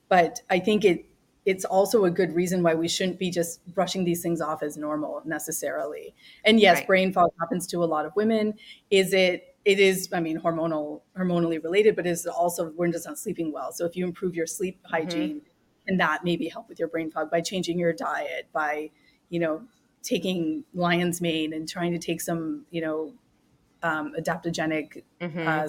But 0.08 0.42
i 0.50 0.58
think 0.58 0.84
it 0.84 1.06
it's 1.46 1.64
also 1.64 2.06
a 2.06 2.10
good 2.10 2.34
reason 2.34 2.62
why 2.62 2.74
we 2.74 2.88
shouldn't 2.88 3.18
be 3.18 3.30
just 3.30 3.64
brushing 3.74 4.04
these 4.04 4.22
things 4.22 4.40
off 4.40 4.62
as 4.62 4.78
normal 4.78 5.20
necessarily. 5.26 6.14
And 6.44 6.58
yes 6.58 6.78
right. 6.78 6.86
brain 6.86 7.12
fog 7.12 7.30
happens 7.38 7.66
to 7.68 7.84
a 7.84 7.86
lot 7.86 8.06
of 8.06 8.16
women. 8.16 8.54
Is 8.90 9.12
it 9.12 9.53
it 9.64 9.78
is 9.78 10.08
i 10.12 10.20
mean 10.20 10.38
hormonal 10.38 11.00
hormonally 11.16 11.62
related 11.62 11.96
but 11.96 12.06
it's 12.06 12.26
also 12.26 12.72
we're 12.76 12.88
just 12.88 13.06
not 13.06 13.18
sleeping 13.18 13.52
well 13.52 13.72
so 13.72 13.84
if 13.84 13.96
you 13.96 14.04
improve 14.04 14.34
your 14.34 14.46
sleep 14.46 14.78
mm-hmm. 14.78 14.94
hygiene 14.94 15.36
mm-hmm. 15.36 15.88
and 15.88 16.00
that 16.00 16.24
maybe 16.24 16.48
help 16.48 16.68
with 16.68 16.78
your 16.78 16.88
brain 16.88 17.10
fog 17.10 17.30
by 17.30 17.40
changing 17.40 17.78
your 17.78 17.92
diet 17.92 18.46
by 18.52 18.90
you 19.30 19.40
know 19.40 19.62
taking 20.04 20.62
lion's 20.74 21.20
mane 21.20 21.54
and 21.54 21.68
trying 21.68 21.90
to 21.90 21.98
take 21.98 22.20
some, 22.20 22.64
you 22.70 22.82
know, 22.82 23.12
um, 23.82 24.12
adaptogenic 24.18 25.02
mm-hmm. 25.20 25.48
uh, 25.48 25.66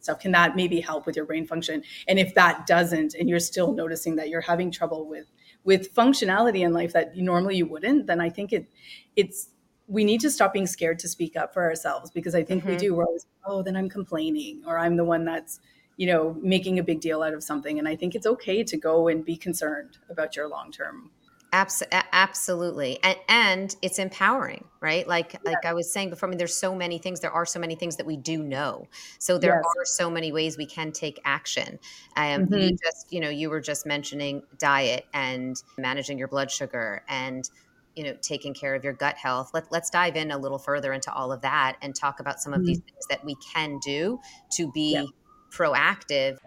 stuff, 0.00 0.20
can 0.20 0.32
that 0.32 0.56
maybe 0.56 0.80
help 0.80 1.04
with 1.04 1.16
your 1.16 1.26
brain 1.26 1.46
function? 1.46 1.82
And 2.08 2.18
if 2.18 2.34
that 2.34 2.66
doesn't, 2.66 3.14
and 3.14 3.28
you're 3.28 3.40
still 3.40 3.72
noticing 3.72 4.16
that 4.16 4.28
you're 4.30 4.40
having 4.40 4.70
trouble 4.70 5.06
with 5.06 5.26
with 5.64 5.94
functionality 5.94 6.64
in 6.64 6.72
life 6.72 6.92
that 6.92 7.16
normally 7.16 7.56
you 7.56 7.66
wouldn't, 7.66 8.06
then 8.06 8.20
I 8.20 8.30
think 8.30 8.52
it 8.52 8.66
it's 9.14 9.50
we 9.92 10.04
need 10.04 10.22
to 10.22 10.30
stop 10.30 10.54
being 10.54 10.66
scared 10.66 10.98
to 11.00 11.08
speak 11.08 11.36
up 11.36 11.52
for 11.52 11.62
ourselves 11.62 12.10
because 12.10 12.34
I 12.34 12.42
think 12.42 12.62
mm-hmm. 12.62 12.72
we 12.72 12.76
do. 12.78 12.94
We're 12.94 13.04
always, 13.04 13.26
oh, 13.44 13.62
then 13.62 13.76
I'm 13.76 13.90
complaining 13.90 14.62
or 14.66 14.78
I'm 14.78 14.96
the 14.96 15.04
one 15.04 15.26
that's, 15.26 15.60
you 15.98 16.06
know, 16.06 16.34
making 16.40 16.78
a 16.78 16.82
big 16.82 17.02
deal 17.02 17.22
out 17.22 17.34
of 17.34 17.44
something. 17.44 17.78
And 17.78 17.86
I 17.86 17.94
think 17.94 18.14
it's 18.14 18.26
okay 18.26 18.64
to 18.64 18.76
go 18.78 19.08
and 19.08 19.22
be 19.22 19.36
concerned 19.36 19.98
about 20.08 20.34
your 20.34 20.48
long 20.48 20.72
term 20.72 21.10
Abs- 21.54 21.82
absolutely 22.12 22.98
and, 23.02 23.18
and 23.28 23.76
it's 23.82 23.98
empowering 23.98 24.64
right 24.80 25.06
like 25.06 25.34
yeah. 25.34 25.50
like 25.50 25.66
i 25.66 25.74
was 25.74 25.92
saying 25.92 26.08
before 26.08 26.26
i 26.26 26.30
mean 26.30 26.38
there's 26.38 26.56
so 26.56 26.74
many 26.74 26.96
things 26.96 27.20
there 27.20 27.30
are 27.30 27.44
so 27.44 27.60
many 27.60 27.74
things 27.74 27.94
that 27.96 28.06
we 28.06 28.16
do 28.16 28.42
know 28.42 28.88
so 29.18 29.36
there 29.36 29.56
yes. 29.56 29.74
are 29.78 29.84
so 29.84 30.08
many 30.08 30.32
ways 30.32 30.56
we 30.56 30.64
can 30.64 30.90
take 30.92 31.20
action 31.26 31.78
um, 32.16 32.46
mm-hmm. 32.46 32.54
you 32.54 32.70
just 32.70 33.12
you 33.12 33.20
know 33.20 33.28
you 33.28 33.50
were 33.50 33.60
just 33.60 33.84
mentioning 33.84 34.42
diet 34.56 35.04
and 35.12 35.62
managing 35.76 36.16
your 36.16 36.28
blood 36.28 36.50
sugar 36.50 37.04
and 37.06 37.50
you 37.94 38.04
know 38.04 38.14
taking 38.22 38.54
care 38.54 38.74
of 38.74 38.84
your 38.84 38.92
gut 38.92 39.16
health 39.16 39.50
Let, 39.52 39.70
let's 39.70 39.90
dive 39.90 40.16
in 40.16 40.30
a 40.30 40.38
little 40.38 40.58
further 40.58 40.92
into 40.92 41.12
all 41.12 41.32
of 41.32 41.42
that 41.42 41.76
and 41.82 41.94
talk 41.94 42.20
about 42.20 42.40
some 42.40 42.52
of 42.52 42.60
mm-hmm. 42.60 42.66
these 42.66 42.78
things 42.78 43.06
that 43.10 43.24
we 43.24 43.36
can 43.52 43.78
do 43.84 44.18
to 44.52 44.70
be 44.72 45.08
proactive 45.50 46.38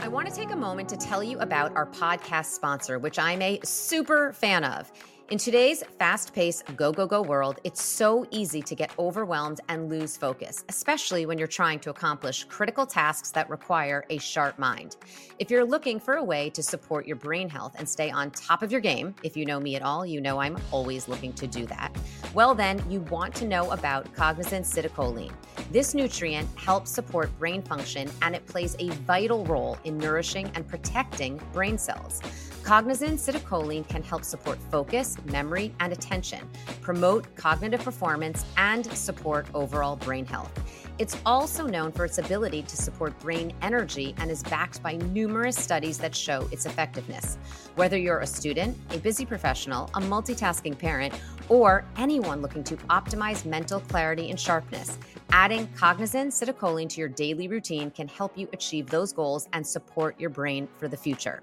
I 0.00 0.08
want 0.08 0.28
to 0.28 0.34
take 0.34 0.50
a 0.50 0.56
moment 0.56 0.88
to 0.88 0.96
tell 0.96 1.22
you 1.22 1.38
about 1.38 1.76
our 1.76 1.86
podcast 1.86 2.46
sponsor, 2.46 2.98
which 2.98 3.20
I'm 3.20 3.40
a 3.40 3.60
super 3.62 4.32
fan 4.32 4.64
of. 4.64 4.90
In 5.32 5.38
today's 5.38 5.82
fast 5.98 6.34
paced, 6.34 6.76
go, 6.76 6.92
go, 6.92 7.06
go 7.06 7.22
world, 7.22 7.58
it's 7.64 7.82
so 7.82 8.26
easy 8.30 8.60
to 8.60 8.74
get 8.74 8.92
overwhelmed 8.98 9.62
and 9.70 9.88
lose 9.88 10.14
focus, 10.14 10.62
especially 10.68 11.24
when 11.24 11.38
you're 11.38 11.48
trying 11.48 11.80
to 11.80 11.88
accomplish 11.88 12.44
critical 12.44 12.84
tasks 12.84 13.30
that 13.30 13.48
require 13.48 14.04
a 14.10 14.18
sharp 14.18 14.58
mind. 14.58 14.96
If 15.38 15.50
you're 15.50 15.64
looking 15.64 15.98
for 15.98 16.16
a 16.16 16.22
way 16.22 16.50
to 16.50 16.62
support 16.62 17.06
your 17.06 17.16
brain 17.16 17.48
health 17.48 17.76
and 17.78 17.88
stay 17.88 18.10
on 18.10 18.30
top 18.32 18.62
of 18.62 18.70
your 18.70 18.82
game, 18.82 19.14
if 19.22 19.34
you 19.34 19.46
know 19.46 19.58
me 19.58 19.74
at 19.74 19.80
all, 19.80 20.04
you 20.04 20.20
know 20.20 20.38
I'm 20.38 20.58
always 20.70 21.08
looking 21.08 21.32
to 21.32 21.46
do 21.46 21.64
that. 21.64 21.96
Well, 22.34 22.54
then 22.54 22.84
you 22.90 23.00
want 23.00 23.34
to 23.36 23.48
know 23.48 23.70
about 23.70 24.12
Cognizin 24.12 24.66
Citicoline. 24.66 25.32
This 25.70 25.94
nutrient 25.94 26.46
helps 26.58 26.90
support 26.90 27.30
brain 27.38 27.62
function 27.62 28.10
and 28.20 28.36
it 28.36 28.46
plays 28.46 28.76
a 28.80 28.90
vital 29.06 29.46
role 29.46 29.78
in 29.84 29.96
nourishing 29.96 30.52
and 30.54 30.68
protecting 30.68 31.40
brain 31.54 31.78
cells. 31.78 32.20
Cognizin 32.62 33.14
Citicoline 33.18 33.86
can 33.88 34.04
help 34.04 34.24
support 34.24 34.56
focus, 34.70 35.16
memory, 35.24 35.74
and 35.80 35.92
attention, 35.92 36.48
promote 36.80 37.34
cognitive 37.34 37.82
performance, 37.82 38.44
and 38.56 38.86
support 38.96 39.46
overall 39.52 39.96
brain 39.96 40.24
health. 40.24 40.52
It's 40.98 41.16
also 41.26 41.66
known 41.66 41.90
for 41.90 42.04
its 42.04 42.18
ability 42.18 42.62
to 42.62 42.76
support 42.76 43.18
brain 43.18 43.52
energy 43.62 44.14
and 44.18 44.30
is 44.30 44.44
backed 44.44 44.80
by 44.80 44.94
numerous 44.96 45.56
studies 45.56 45.98
that 45.98 46.14
show 46.14 46.48
its 46.52 46.64
effectiveness. 46.64 47.36
Whether 47.74 47.98
you're 47.98 48.20
a 48.20 48.26
student, 48.26 48.78
a 48.90 48.98
busy 48.98 49.26
professional, 49.26 49.90
a 49.94 50.00
multitasking 50.00 50.78
parent, 50.78 51.14
or 51.48 51.84
anyone 51.96 52.42
looking 52.42 52.64
to 52.64 52.76
optimize 52.88 53.44
mental 53.44 53.80
clarity 53.80 54.30
and 54.30 54.38
sharpness, 54.38 54.98
adding 55.30 55.66
Cognizin 55.68 56.28
Citicoline 56.28 56.88
to 56.90 57.00
your 57.00 57.08
daily 57.08 57.48
routine 57.48 57.90
can 57.90 58.08
help 58.08 58.36
you 58.36 58.48
achieve 58.52 58.86
those 58.86 59.12
goals 59.12 59.48
and 59.52 59.66
support 59.66 60.18
your 60.20 60.30
brain 60.30 60.68
for 60.78 60.88
the 60.88 60.96
future. 60.96 61.42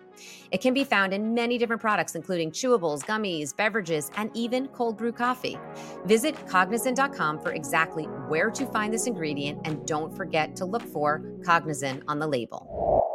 It 0.52 0.62
can 0.62 0.74
be 0.74 0.84
found 0.84 1.14
in 1.14 1.34
many 1.34 1.58
different 1.58 1.82
products, 1.82 2.16
including 2.16 2.52
chewables, 2.52 3.04
gummies, 3.04 3.56
beverages, 3.56 4.12
and 4.16 4.30
even 4.34 4.68
cold 4.70 4.98
brew 4.98 5.12
coffee. 5.12 5.58
Visit 6.06 6.36
cognizin.com 6.48 7.40
for 7.40 7.52
exactly 7.52 8.04
where 8.28 8.50
to 8.52 8.66
find 8.68 8.94
this 8.94 9.08
ingredient, 9.08 9.60
and 9.66 9.86
don't 9.88 10.16
forget 10.16 10.56
to 10.58 10.66
look 10.66 10.84
for 10.84 11.22
Cognizin 11.42 12.02
on 12.08 12.20
the 12.20 12.28
label. 12.28 13.06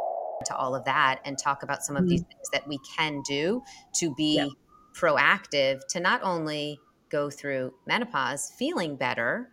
To 0.45 0.55
all 0.55 0.75
of 0.75 0.83
that, 0.85 1.21
and 1.25 1.37
talk 1.37 1.63
about 1.63 1.83
some 1.83 1.95
of 1.95 2.03
mm-hmm. 2.03 2.09
these 2.09 2.21
things 2.21 2.49
that 2.53 2.67
we 2.67 2.77
can 2.95 3.21
do 3.27 3.63
to 3.95 4.13
be. 4.15 4.51
Proactive 4.95 5.85
to 5.87 5.99
not 5.99 6.21
only 6.23 6.79
go 7.09 7.29
through 7.29 7.73
menopause 7.85 8.51
feeling 8.57 8.95
better, 8.95 9.49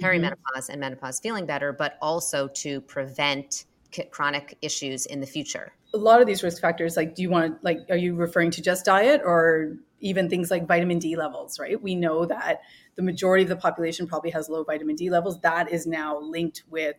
mm-hmm. 0.00 0.06
perimenopause 0.06 0.68
and 0.68 0.80
menopause 0.80 1.18
feeling 1.20 1.46
better, 1.46 1.72
but 1.72 1.96
also 2.00 2.48
to 2.48 2.80
prevent 2.82 3.64
chronic 4.10 4.56
issues 4.62 5.06
in 5.06 5.20
the 5.20 5.26
future. 5.26 5.72
A 5.94 5.98
lot 5.98 6.20
of 6.20 6.26
these 6.26 6.42
risk 6.42 6.62
factors 6.62 6.96
like 6.96 7.14
do 7.14 7.20
you 7.22 7.28
want 7.28 7.54
to 7.54 7.58
like 7.62 7.80
are 7.90 7.96
you 7.96 8.14
referring 8.14 8.50
to 8.52 8.62
just 8.62 8.86
diet 8.86 9.20
or 9.22 9.76
even 10.00 10.28
things 10.30 10.50
like 10.50 10.66
vitamin 10.66 10.98
d 10.98 11.16
levels 11.16 11.58
right? 11.58 11.80
We 11.80 11.94
know 11.94 12.24
that 12.24 12.62
the 12.96 13.02
majority 13.02 13.42
of 13.42 13.50
the 13.50 13.56
population 13.56 14.06
probably 14.06 14.30
has 14.30 14.48
low 14.48 14.64
vitamin 14.64 14.96
d 14.96 15.10
levels. 15.10 15.38
That 15.40 15.70
is 15.70 15.86
now 15.86 16.18
linked 16.18 16.62
with 16.70 16.96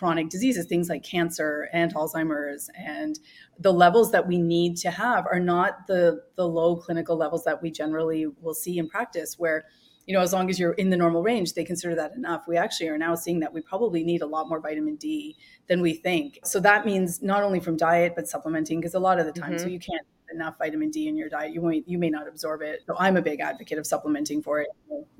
chronic 0.00 0.30
diseases 0.30 0.64
things 0.64 0.88
like 0.88 1.02
cancer 1.02 1.68
and 1.74 1.94
alzheimer's 1.94 2.70
and 2.74 3.20
the 3.58 3.70
levels 3.70 4.10
that 4.10 4.26
we 4.26 4.38
need 4.38 4.74
to 4.74 4.90
have 4.90 5.26
are 5.30 5.38
not 5.38 5.86
the 5.88 6.22
the 6.36 6.48
low 6.48 6.74
clinical 6.74 7.18
levels 7.18 7.44
that 7.44 7.60
we 7.60 7.70
generally 7.70 8.26
will 8.40 8.54
see 8.54 8.78
in 8.78 8.88
practice 8.88 9.38
where 9.38 9.66
you 10.06 10.14
know, 10.14 10.22
as 10.22 10.32
long 10.32 10.50
as 10.50 10.58
you're 10.58 10.72
in 10.72 10.90
the 10.90 10.96
normal 10.96 11.22
range, 11.22 11.52
they 11.52 11.62
consider 11.62 11.94
that 11.94 12.16
enough. 12.16 12.42
We 12.48 12.56
actually 12.56 12.88
are 12.88 12.98
now 12.98 13.14
seeing 13.14 13.38
that 13.40 13.52
we 13.52 13.60
probably 13.60 14.02
need 14.02 14.22
a 14.22 14.26
lot 14.26 14.48
more 14.48 14.58
vitamin 14.58 14.96
D 14.96 15.36
than 15.68 15.80
we 15.82 15.92
think. 15.92 16.40
So 16.42 16.58
that 16.60 16.84
means 16.84 17.22
not 17.22 17.44
only 17.44 17.60
from 17.60 17.76
diet, 17.76 18.14
but 18.16 18.26
supplementing, 18.26 18.80
because 18.80 18.94
a 18.94 18.98
lot 18.98 19.20
of 19.20 19.26
the 19.26 19.32
time, 19.32 19.52
mm-hmm. 19.52 19.62
so 19.62 19.68
you 19.68 19.78
can't 19.78 20.04
enough 20.32 20.56
vitamin 20.58 20.90
D 20.90 21.06
in 21.06 21.16
your 21.16 21.28
diet, 21.28 21.52
you 21.52 21.60
may 21.60 21.84
you 21.86 21.98
may 21.98 22.10
not 22.10 22.26
absorb 22.26 22.62
it. 22.62 22.80
So 22.86 22.96
I'm 22.98 23.18
a 23.18 23.22
big 23.22 23.38
advocate 23.38 23.78
of 23.78 23.86
supplementing 23.86 24.42
for 24.42 24.60
it. 24.60 24.68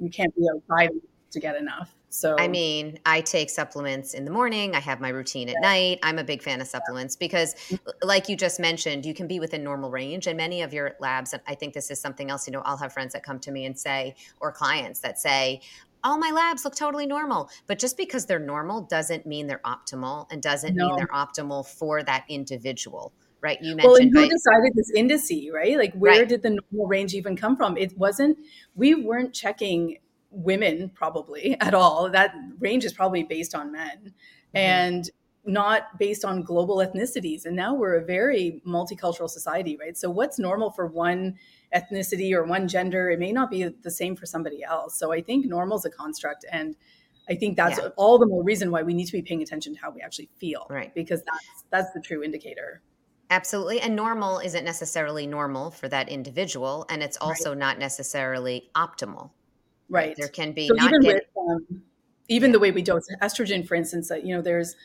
You 0.00 0.10
can't 0.10 0.34
be 0.34 0.44
outside 0.52 0.90
to 1.30 1.38
get 1.38 1.54
enough. 1.54 1.94
So 2.12 2.34
I 2.38 2.48
mean, 2.48 2.98
I 3.06 3.20
take 3.20 3.50
supplements 3.50 4.14
in 4.14 4.24
the 4.24 4.32
morning. 4.32 4.74
I 4.74 4.80
have 4.80 5.00
my 5.00 5.10
routine 5.10 5.48
at 5.48 5.54
yeah. 5.62 5.68
night. 5.68 5.98
I'm 6.02 6.18
a 6.18 6.24
big 6.24 6.42
fan 6.42 6.60
of 6.60 6.66
supplements 6.66 7.14
because 7.14 7.54
mm-hmm. 7.54 7.76
like 8.02 8.28
you 8.28 8.36
just 8.36 8.58
mentioned, 8.58 9.06
you 9.06 9.14
can 9.14 9.28
be 9.28 9.38
within 9.38 9.62
normal 9.62 9.92
range 9.92 10.26
and 10.26 10.36
many 10.36 10.62
of 10.62 10.74
your 10.74 10.96
labs 10.98 11.32
and 11.32 11.40
I 11.46 11.54
think 11.54 11.72
this 11.72 11.88
is 11.88 12.00
something 12.00 12.28
else, 12.28 12.48
you 12.48 12.52
know, 12.52 12.62
I'll 12.64 12.76
have 12.78 12.92
friends 12.92 13.12
that 13.12 13.22
come 13.22 13.38
to 13.40 13.52
me 13.52 13.64
and 13.64 13.78
say 13.78 14.16
or 14.40 14.50
clients 14.50 15.00
that 15.00 15.20
say, 15.20 15.60
all 16.02 16.18
my 16.18 16.32
labs 16.32 16.64
look 16.64 16.74
totally 16.74 17.06
normal. 17.06 17.48
But 17.68 17.78
just 17.78 17.96
because 17.96 18.26
they're 18.26 18.40
normal 18.40 18.82
doesn't 18.82 19.24
mean 19.24 19.46
they're 19.46 19.60
optimal 19.64 20.26
and 20.32 20.42
doesn't 20.42 20.74
no. 20.74 20.88
mean 20.88 20.96
they're 20.96 21.06
optimal 21.08 21.64
for 21.64 22.02
that 22.02 22.24
individual. 22.28 23.12
Right. 23.40 23.58
You 23.62 23.76
mentioned. 23.76 23.92
Well, 23.92 24.02
and 24.02 24.10
who 24.14 24.28
decided 24.28 24.72
this 24.74 24.92
indice, 24.96 25.52
right? 25.52 25.78
like 25.78 25.94
where 25.94 26.20
right. 26.20 26.28
did 26.28 26.42
the 26.42 26.50
normal 26.50 26.88
range 26.88 27.14
even 27.14 27.36
come 27.36 27.56
from? 27.56 27.76
It 27.76 27.96
wasn't, 27.96 28.38
we 28.74 28.94
weren't 28.96 29.32
checking 29.32 29.98
women 30.30 30.90
probably 30.94 31.56
at 31.60 31.74
all. 31.74 32.10
That 32.10 32.34
range 32.58 32.84
is 32.84 32.92
probably 32.92 33.22
based 33.22 33.54
on 33.54 33.72
men 33.72 33.98
mm-hmm. 33.98 34.56
and 34.56 35.10
not 35.44 35.98
based 35.98 36.24
on 36.24 36.42
global 36.42 36.76
ethnicities. 36.76 37.46
And 37.46 37.56
now 37.56 37.74
we're 37.74 37.94
a 37.94 38.04
very 38.04 38.60
multicultural 38.66 39.28
society, 39.28 39.76
right? 39.80 39.96
So 39.96 40.10
what's 40.10 40.38
normal 40.38 40.70
for 40.70 40.86
one 40.86 41.36
ethnicity 41.74 42.32
or 42.32 42.44
one 42.44 42.68
gender, 42.68 43.10
it 43.10 43.18
may 43.18 43.32
not 43.32 43.50
be 43.50 43.64
the 43.64 43.90
same 43.90 44.16
for 44.16 44.26
somebody 44.26 44.62
else. 44.62 44.98
So 44.98 45.12
I 45.12 45.22
think 45.22 45.46
normal 45.46 45.78
is 45.78 45.84
a 45.84 45.90
construct 45.90 46.44
and 46.52 46.76
I 47.28 47.36
think 47.36 47.56
that's 47.56 47.78
yeah. 47.78 47.88
all 47.96 48.18
the 48.18 48.26
more 48.26 48.42
reason 48.42 48.70
why 48.70 48.82
we 48.82 48.92
need 48.92 49.06
to 49.06 49.12
be 49.12 49.22
paying 49.22 49.40
attention 49.40 49.74
to 49.74 49.80
how 49.80 49.90
we 49.90 50.00
actually 50.00 50.28
feel. 50.38 50.66
Right. 50.68 50.92
Because 50.94 51.22
that's 51.22 51.64
that's 51.70 51.92
the 51.92 52.00
true 52.00 52.22
indicator. 52.24 52.82
Absolutely. 53.30 53.80
And 53.80 53.94
normal 53.94 54.40
isn't 54.40 54.64
necessarily 54.64 55.26
normal 55.28 55.70
for 55.70 55.88
that 55.88 56.08
individual. 56.08 56.84
And 56.90 57.02
it's 57.02 57.16
also 57.18 57.50
right. 57.50 57.58
not 57.58 57.78
necessarily 57.78 58.68
optimal. 58.74 59.30
Right. 59.90 60.14
There 60.16 60.28
can 60.28 60.52
be 60.52 60.68
so 60.68 60.74
even 60.76 61.04
with 61.04 61.22
um, 61.36 61.82
even 62.28 62.52
the 62.52 62.58
way 62.60 62.70
we 62.70 62.80
dose 62.80 63.06
estrogen, 63.20 63.66
for 63.66 63.74
instance, 63.74 64.08
that 64.08 64.24
you 64.24 64.34
know, 64.34 64.40
there's 64.40 64.76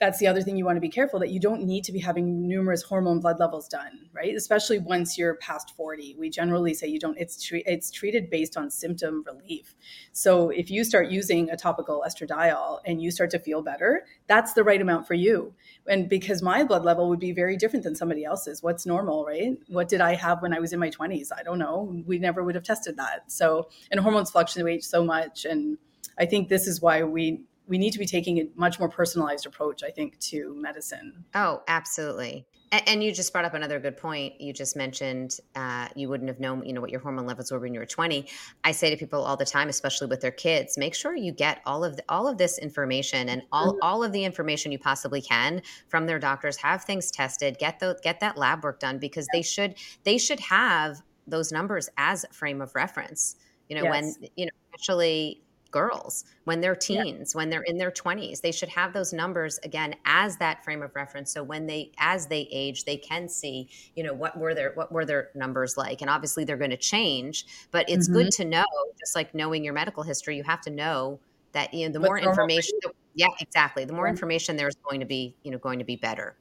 that's 0.00 0.18
the 0.18 0.26
other 0.26 0.42
thing 0.42 0.56
you 0.56 0.64
want 0.64 0.76
to 0.76 0.80
be 0.80 0.88
careful 0.88 1.20
that 1.20 1.30
you 1.30 1.38
don't 1.38 1.62
need 1.62 1.84
to 1.84 1.92
be 1.92 2.00
having 2.00 2.48
numerous 2.48 2.82
hormone 2.82 3.20
blood 3.20 3.38
levels 3.38 3.68
done, 3.68 4.08
right? 4.12 4.34
Especially 4.34 4.78
once 4.78 5.16
you're 5.16 5.34
past 5.36 5.74
40. 5.76 6.16
We 6.18 6.30
generally 6.30 6.74
say 6.74 6.88
you 6.88 6.98
don't 6.98 7.16
it's 7.16 7.42
tre- 7.42 7.62
it's 7.64 7.90
treated 7.90 8.28
based 8.28 8.56
on 8.56 8.70
symptom 8.70 9.24
relief. 9.24 9.74
So 10.12 10.50
if 10.50 10.70
you 10.70 10.84
start 10.84 11.08
using 11.08 11.48
a 11.50 11.56
topical 11.56 12.04
estradiol 12.06 12.80
and 12.84 13.00
you 13.00 13.10
start 13.10 13.30
to 13.30 13.38
feel 13.38 13.62
better, 13.62 14.04
that's 14.26 14.52
the 14.52 14.64
right 14.64 14.80
amount 14.80 15.06
for 15.06 15.14
you. 15.14 15.54
And 15.86 16.08
because 16.08 16.42
my 16.42 16.64
blood 16.64 16.84
level 16.84 17.08
would 17.08 17.20
be 17.20 17.32
very 17.32 17.56
different 17.56 17.84
than 17.84 17.94
somebody 17.94 18.24
else's. 18.24 18.62
What's 18.62 18.86
normal, 18.86 19.24
right? 19.24 19.56
What 19.68 19.88
did 19.88 20.00
I 20.00 20.14
have 20.14 20.42
when 20.42 20.52
I 20.52 20.60
was 20.60 20.72
in 20.72 20.80
my 20.80 20.90
20s? 20.90 21.28
I 21.36 21.42
don't 21.42 21.58
know. 21.58 22.02
We 22.06 22.18
never 22.18 22.42
would 22.42 22.56
have 22.56 22.64
tested 22.64 22.96
that. 22.96 23.30
So 23.30 23.68
and 23.90 24.00
hormones 24.00 24.30
fluctuate 24.30 24.82
so 24.84 25.04
much 25.04 25.44
and 25.44 25.78
I 26.18 26.26
think 26.26 26.48
this 26.48 26.66
is 26.66 26.80
why 26.80 27.02
we 27.02 27.44
we 27.66 27.78
need 27.78 27.92
to 27.92 27.98
be 27.98 28.06
taking 28.06 28.38
a 28.38 28.48
much 28.56 28.78
more 28.78 28.88
personalized 28.88 29.46
approach, 29.46 29.82
I 29.82 29.90
think, 29.90 30.18
to 30.20 30.54
medicine. 30.54 31.24
Oh, 31.34 31.62
absolutely. 31.66 32.46
And, 32.70 32.82
and 32.86 33.04
you 33.04 33.12
just 33.12 33.32
brought 33.32 33.44
up 33.44 33.54
another 33.54 33.78
good 33.78 33.96
point. 33.96 34.40
You 34.40 34.52
just 34.52 34.76
mentioned 34.76 35.38
uh, 35.54 35.88
you 35.94 36.08
wouldn't 36.08 36.28
have 36.28 36.40
known, 36.40 36.64
you 36.66 36.72
know, 36.72 36.80
what 36.80 36.90
your 36.90 37.00
hormone 37.00 37.26
levels 37.26 37.50
were 37.50 37.58
when 37.58 37.72
you 37.72 37.80
were 37.80 37.86
20. 37.86 38.26
I 38.64 38.72
say 38.72 38.90
to 38.90 38.96
people 38.96 39.22
all 39.22 39.36
the 39.36 39.46
time, 39.46 39.68
especially 39.68 40.08
with 40.08 40.20
their 40.20 40.30
kids, 40.30 40.76
make 40.76 40.94
sure 40.94 41.14
you 41.14 41.32
get 41.32 41.60
all 41.64 41.84
of 41.84 41.96
the, 41.96 42.04
all 42.08 42.28
of 42.28 42.36
this 42.36 42.58
information 42.58 43.28
and 43.28 43.42
all, 43.52 43.72
mm-hmm. 43.72 43.78
all 43.82 44.02
of 44.02 44.12
the 44.12 44.24
information 44.24 44.72
you 44.72 44.78
possibly 44.78 45.22
can 45.22 45.62
from 45.88 46.06
their 46.06 46.18
doctors. 46.18 46.56
Have 46.58 46.84
things 46.84 47.10
tested. 47.10 47.58
Get 47.58 47.78
the 47.78 47.98
get 48.02 48.20
that 48.20 48.36
lab 48.36 48.64
work 48.64 48.80
done 48.80 48.98
because 48.98 49.26
they 49.32 49.42
should 49.42 49.76
they 50.02 50.18
should 50.18 50.40
have 50.40 51.00
those 51.26 51.52
numbers 51.52 51.88
as 51.96 52.24
a 52.24 52.28
frame 52.28 52.60
of 52.60 52.74
reference. 52.74 53.36
You 53.68 53.76
know, 53.76 53.84
Yes. 53.84 53.90
when 54.20 54.30
you 54.36 54.46
know, 54.46 54.52
especially 54.74 55.43
girls 55.74 56.24
when 56.44 56.60
they're 56.62 56.76
Yeah. 56.88 57.04
teens, 57.04 57.34
when 57.34 57.50
they're 57.50 57.64
in 57.64 57.78
their 57.78 57.90
20s, 57.92 58.40
they 58.40 58.52
should 58.52 58.70
have 58.70 58.94
those 58.94 59.12
numbers 59.12 59.58
again 59.64 59.94
as 60.06 60.38
that 60.38 60.64
frame 60.64 60.82
of 60.82 60.92
reference. 60.96 61.32
So 61.34 61.42
when 61.44 61.66
they 61.66 61.92
as 61.98 62.28
they 62.28 62.48
age, 62.52 62.84
they 62.84 62.96
can 62.96 63.28
see, 63.28 63.70
you 63.96 64.04
know, 64.04 64.14
what 64.14 64.38
were 64.38 64.54
their 64.54 64.72
what 64.74 64.92
were 64.92 65.04
their 65.04 65.30
numbers 65.34 65.76
like. 65.76 66.00
And 66.00 66.10
obviously 66.10 66.44
they're 66.44 66.56
going 66.56 66.70
to 66.70 66.78
change, 66.78 67.44
but 67.72 67.84
it's 67.90 68.08
Mhm. 68.08 68.08
good 68.08 68.30
to 68.32 68.44
know, 68.46 68.64
just 69.00 69.16
like 69.16 69.34
knowing 69.34 69.64
your 69.64 69.74
medical 69.74 70.02
history, 70.04 70.36
you 70.36 70.44
have 70.44 70.62
to 70.62 70.70
know 70.70 71.20
that 71.52 71.74
you 71.74 71.86
know 71.86 71.92
the 71.92 72.00
more 72.00 72.18
information 72.18 72.78
yeah, 73.16 73.28
exactly. 73.40 73.84
The 73.84 73.92
more 73.92 74.08
Yeah. 74.08 74.16
information 74.16 74.56
there's 74.56 74.74
going 74.88 75.00
to 75.00 75.06
be, 75.06 75.38
you 75.44 75.52
know, 75.52 75.58
going 75.58 75.78
to 75.78 75.84
be 75.84 75.96
better. 75.96 76.36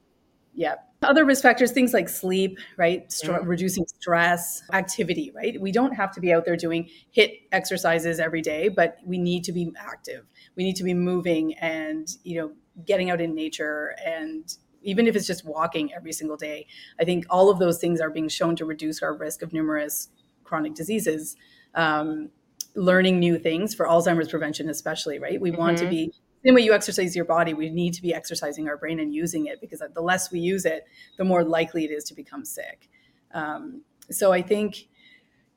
Yeah. 0.53 0.75
Other 1.01 1.25
risk 1.25 1.41
factors, 1.41 1.71
things 1.71 1.93
like 1.93 2.07
sleep, 2.07 2.59
right? 2.77 3.11
Str- 3.11 3.33
Mhm. 3.33 3.47
Reducing 3.47 3.85
stress, 3.85 4.63
activity, 4.71 5.31
right? 5.35 5.59
We 5.59 5.71
don't 5.71 5.93
have 5.93 6.11
to 6.13 6.21
be 6.21 6.31
out 6.31 6.45
there 6.45 6.55
doing 6.55 6.89
HIIT 7.15 7.47
exercises 7.51 8.19
every 8.19 8.41
day, 8.41 8.69
but 8.69 8.97
we 9.05 9.17
need 9.17 9.43
to 9.45 9.51
be 9.51 9.71
active. 9.75 10.25
We 10.55 10.63
need 10.63 10.75
to 10.77 10.83
be 10.83 10.93
moving 10.93 11.55
and, 11.55 12.07
you 12.23 12.39
know, 12.39 12.51
getting 12.85 13.09
out 13.09 13.19
in 13.19 13.35
nature 13.35 13.95
and 14.05 14.55
even 14.81 15.07
if 15.07 15.15
it's 15.15 15.27
just 15.27 15.45
walking 15.45 15.93
every 15.93 16.11
single 16.11 16.37
day. 16.37 16.67
I 16.99 17.05
think 17.05 17.25
all 17.29 17.49
of 17.49 17.57
those 17.59 17.79
things 17.79 17.99
are 18.01 18.09
being 18.09 18.27
shown 18.29 18.55
to 18.57 18.65
reduce 18.65 19.01
our 19.01 19.13
risk 19.15 19.41
of 19.41 19.53
numerous 19.53 20.09
chronic 20.43 20.73
diseases. 20.75 21.35
Um, 21.75 22.29
learning 22.75 23.19
new 23.19 23.37
things 23.37 23.73
for 23.75 23.85
Alzheimer's 23.85 24.29
prevention, 24.29 24.69
especially, 24.69 25.19
right? 25.19 25.39
We 25.39 25.51
want 25.51 25.77
to 25.79 25.85
Mhm. 25.85 25.89
be 25.89 26.13
same 26.45 26.55
way 26.55 26.61
you 26.61 26.73
exercise 26.73 27.15
your 27.15 27.25
body, 27.25 27.53
we 27.53 27.69
need 27.69 27.93
to 27.93 28.01
be 28.01 28.13
exercising 28.13 28.67
our 28.67 28.77
brain 28.77 28.99
and 28.99 29.13
using 29.13 29.45
it 29.45 29.61
because 29.61 29.81
the 29.93 30.01
less 30.01 30.31
we 30.31 30.39
use 30.39 30.65
it, 30.65 30.85
the 31.17 31.23
more 31.23 31.43
likely 31.43 31.85
it 31.85 31.91
is 31.91 32.03
to 32.05 32.13
become 32.13 32.43
sick. 32.45 32.89
Um, 33.33 33.81
so 34.11 34.31
I 34.33 34.41
think, 34.41 34.87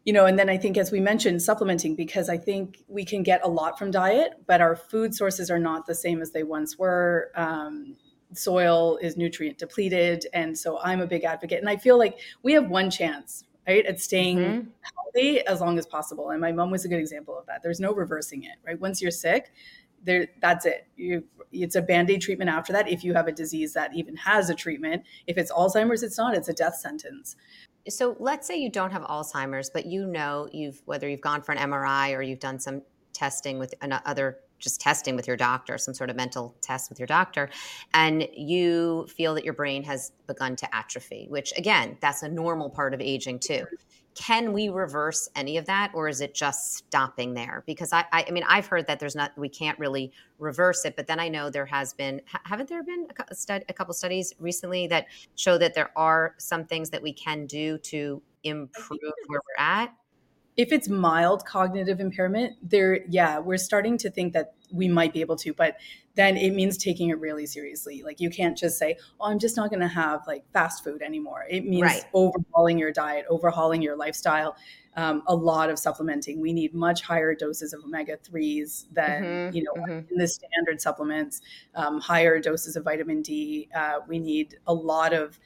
you 0.04 0.12
know, 0.12 0.26
and 0.26 0.38
then 0.38 0.48
I 0.48 0.56
think, 0.56 0.76
as 0.76 0.92
we 0.92 1.00
mentioned, 1.00 1.42
supplementing 1.42 1.96
because 1.96 2.28
I 2.28 2.38
think 2.38 2.84
we 2.86 3.04
can 3.04 3.22
get 3.22 3.44
a 3.44 3.48
lot 3.48 3.78
from 3.78 3.90
diet, 3.90 4.34
but 4.46 4.60
our 4.60 4.76
food 4.76 5.14
sources 5.14 5.50
are 5.50 5.58
not 5.58 5.86
the 5.86 5.94
same 5.94 6.22
as 6.22 6.30
they 6.30 6.44
once 6.44 6.78
were. 6.78 7.32
Um, 7.34 7.96
soil 8.32 8.98
is 8.98 9.16
nutrient 9.16 9.58
depleted. 9.58 10.26
And 10.32 10.56
so 10.56 10.78
I'm 10.80 11.00
a 11.00 11.06
big 11.06 11.24
advocate. 11.24 11.60
And 11.60 11.68
I 11.68 11.76
feel 11.76 11.98
like 11.98 12.18
we 12.42 12.52
have 12.52 12.68
one 12.68 12.90
chance, 12.90 13.44
right, 13.66 13.84
at 13.86 14.00
staying 14.00 14.38
Mhm. 14.38 14.66
healthy 14.94 15.40
as 15.40 15.60
long 15.60 15.78
as 15.78 15.86
possible. 15.86 16.30
And 16.30 16.40
my 16.40 16.52
mom 16.52 16.70
was 16.70 16.84
a 16.84 16.88
good 16.88 16.98
example 16.98 17.38
of 17.38 17.46
that. 17.46 17.62
There's 17.62 17.80
no 17.80 17.92
reversing 17.94 18.44
it, 18.44 18.56
right? 18.64 18.78
Once 18.80 19.00
you're 19.00 19.10
sick, 19.10 19.52
there 20.04 20.28
that's 20.40 20.66
it. 20.66 20.86
You 20.96 21.24
it's 21.52 21.76
a 21.76 21.82
band-aid 21.82 22.20
treatment 22.20 22.50
after 22.50 22.72
that 22.72 22.88
if 22.88 23.04
you 23.04 23.14
have 23.14 23.28
a 23.28 23.32
disease 23.32 23.72
that 23.74 23.94
even 23.94 24.16
has 24.16 24.50
a 24.50 24.54
treatment. 24.54 25.04
If 25.26 25.38
it's 25.38 25.50
Alzheimer's, 25.52 26.02
it's 26.02 26.18
not, 26.18 26.34
it's 26.34 26.48
a 26.48 26.52
death 26.52 26.76
sentence. 26.76 27.36
So 27.88 28.16
let's 28.18 28.46
say 28.46 28.56
you 28.56 28.70
don't 28.70 28.90
have 28.90 29.02
Alzheimer's, 29.02 29.70
but 29.70 29.86
you 29.86 30.06
know 30.06 30.48
you've 30.52 30.82
whether 30.86 31.08
you've 31.08 31.20
gone 31.20 31.42
for 31.42 31.52
an 31.52 31.70
MRI 31.70 32.16
or 32.16 32.22
you've 32.22 32.40
done 32.40 32.58
some 32.58 32.82
testing 33.12 33.58
with 33.58 33.74
an, 33.80 33.98
other 34.04 34.40
just 34.58 34.80
testing 34.80 35.16
with 35.16 35.26
your 35.26 35.36
doctor, 35.36 35.78
some 35.78 35.94
sort 35.94 36.10
of 36.10 36.16
mental 36.16 36.54
test 36.60 36.88
with 36.88 36.98
your 36.98 37.06
doctor, 37.06 37.50
and 37.94 38.26
you 38.34 39.06
feel 39.08 39.34
that 39.34 39.44
your 39.44 39.54
brain 39.54 39.82
has 39.84 40.12
begun 40.26 40.56
to 40.56 40.74
atrophy, 40.74 41.26
which 41.28 41.52
again, 41.56 41.96
that's 42.00 42.22
a 42.22 42.28
normal 42.28 42.70
part 42.70 42.94
of 42.94 43.00
aging 43.00 43.38
too. 43.38 43.64
Can 44.14 44.54
we 44.54 44.70
reverse 44.70 45.28
any 45.36 45.58
of 45.58 45.66
that, 45.66 45.92
or 45.92 46.08
is 46.08 46.22
it 46.22 46.34
just 46.34 46.74
stopping 46.74 47.34
there? 47.34 47.62
Because 47.66 47.92
I, 47.92 48.06
I, 48.12 48.24
I 48.26 48.30
mean, 48.30 48.44
I've 48.48 48.66
heard 48.66 48.86
that 48.86 48.98
there's 48.98 49.14
not, 49.14 49.36
we 49.36 49.50
can't 49.50 49.78
really 49.78 50.10
reverse 50.38 50.86
it, 50.86 50.96
but 50.96 51.06
then 51.06 51.20
I 51.20 51.28
know 51.28 51.50
there 51.50 51.66
has 51.66 51.92
been, 51.92 52.22
haven't 52.44 52.70
there 52.70 52.82
been 52.82 53.08
a, 53.28 53.34
stud, 53.34 53.66
a 53.68 53.74
couple 53.74 53.92
studies 53.92 54.32
recently 54.38 54.86
that 54.86 55.04
show 55.34 55.58
that 55.58 55.74
there 55.74 55.90
are 55.96 56.34
some 56.38 56.64
things 56.64 56.88
that 56.90 57.02
we 57.02 57.12
can 57.12 57.44
do 57.44 57.76
to 57.78 58.22
improve 58.42 59.00
where 59.26 59.40
we're 59.46 59.62
at? 59.62 59.92
If 60.56 60.72
it's 60.72 60.88
mild 60.88 61.44
cognitive 61.44 62.00
impairment, 62.00 62.56
there 62.62 63.04
yeah, 63.08 63.38
we're 63.38 63.58
starting 63.58 63.98
to 63.98 64.10
think 64.10 64.32
that 64.32 64.54
we 64.72 64.88
might 64.88 65.12
be 65.12 65.20
able 65.20 65.36
to, 65.36 65.52
but 65.54 65.76
then 66.14 66.36
it 66.38 66.52
means 66.54 66.78
taking 66.78 67.10
it 67.10 67.20
really 67.20 67.44
seriously. 67.46 68.02
Like 68.02 68.20
you 68.20 68.30
can't 68.30 68.56
just 68.56 68.78
say, 68.78 68.96
"Oh, 69.20 69.26
I'm 69.30 69.38
just 69.38 69.56
not 69.56 69.68
going 69.70 69.80
to 69.80 69.86
have 69.88 70.22
like 70.26 70.50
fast 70.52 70.82
food 70.82 71.02
anymore." 71.02 71.44
It 71.50 71.66
means 71.66 71.82
Right. 71.82 72.04
overhauling 72.14 72.78
your 72.78 72.90
diet, 72.90 73.26
overhauling 73.28 73.82
your 73.82 73.96
lifestyle. 73.96 74.56
Um, 74.96 75.22
a 75.26 75.34
lot 75.36 75.68
of 75.68 75.78
supplementing. 75.78 76.40
We 76.40 76.54
need 76.54 76.72
much 76.72 77.02
higher 77.02 77.34
doses 77.34 77.74
of 77.74 77.84
omega 77.84 78.16
threes 78.16 78.86
than 78.92 79.22
Mhm, 79.22 79.54
you 79.54 79.62
know 79.62 79.74
mhm. 79.74 80.10
in 80.10 80.16
the 80.16 80.26
standard 80.26 80.80
supplements. 80.80 81.42
Um, 81.74 82.00
higher 82.00 82.40
doses 82.40 82.76
of 82.76 82.84
vitamin 82.84 83.20
D. 83.20 83.68
Uh, 83.74 84.00
we 84.08 84.18
need 84.18 84.58
a 84.66 84.72
lot 84.72 85.12
of 85.12 85.38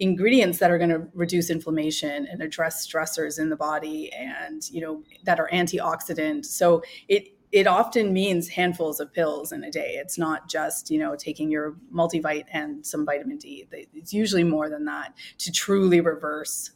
ingredients 0.00 0.58
that 0.58 0.70
are 0.70 0.78
going 0.78 0.90
to 0.90 1.06
reduce 1.14 1.50
inflammation 1.50 2.26
and 2.26 2.42
address 2.42 2.86
stressors 2.86 3.38
in 3.38 3.50
the 3.50 3.56
body 3.56 4.10
and 4.12 4.68
you 4.70 4.80
know 4.80 5.02
that 5.24 5.38
are 5.38 5.48
antioxidant. 5.52 6.44
So 6.46 6.82
it 7.08 7.28
it 7.52 7.66
often 7.66 8.12
means 8.12 8.48
handfuls 8.48 9.00
of 9.00 9.12
pills 9.12 9.50
in 9.52 9.64
a 9.64 9.70
day. 9.70 9.94
It's 9.96 10.16
not 10.18 10.48
just 10.48 10.90
you 10.90 10.98
know 10.98 11.14
taking 11.16 11.50
your 11.50 11.76
multivite 11.94 12.46
and 12.52 12.84
some 12.84 13.04
vitamin 13.06 13.36
d. 13.38 13.68
It's 13.94 14.12
usually 14.12 14.44
more 14.44 14.68
than 14.70 14.84
that 14.86 15.14
to 15.38 15.52
truly 15.52 16.00
reverse 16.00 16.70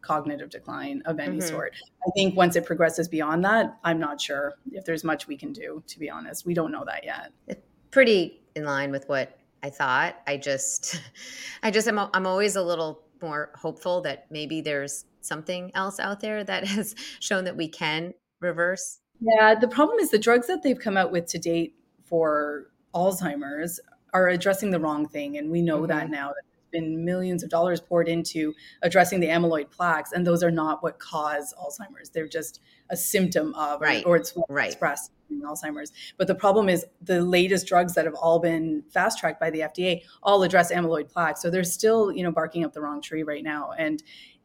cognitive 0.00 0.50
decline 0.50 1.00
of 1.04 1.20
any 1.20 1.36
Mhm. 1.38 1.48
sort. 1.48 1.74
I 2.06 2.10
think 2.16 2.36
once 2.36 2.56
it 2.56 2.66
progresses 2.66 3.06
beyond 3.06 3.44
that 3.44 3.78
i'm 3.84 4.00
not 4.00 4.20
sure 4.20 4.54
if 4.72 4.84
there's 4.84 5.04
much 5.04 5.28
we 5.28 5.36
can 5.36 5.52
do 5.52 5.80
to 5.86 5.98
be 6.00 6.10
honest. 6.10 6.44
We 6.44 6.54
don't 6.54 6.72
know 6.72 6.84
that 6.86 7.04
yet. 7.04 7.30
Pretty 7.92 8.42
in 8.56 8.64
line 8.64 8.90
with 8.90 9.08
what 9.08 9.38
I 9.62 9.70
thought. 9.70 10.16
I 10.26 10.36
just, 10.36 11.00
I 11.62 11.70
just 11.70 11.88
am, 11.88 11.98
I'm 11.98 12.26
always 12.26 12.56
a 12.56 12.62
little 12.62 13.02
more 13.20 13.50
hopeful 13.54 14.00
that 14.02 14.26
maybe 14.30 14.60
there's 14.60 15.04
something 15.20 15.70
else 15.74 16.00
out 16.00 16.20
there 16.20 16.42
that 16.44 16.66
has 16.68 16.94
shown 17.20 17.44
that 17.44 17.56
we 17.56 17.68
can 17.68 18.14
reverse. 18.40 18.98
Yeah, 19.20 19.54
the 19.54 19.68
problem 19.68 19.98
is 20.00 20.10
the 20.10 20.18
drugs 20.18 20.48
that 20.48 20.62
they've 20.62 20.78
come 20.78 20.96
out 20.96 21.12
with 21.12 21.26
to 21.26 21.38
date 21.38 21.76
for 22.04 22.70
Alzheimer's 22.94 23.78
are 24.12 24.28
addressing 24.28 24.70
the 24.70 24.80
wrong 24.80 25.06
thing. 25.08 25.38
And 25.38 25.50
we 25.50 25.62
know 25.62 25.86
that 25.86 26.08
Mhm. 26.08 26.10
now 26.10 26.28
that 26.28 26.42
been 26.72 27.04
millions 27.04 27.42
of 27.42 27.50
dollars 27.50 27.80
poured 27.80 28.08
into 28.08 28.54
addressing 28.82 29.20
the 29.20 29.28
amyloid 29.28 29.70
plaques, 29.70 30.12
and 30.12 30.26
those 30.26 30.42
are 30.42 30.50
not 30.50 30.82
what 30.82 30.98
cause 30.98 31.54
Alzheimer's. 31.60 32.10
They're 32.10 32.26
just 32.26 32.60
a 32.90 32.96
symptom 32.96 33.54
of, 33.54 33.80
or- 33.80 33.84
Right, 33.84 34.04
or, 34.04 34.16
it's 34.16 34.34
right. 34.48 34.66
expressed 34.66 35.12
in 35.30 35.42
Alzheimer's. 35.42 35.92
But 36.18 36.26
the 36.26 36.34
problem 36.34 36.68
is 36.68 36.84
the 37.00 37.20
latest 37.22 37.66
drugs 37.66 37.94
that 37.94 38.04
have 38.04 38.14
all 38.14 38.38
been 38.38 38.82
fast 38.90 39.18
tracked 39.18 39.40
by 39.40 39.50
the 39.50 39.60
FDA 39.60 40.02
all 40.22 40.42
address 40.42 40.72
amyloid 40.72 41.08
plaques. 41.10 41.40
So 41.40 41.50
they're 41.50 41.64
still, 41.64 42.12
you 42.12 42.22
know, 42.22 42.32
barking 42.32 42.64
up 42.64 42.72
the 42.72 42.80
wrong 42.82 43.00
tree 43.00 43.22
right 43.22 43.42
now. 43.42 43.70
And 43.78 44.02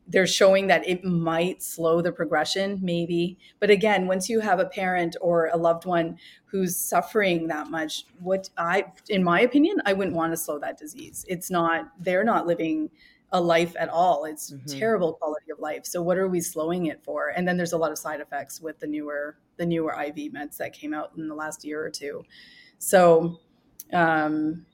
they're 0.07 0.27
showing 0.27 0.67
that 0.67 0.87
it 0.87 1.03
might 1.03 1.61
slow 1.61 2.01
the 2.01 2.11
progression, 2.11 2.79
maybe. 2.81 3.37
But 3.59 3.69
again, 3.69 4.07
once 4.07 4.29
you 4.29 4.39
have 4.39 4.59
a 4.59 4.65
parent 4.65 5.17
or 5.21 5.47
a 5.47 5.57
loved 5.57 5.85
one 5.85 6.17
who's 6.45 6.77
suffering 6.77 7.47
that 7.47 7.69
much, 7.69 8.05
what 8.19 8.49
I, 8.57 8.85
in 9.09 9.23
my 9.23 9.41
opinion, 9.41 9.81
I 9.85 9.93
wouldn't 9.93 10.15
want 10.15 10.31
to 10.31 10.37
slow 10.37 10.59
that 10.59 10.77
disease. 10.77 11.25
It's 11.27 11.51
not, 11.51 11.91
they're 11.99 12.23
not 12.23 12.47
living 12.47 12.89
a 13.33 13.41
life 13.41 13.75
at 13.77 13.89
all. 13.89 14.23
It's 14.23 14.51
Mhm. 14.53 14.79
terrible 14.79 15.13
quality 15.13 15.51
of 15.51 15.59
life. 15.59 15.85
So 15.85 16.01
what 16.01 16.17
are 16.17 16.29
we 16.29 16.39
slowing 16.39 16.85
it 16.85 17.03
for? 17.03 17.27
And 17.35 17.45
then 17.45 17.57
there's 17.57 17.73
a 17.73 17.77
lot 17.77 17.91
of 17.91 17.97
side 17.97 18.21
effects 18.21 18.61
with 18.61 18.79
the 18.79 18.87
newer, 18.87 19.35
the 19.57 19.65
newer 19.65 19.91
IV 19.91 20.31
meds 20.31 20.55
that 20.57 20.71
came 20.71 20.93
out 20.93 21.11
in 21.17 21.27
the 21.27 21.35
last 21.35 21.65
year 21.65 21.83
or 21.83 21.89
two. 21.89 22.23
So, 22.79 23.41
um, 23.91 24.65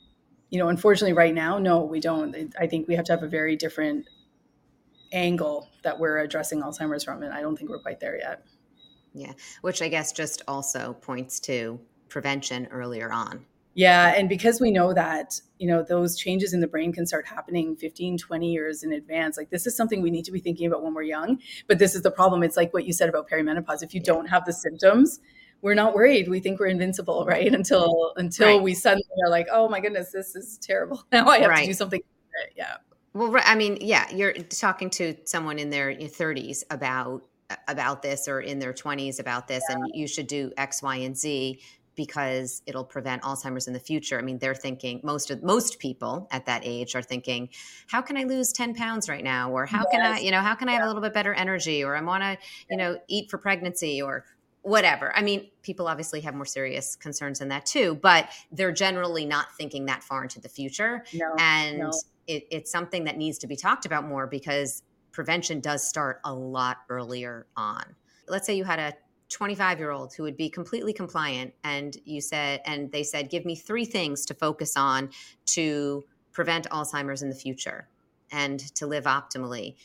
you 0.52 0.60
know, 0.60 0.68
unfortunately, 0.68 1.14
right 1.14 1.34
now, 1.34 1.58
no, 1.58 1.82
we 1.84 2.00
don't. 2.00 2.54
I 2.60 2.68
think 2.68 2.88
we 2.88 2.94
have 2.96 3.06
to 3.06 3.14
have 3.14 3.24
a 3.24 3.28
very 3.28 3.56
different 3.56 4.08
angle 5.14 5.70
that 5.84 5.98
we're 6.00 6.20
addressing 6.20 6.62
Alzheimer's 6.62 7.04
from, 7.04 7.24
and 7.24 7.34
I 7.34 7.42
don't 7.42 7.56
think 7.56 7.70
we're 7.70 7.80
quite 7.80 8.00
there 8.00 8.18
yet. 8.18 8.44
Yeah. 9.14 9.34
Which 9.62 9.82
I 9.82 9.88
guess 9.88 10.12
just 10.12 10.42
also 10.48 10.94
points 11.02 11.40
to 11.42 11.80
prevention 12.10 12.68
earlier 12.72 13.12
on. 13.12 13.46
Yeah, 13.76 14.14
and 14.16 14.30
because 14.30 14.62
we 14.62 14.70
know 14.70 14.94
that, 14.94 15.40
you 15.58 15.68
know, 15.68 15.82
those 15.82 16.16
changes 16.16 16.54
in 16.54 16.60
the 16.60 16.68
brain 16.68 16.92
can 16.94 17.08
start 17.08 17.26
happening 17.26 17.76
15, 17.76 18.20
20 18.20 18.52
years 18.52 18.84
in 18.84 18.92
advance. 18.94 19.36
Like 19.38 19.50
this 19.50 19.66
is 19.66 19.76
something 19.76 20.02
we 20.02 20.12
need 20.12 20.26
to 20.26 20.32
be 20.32 20.40
thinking 20.40 20.68
about 20.68 20.84
when 20.84 20.94
we're 20.94 21.02
young, 21.04 21.40
but 21.68 21.80
this 21.80 21.96
is 21.96 22.04
the 22.04 22.12
problem. 22.12 22.44
It's 22.44 22.56
like 22.58 22.72
what 22.74 22.86
you 22.86 22.94
said 22.94 23.10
about 23.10 23.28
perimenopause. 23.30 23.82
If 23.82 23.94
you 23.96 24.00
Yeah. 24.02 24.14
don't 24.14 24.26
have 24.28 24.46
the 24.46 24.54
symptoms, 24.54 25.20
we're 25.64 25.74
not 25.74 25.96
worried. 25.96 26.28
We 26.28 26.40
think 26.40 26.60
we're 26.60 26.68
invincible, 26.68 27.26
right? 27.26 27.52
Until 27.54 28.14
until 28.18 28.48
Right. 28.58 28.62
we 28.62 28.74
suddenly 28.76 29.06
are 29.26 29.30
like, 29.32 29.48
"Oh 29.52 29.68
my 29.70 29.80
goodness, 29.80 30.12
this 30.12 30.36
is 30.36 30.58
terrible. 30.60 31.04
Now 31.12 31.28
I 31.28 31.40
have 31.40 31.50
Right. 31.50 31.62
to 31.62 31.68
do 31.68 31.74
something." 31.74 32.02
Yeah. 32.56 32.76
Well, 33.14 33.40
I 33.44 33.56
mean, 33.56 33.78
yeah, 33.82 34.10
you're 34.12 34.34
talking 34.34 34.90
to 34.92 35.16
someone 35.26 35.60
in 35.60 35.70
their 35.70 35.94
30s 35.94 36.64
about 36.70 37.24
about 37.68 38.02
this 38.02 38.28
or 38.28 38.42
in 38.42 38.58
their 38.58 38.74
20s 38.74 39.20
about 39.20 39.48
this 39.48 39.64
and 39.70 39.84
you 39.94 40.08
should 40.08 40.26
do 40.26 40.52
X, 40.58 40.82
Y, 40.82 40.96
and 40.96 41.16
Z 41.16 41.62
because 41.96 42.64
it'll 42.66 42.84
prevent 42.84 43.22
Alzheimer's 43.22 43.68
in 43.68 43.74
the 43.74 43.80
future. 43.80 44.18
I 44.18 44.24
mean, 44.24 44.40
they're 44.40 44.56
thinking 44.56 45.00
most 45.04 45.30
of 45.30 45.44
most 45.44 45.78
people 45.78 46.28
at 46.32 46.48
that 46.48 46.62
age 46.66 46.96
are 46.96 47.02
thinking, 47.02 47.50
how 47.88 48.02
can 48.02 48.18
I 48.18 48.24
lose 48.24 48.52
10 48.52 48.74
pounds 48.74 49.08
right 49.08 49.24
now? 49.24 49.52
Or 49.52 49.66
how 49.68 49.86
can 49.86 50.02
I, 50.02 50.20
you 50.20 50.32
know, 50.32 50.42
how 50.42 50.56
can 50.56 50.70
I 50.70 50.74
have 50.74 50.84
a 50.84 50.88
little 50.88 51.02
bit 51.02 51.14
better 51.14 51.34
energy? 51.34 51.84
Or 51.84 51.96
I 51.96 52.02
want 52.02 52.24
to, 52.24 52.38
you 52.72 52.78
know, 52.78 52.98
eat 53.08 53.30
for 53.30 53.38
pregnancy 53.38 54.02
or 54.02 54.26
whatever. 54.64 55.16
I 55.16 55.22
mean, 55.22 55.52
people 55.62 55.88
obviously 55.88 56.22
have 56.22 56.34
more 56.34 56.46
serious 56.46 56.96
concerns 56.96 57.40
than 57.40 57.50
that 57.50 57.66
too, 57.66 58.00
but 58.02 58.30
they're 58.52 58.72
generally 58.72 59.26
not 59.26 59.54
thinking 59.58 59.86
that 59.86 60.04
far 60.04 60.24
into 60.24 60.40
the 60.40 60.50
future 60.50 61.04
No. 61.14 61.36
and 61.38 61.80
no. 61.80 61.92
It, 62.28 62.46
it's 62.52 62.72
something 62.72 63.04
that 63.06 63.18
needs 63.18 63.38
to 63.40 63.48
be 63.48 63.56
talked 63.56 63.86
about 63.86 64.08
more 64.08 64.28
because 64.28 64.84
prevention 65.12 65.60
does 65.60 65.88
start 65.88 66.20
a 66.26 66.34
lot 66.34 66.78
earlier 66.90 67.46
on. 67.56 67.84
Let's 68.28 68.46
say 68.46 68.56
you 68.56 68.64
had 68.64 68.80
a 68.80 68.94
25 69.30 69.80
year 69.80 69.92
old 69.92 70.14
who 70.14 70.24
would 70.24 70.38
be 70.38 70.50
completely 70.50 70.94
compliant 70.94 71.54
and 71.64 71.98
you 72.06 72.22
said 72.22 72.62
and 72.66 72.92
they 72.92 73.04
said 73.04 73.30
give 73.30 73.46
me 73.46 73.56
three 73.56 73.86
things 73.86 74.26
to 74.28 74.34
focus 74.34 74.78
on 74.78 75.10
to 75.46 76.04
prevent 76.32 76.70
alzheimer's 76.70 77.24
in 77.24 77.30
the 77.30 77.36
future 77.36 77.88
and 78.32 78.60
to 78.76 78.86
live 78.86 79.06
optimally 79.06 79.76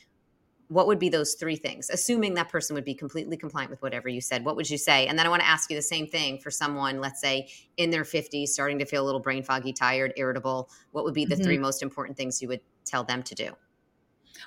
what 0.68 0.86
would 0.86 0.98
be 0.98 1.08
those 1.08 1.34
three 1.34 1.56
things 1.56 1.90
assuming 1.90 2.34
that 2.34 2.48
person 2.48 2.74
would 2.74 2.84
be 2.84 2.94
completely 2.94 3.36
compliant 3.36 3.70
with 3.70 3.82
whatever 3.82 4.08
you 4.08 4.20
said 4.20 4.44
what 4.44 4.56
would 4.56 4.68
you 4.68 4.78
say 4.78 5.06
and 5.06 5.18
then 5.18 5.26
i 5.26 5.28
want 5.28 5.40
to 5.40 5.48
ask 5.48 5.70
you 5.70 5.76
the 5.76 5.82
same 5.82 6.06
thing 6.06 6.38
for 6.38 6.50
someone 6.50 7.00
let's 7.00 7.20
say 7.20 7.48
in 7.76 7.90
their 7.90 8.04
50s 8.04 8.48
starting 8.48 8.78
to 8.78 8.84
feel 8.84 9.02
a 9.02 9.06
little 9.06 9.20
brain 9.20 9.42
foggy 9.42 9.72
tired 9.72 10.12
irritable 10.16 10.68
what 10.92 11.04
would 11.04 11.14
be 11.14 11.24
the 11.24 11.34
mm-hmm. 11.34 11.44
three 11.44 11.58
most 11.58 11.82
important 11.82 12.16
things 12.16 12.40
you 12.42 12.48
would 12.48 12.60
tell 12.84 13.04
them 13.04 13.22
to 13.22 13.34
do 13.34 13.52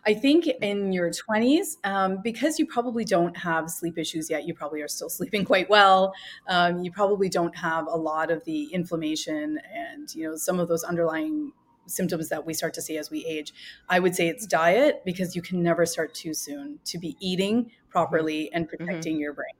I 0.05 0.13
think 0.13 0.47
in 0.61 0.91
your 0.91 1.11
20s, 1.11 1.77
um, 1.83 2.19
because 2.23 2.57
you 2.57 2.65
probably 2.65 3.03
don't 3.03 3.35
have 3.37 3.69
sleep 3.69 3.97
issues 3.97 4.29
yet, 4.29 4.47
you 4.47 4.53
probably 4.53 4.81
are 4.81 4.87
still 4.87 5.09
sleeping 5.17 5.45
quite 5.45 5.69
well. 5.69 6.13
Um, 6.47 6.83
you 6.83 6.91
probably 6.91 7.29
don't 7.29 7.55
have 7.55 7.87
a 7.87 7.97
lot 7.97 8.31
of 8.31 8.43
the 8.45 8.65
inflammation 8.73 9.59
and 9.73 10.13
you 10.15 10.29
know 10.29 10.35
some 10.35 10.59
of 10.59 10.67
those 10.67 10.83
underlying 10.83 11.51
symptoms 11.91 12.29
that 12.29 12.45
we 12.45 12.53
start 12.53 12.73
to 12.75 12.81
see 12.81 12.97
as 12.97 13.11
we 13.11 13.25
age. 13.25 13.53
I 13.89 13.99
would 13.99 14.15
say 14.15 14.27
it's 14.27 14.45
diet 14.45 15.01
because 15.05 15.35
you 15.35 15.41
can 15.41 15.61
never 15.61 15.85
start 15.85 16.13
too 16.13 16.33
soon 16.33 16.79
to 16.85 16.97
be 16.97 17.15
eating 17.19 17.71
properly 17.89 18.51
and 18.53 18.67
mm-hmm. 18.67 18.77
protecting 18.77 19.15
mm-hmm. 19.15 19.21
your 19.21 19.33
brain. 19.33 19.53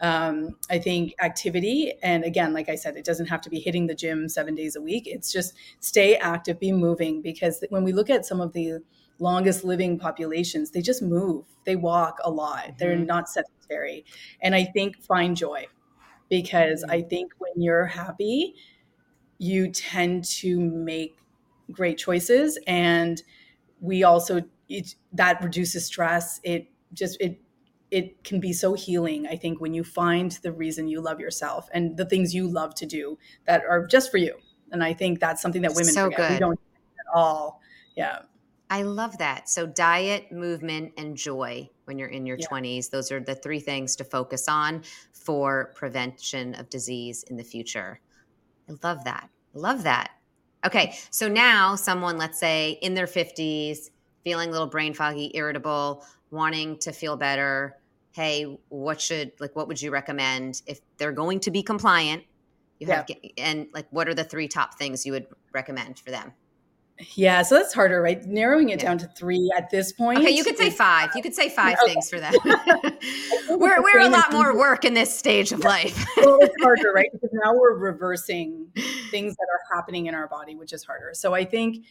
Um, 0.00 0.56
I 0.70 0.78
think 0.78 1.14
activity, 1.20 1.92
and 2.02 2.24
again, 2.24 2.52
like 2.52 2.68
I 2.68 2.74
said, 2.74 2.96
it 2.96 3.04
doesn't 3.04 3.26
have 3.26 3.40
to 3.42 3.50
be 3.50 3.60
hitting 3.60 3.86
the 3.86 3.94
gym 3.94 4.28
seven 4.28 4.54
days 4.54 4.76
a 4.76 4.82
week. 4.82 5.04
It's 5.06 5.32
just 5.32 5.54
stay 5.80 6.16
active, 6.16 6.58
be 6.58 6.72
moving. 6.72 7.22
Because 7.22 7.64
when 7.70 7.84
we 7.84 7.92
look 7.92 8.10
at 8.10 8.26
some 8.26 8.40
of 8.40 8.52
the 8.52 8.80
longest 9.18 9.64
living 9.64 9.98
populations, 9.98 10.70
they 10.70 10.82
just 10.82 11.02
move, 11.02 11.44
they 11.64 11.76
walk 11.76 12.18
a 12.24 12.30
lot, 12.30 12.64
mm-hmm. 12.64 12.76
they're 12.78 12.96
not 12.96 13.28
sedentary. 13.28 14.04
And 14.40 14.54
I 14.54 14.64
think 14.64 15.00
find 15.02 15.36
joy 15.36 15.66
because 16.28 16.82
mm-hmm. 16.82 16.90
I 16.90 17.02
think 17.02 17.32
when 17.38 17.62
you're 17.62 17.86
happy, 17.86 18.54
you 19.38 19.70
tend 19.70 20.24
to 20.24 20.58
make 20.60 21.16
great 21.72 21.98
choices 21.98 22.58
and 22.66 23.22
we 23.80 24.02
also 24.02 24.42
it, 24.68 24.94
that 25.12 25.42
reduces 25.42 25.86
stress 25.86 26.40
it 26.42 26.68
just 26.92 27.20
it 27.20 27.40
it 27.90 28.22
can 28.24 28.40
be 28.40 28.52
so 28.52 28.74
healing 28.74 29.26
i 29.26 29.36
think 29.36 29.60
when 29.60 29.74
you 29.74 29.84
find 29.84 30.32
the 30.42 30.52
reason 30.52 30.88
you 30.88 31.00
love 31.00 31.20
yourself 31.20 31.68
and 31.72 31.96
the 31.96 32.04
things 32.04 32.34
you 32.34 32.46
love 32.46 32.74
to 32.74 32.86
do 32.86 33.18
that 33.46 33.62
are 33.68 33.86
just 33.86 34.10
for 34.10 34.18
you 34.18 34.34
and 34.72 34.82
i 34.82 34.92
think 34.92 35.20
that's 35.20 35.42
something 35.42 35.62
that 35.62 35.74
women 35.74 35.92
so 35.92 36.04
forget. 36.04 36.18
Good. 36.18 36.30
we 36.32 36.38
don't 36.38 36.60
at 36.98 37.18
all 37.18 37.60
yeah 37.96 38.20
I 38.70 38.82
love 38.82 39.18
that. 39.18 39.48
So, 39.48 39.66
diet, 39.66 40.32
movement, 40.32 40.94
and 40.96 41.16
joy 41.16 41.68
when 41.84 41.98
you're 41.98 42.08
in 42.08 42.26
your 42.26 42.38
yeah. 42.40 42.46
20s, 42.46 42.90
those 42.90 43.12
are 43.12 43.20
the 43.20 43.34
three 43.34 43.60
things 43.60 43.94
to 43.96 44.04
focus 44.04 44.48
on 44.48 44.82
for 45.12 45.72
prevention 45.76 46.54
of 46.54 46.70
disease 46.70 47.24
in 47.24 47.36
the 47.36 47.44
future. 47.44 48.00
I 48.68 48.72
love 48.82 49.04
that. 49.04 49.28
Love 49.52 49.84
that. 49.84 50.10
Okay, 50.64 50.96
so 51.10 51.28
now 51.28 51.74
someone, 51.74 52.16
let's 52.16 52.38
say 52.38 52.78
in 52.82 52.94
their 52.94 53.06
50s, 53.06 53.90
feeling 54.24 54.48
a 54.48 54.52
little 54.52 54.66
brain 54.66 54.94
foggy, 54.94 55.30
irritable, 55.34 56.04
wanting 56.30 56.78
to 56.78 56.92
feel 56.92 57.16
better. 57.16 57.76
Hey, 58.12 58.58
what 58.68 59.00
should, 59.00 59.32
like, 59.40 59.54
what 59.54 59.68
would 59.68 59.80
you 59.80 59.90
recommend 59.90 60.62
if 60.66 60.80
they're 60.96 61.12
going 61.12 61.40
to 61.40 61.50
be 61.50 61.62
compliant? 61.62 62.24
You 62.80 62.86
have, 62.88 63.06
yeah. 63.08 63.30
and 63.38 63.66
like, 63.72 63.86
what 63.90 64.08
are 64.08 64.14
the 64.14 64.24
three 64.24 64.48
top 64.48 64.78
things 64.78 65.04
you 65.04 65.12
would 65.12 65.26
recommend 65.52 65.98
for 65.98 66.10
them? 66.10 66.32
Yeah, 67.16 67.42
so 67.42 67.56
that's 67.56 67.74
harder, 67.74 68.00
right? 68.00 68.24
Narrowing 68.24 68.68
it 68.68 68.80
yeah. 68.80 68.88
down 68.88 68.98
to 68.98 69.06
three 69.08 69.50
at 69.56 69.68
this 69.68 69.92
point. 69.92 70.20
Okay, 70.20 70.30
you 70.30 70.44
could 70.44 70.56
say 70.56 70.70
five. 70.70 71.10
You 71.16 71.22
could 71.22 71.34
say 71.34 71.48
five 71.48 71.76
okay. 71.82 71.92
things 71.92 72.08
for 72.08 72.20
that. 72.20 72.32
we're 73.48 73.82
we're 73.82 74.00
a 74.00 74.08
lot 74.08 74.32
more 74.32 74.56
work 74.56 74.84
in 74.84 74.94
this 74.94 75.16
stage 75.16 75.50
of 75.50 75.60
life. 75.60 76.06
well, 76.18 76.38
it's 76.40 76.54
harder, 76.62 76.92
right? 76.92 77.10
Because 77.12 77.30
now 77.32 77.52
we're 77.54 77.74
reversing 77.74 78.68
things 79.10 79.34
that 79.34 79.46
are 79.52 79.76
happening 79.76 80.06
in 80.06 80.14
our 80.14 80.28
body, 80.28 80.54
which 80.54 80.72
is 80.72 80.84
harder. 80.84 81.10
So 81.14 81.34
I 81.34 81.44
think 81.44 81.84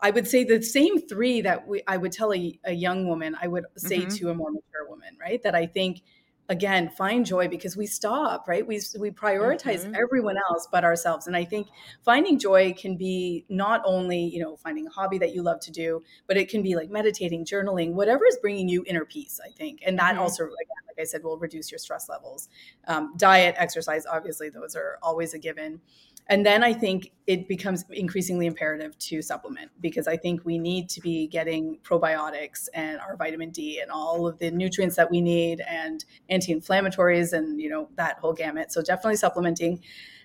I 0.00 0.10
would 0.10 0.26
say 0.26 0.44
the 0.44 0.60
same 0.62 1.00
three 1.00 1.40
that 1.42 1.66
we 1.66 1.82
I 1.86 1.96
would 1.96 2.12
tell 2.12 2.32
a, 2.32 2.58
a 2.64 2.72
young 2.72 3.06
woman, 3.06 3.36
I 3.40 3.46
would 3.46 3.64
say 3.76 4.00
mm-hmm. 4.00 4.16
to 4.16 4.30
a 4.30 4.34
more 4.34 4.50
mature 4.50 4.88
woman, 4.88 5.16
right? 5.20 5.40
That 5.42 5.54
I 5.54 5.66
think– 5.66 6.02
again 6.48 6.88
find 6.88 7.26
joy 7.26 7.46
because 7.46 7.76
we 7.76 7.86
stop 7.86 8.48
right 8.48 8.66
we 8.66 8.80
we 8.98 9.10
prioritize 9.10 9.84
mm-hmm. 9.84 9.94
everyone 9.94 10.36
else 10.48 10.66
but 10.70 10.84
ourselves 10.84 11.26
and 11.26 11.36
i 11.36 11.44
think 11.44 11.68
finding 12.02 12.38
joy 12.38 12.74
can 12.78 12.96
be 12.96 13.44
not 13.48 13.82
only 13.84 14.18
you 14.18 14.42
know 14.42 14.56
finding 14.56 14.86
a 14.86 14.90
hobby 14.90 15.18
that 15.18 15.34
you 15.34 15.42
love 15.42 15.60
to 15.60 15.70
do 15.70 16.02
but 16.26 16.36
it 16.36 16.48
can 16.48 16.62
be 16.62 16.74
like 16.74 16.90
meditating 16.90 17.44
journaling 17.44 17.92
whatever 17.92 18.26
is 18.26 18.38
bringing 18.40 18.68
you 18.68 18.82
inner 18.86 19.04
peace 19.04 19.40
i 19.46 19.50
think 19.50 19.80
and 19.84 19.98
that 19.98 20.12
mm-hmm. 20.12 20.22
also 20.22 20.44
again 20.44 20.54
like 20.86 20.98
i 20.98 21.04
said 21.04 21.22
will 21.22 21.38
reduce 21.38 21.70
your 21.70 21.78
stress 21.78 22.08
levels 22.08 22.48
um, 22.86 23.12
diet 23.16 23.54
exercise 23.58 24.06
obviously 24.06 24.48
those 24.48 24.74
are 24.74 24.98
always 25.02 25.34
a 25.34 25.38
given 25.38 25.80
and 26.28 26.44
then 26.44 26.62
I 26.62 26.74
think 26.74 27.12
it 27.26 27.48
becomes 27.48 27.84
increasingly 27.90 28.46
imperative 28.46 28.98
to 28.98 29.22
supplement 29.22 29.70
because 29.80 30.06
I 30.06 30.16
think 30.16 30.44
we 30.44 30.58
need 30.58 30.90
to 30.90 31.00
be 31.00 31.26
getting 31.26 31.78
probiotics 31.82 32.68
and 32.74 33.00
our 33.00 33.16
vitamin 33.16 33.50
D 33.50 33.80
and 33.80 33.90
all 33.90 34.26
of 34.26 34.38
the 34.38 34.50
nutrients 34.50 34.96
that 34.96 35.10
we 35.10 35.22
need 35.22 35.60
and 35.60 36.04
anti-inflammatories 36.28 37.32
and 37.32 37.60
you 37.60 37.70
know 37.70 37.88
that 37.96 38.18
whole 38.18 38.34
gamut. 38.34 38.72
So 38.72 38.82
definitely 38.82 39.16
supplementing. 39.16 39.80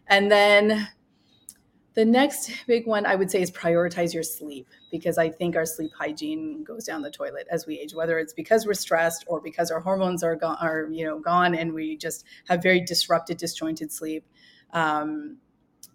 And 0.07 0.29
then 0.29 0.89
the 1.93 2.03
next 2.03 2.51
big 2.67 2.85
one 2.85 3.05
I 3.05 3.15
would 3.15 3.31
say 3.31 3.41
is 3.41 3.51
prioritize 3.51 4.13
your 4.13 4.23
sleep 4.23 4.67
because 4.91 5.17
I 5.17 5.29
think 5.29 5.55
our 5.55 5.65
sleep 5.65 5.91
hygiene 5.97 6.63
goes 6.63 6.85
down 6.85 7.01
the 7.01 7.11
toilet 7.11 7.47
as 7.49 7.65
we 7.65 7.79
age, 7.79 7.93
whether 7.93 8.19
it's 8.19 8.33
because 8.33 8.65
we're 8.65 8.73
stressed 8.73 9.23
or 9.27 9.39
because 9.39 9.71
our 9.71 9.79
hormones 9.79 10.23
are 10.23 10.35
gone, 10.35 10.57
are 10.59 10.89
you 10.91 11.05
know 11.05 11.19
gone, 11.19 11.55
and 11.55 11.73
we 11.73 11.95
just 11.95 12.25
have 12.49 12.61
very 12.61 12.81
disrupted, 12.81 13.37
disjointed 13.37 13.91
sleep. 13.91 14.25
Um, 14.71 15.37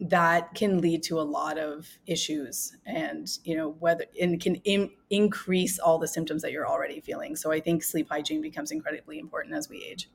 that 0.01 0.55
can 0.55 0.81
lead 0.81 1.03
to 1.03 1.21
a 1.21 1.23
lot 1.23 1.59
of 1.59 1.87
issues 2.07 2.77
and 2.87 3.39
you 3.45 3.57
know 3.57 3.71
whether 3.81 4.05
and 4.21 4.41
can 4.41 4.57
in, 4.57 4.91
increase 5.11 5.79
all 5.79 5.99
the 5.99 6.09
symptoms 6.09 6.43
that 6.43 6.53
you're 6.53 6.69
already 6.69 7.01
feeling. 7.01 7.37
So 7.37 7.51
i 7.51 7.61
think 7.61 7.83
sleep 7.83 8.09
hygiene 8.11 8.43
becomes 8.43 8.71
incredibly 8.71 9.19
important 9.19 9.55
as 9.55 9.69
we 9.69 9.85
age 9.85 10.09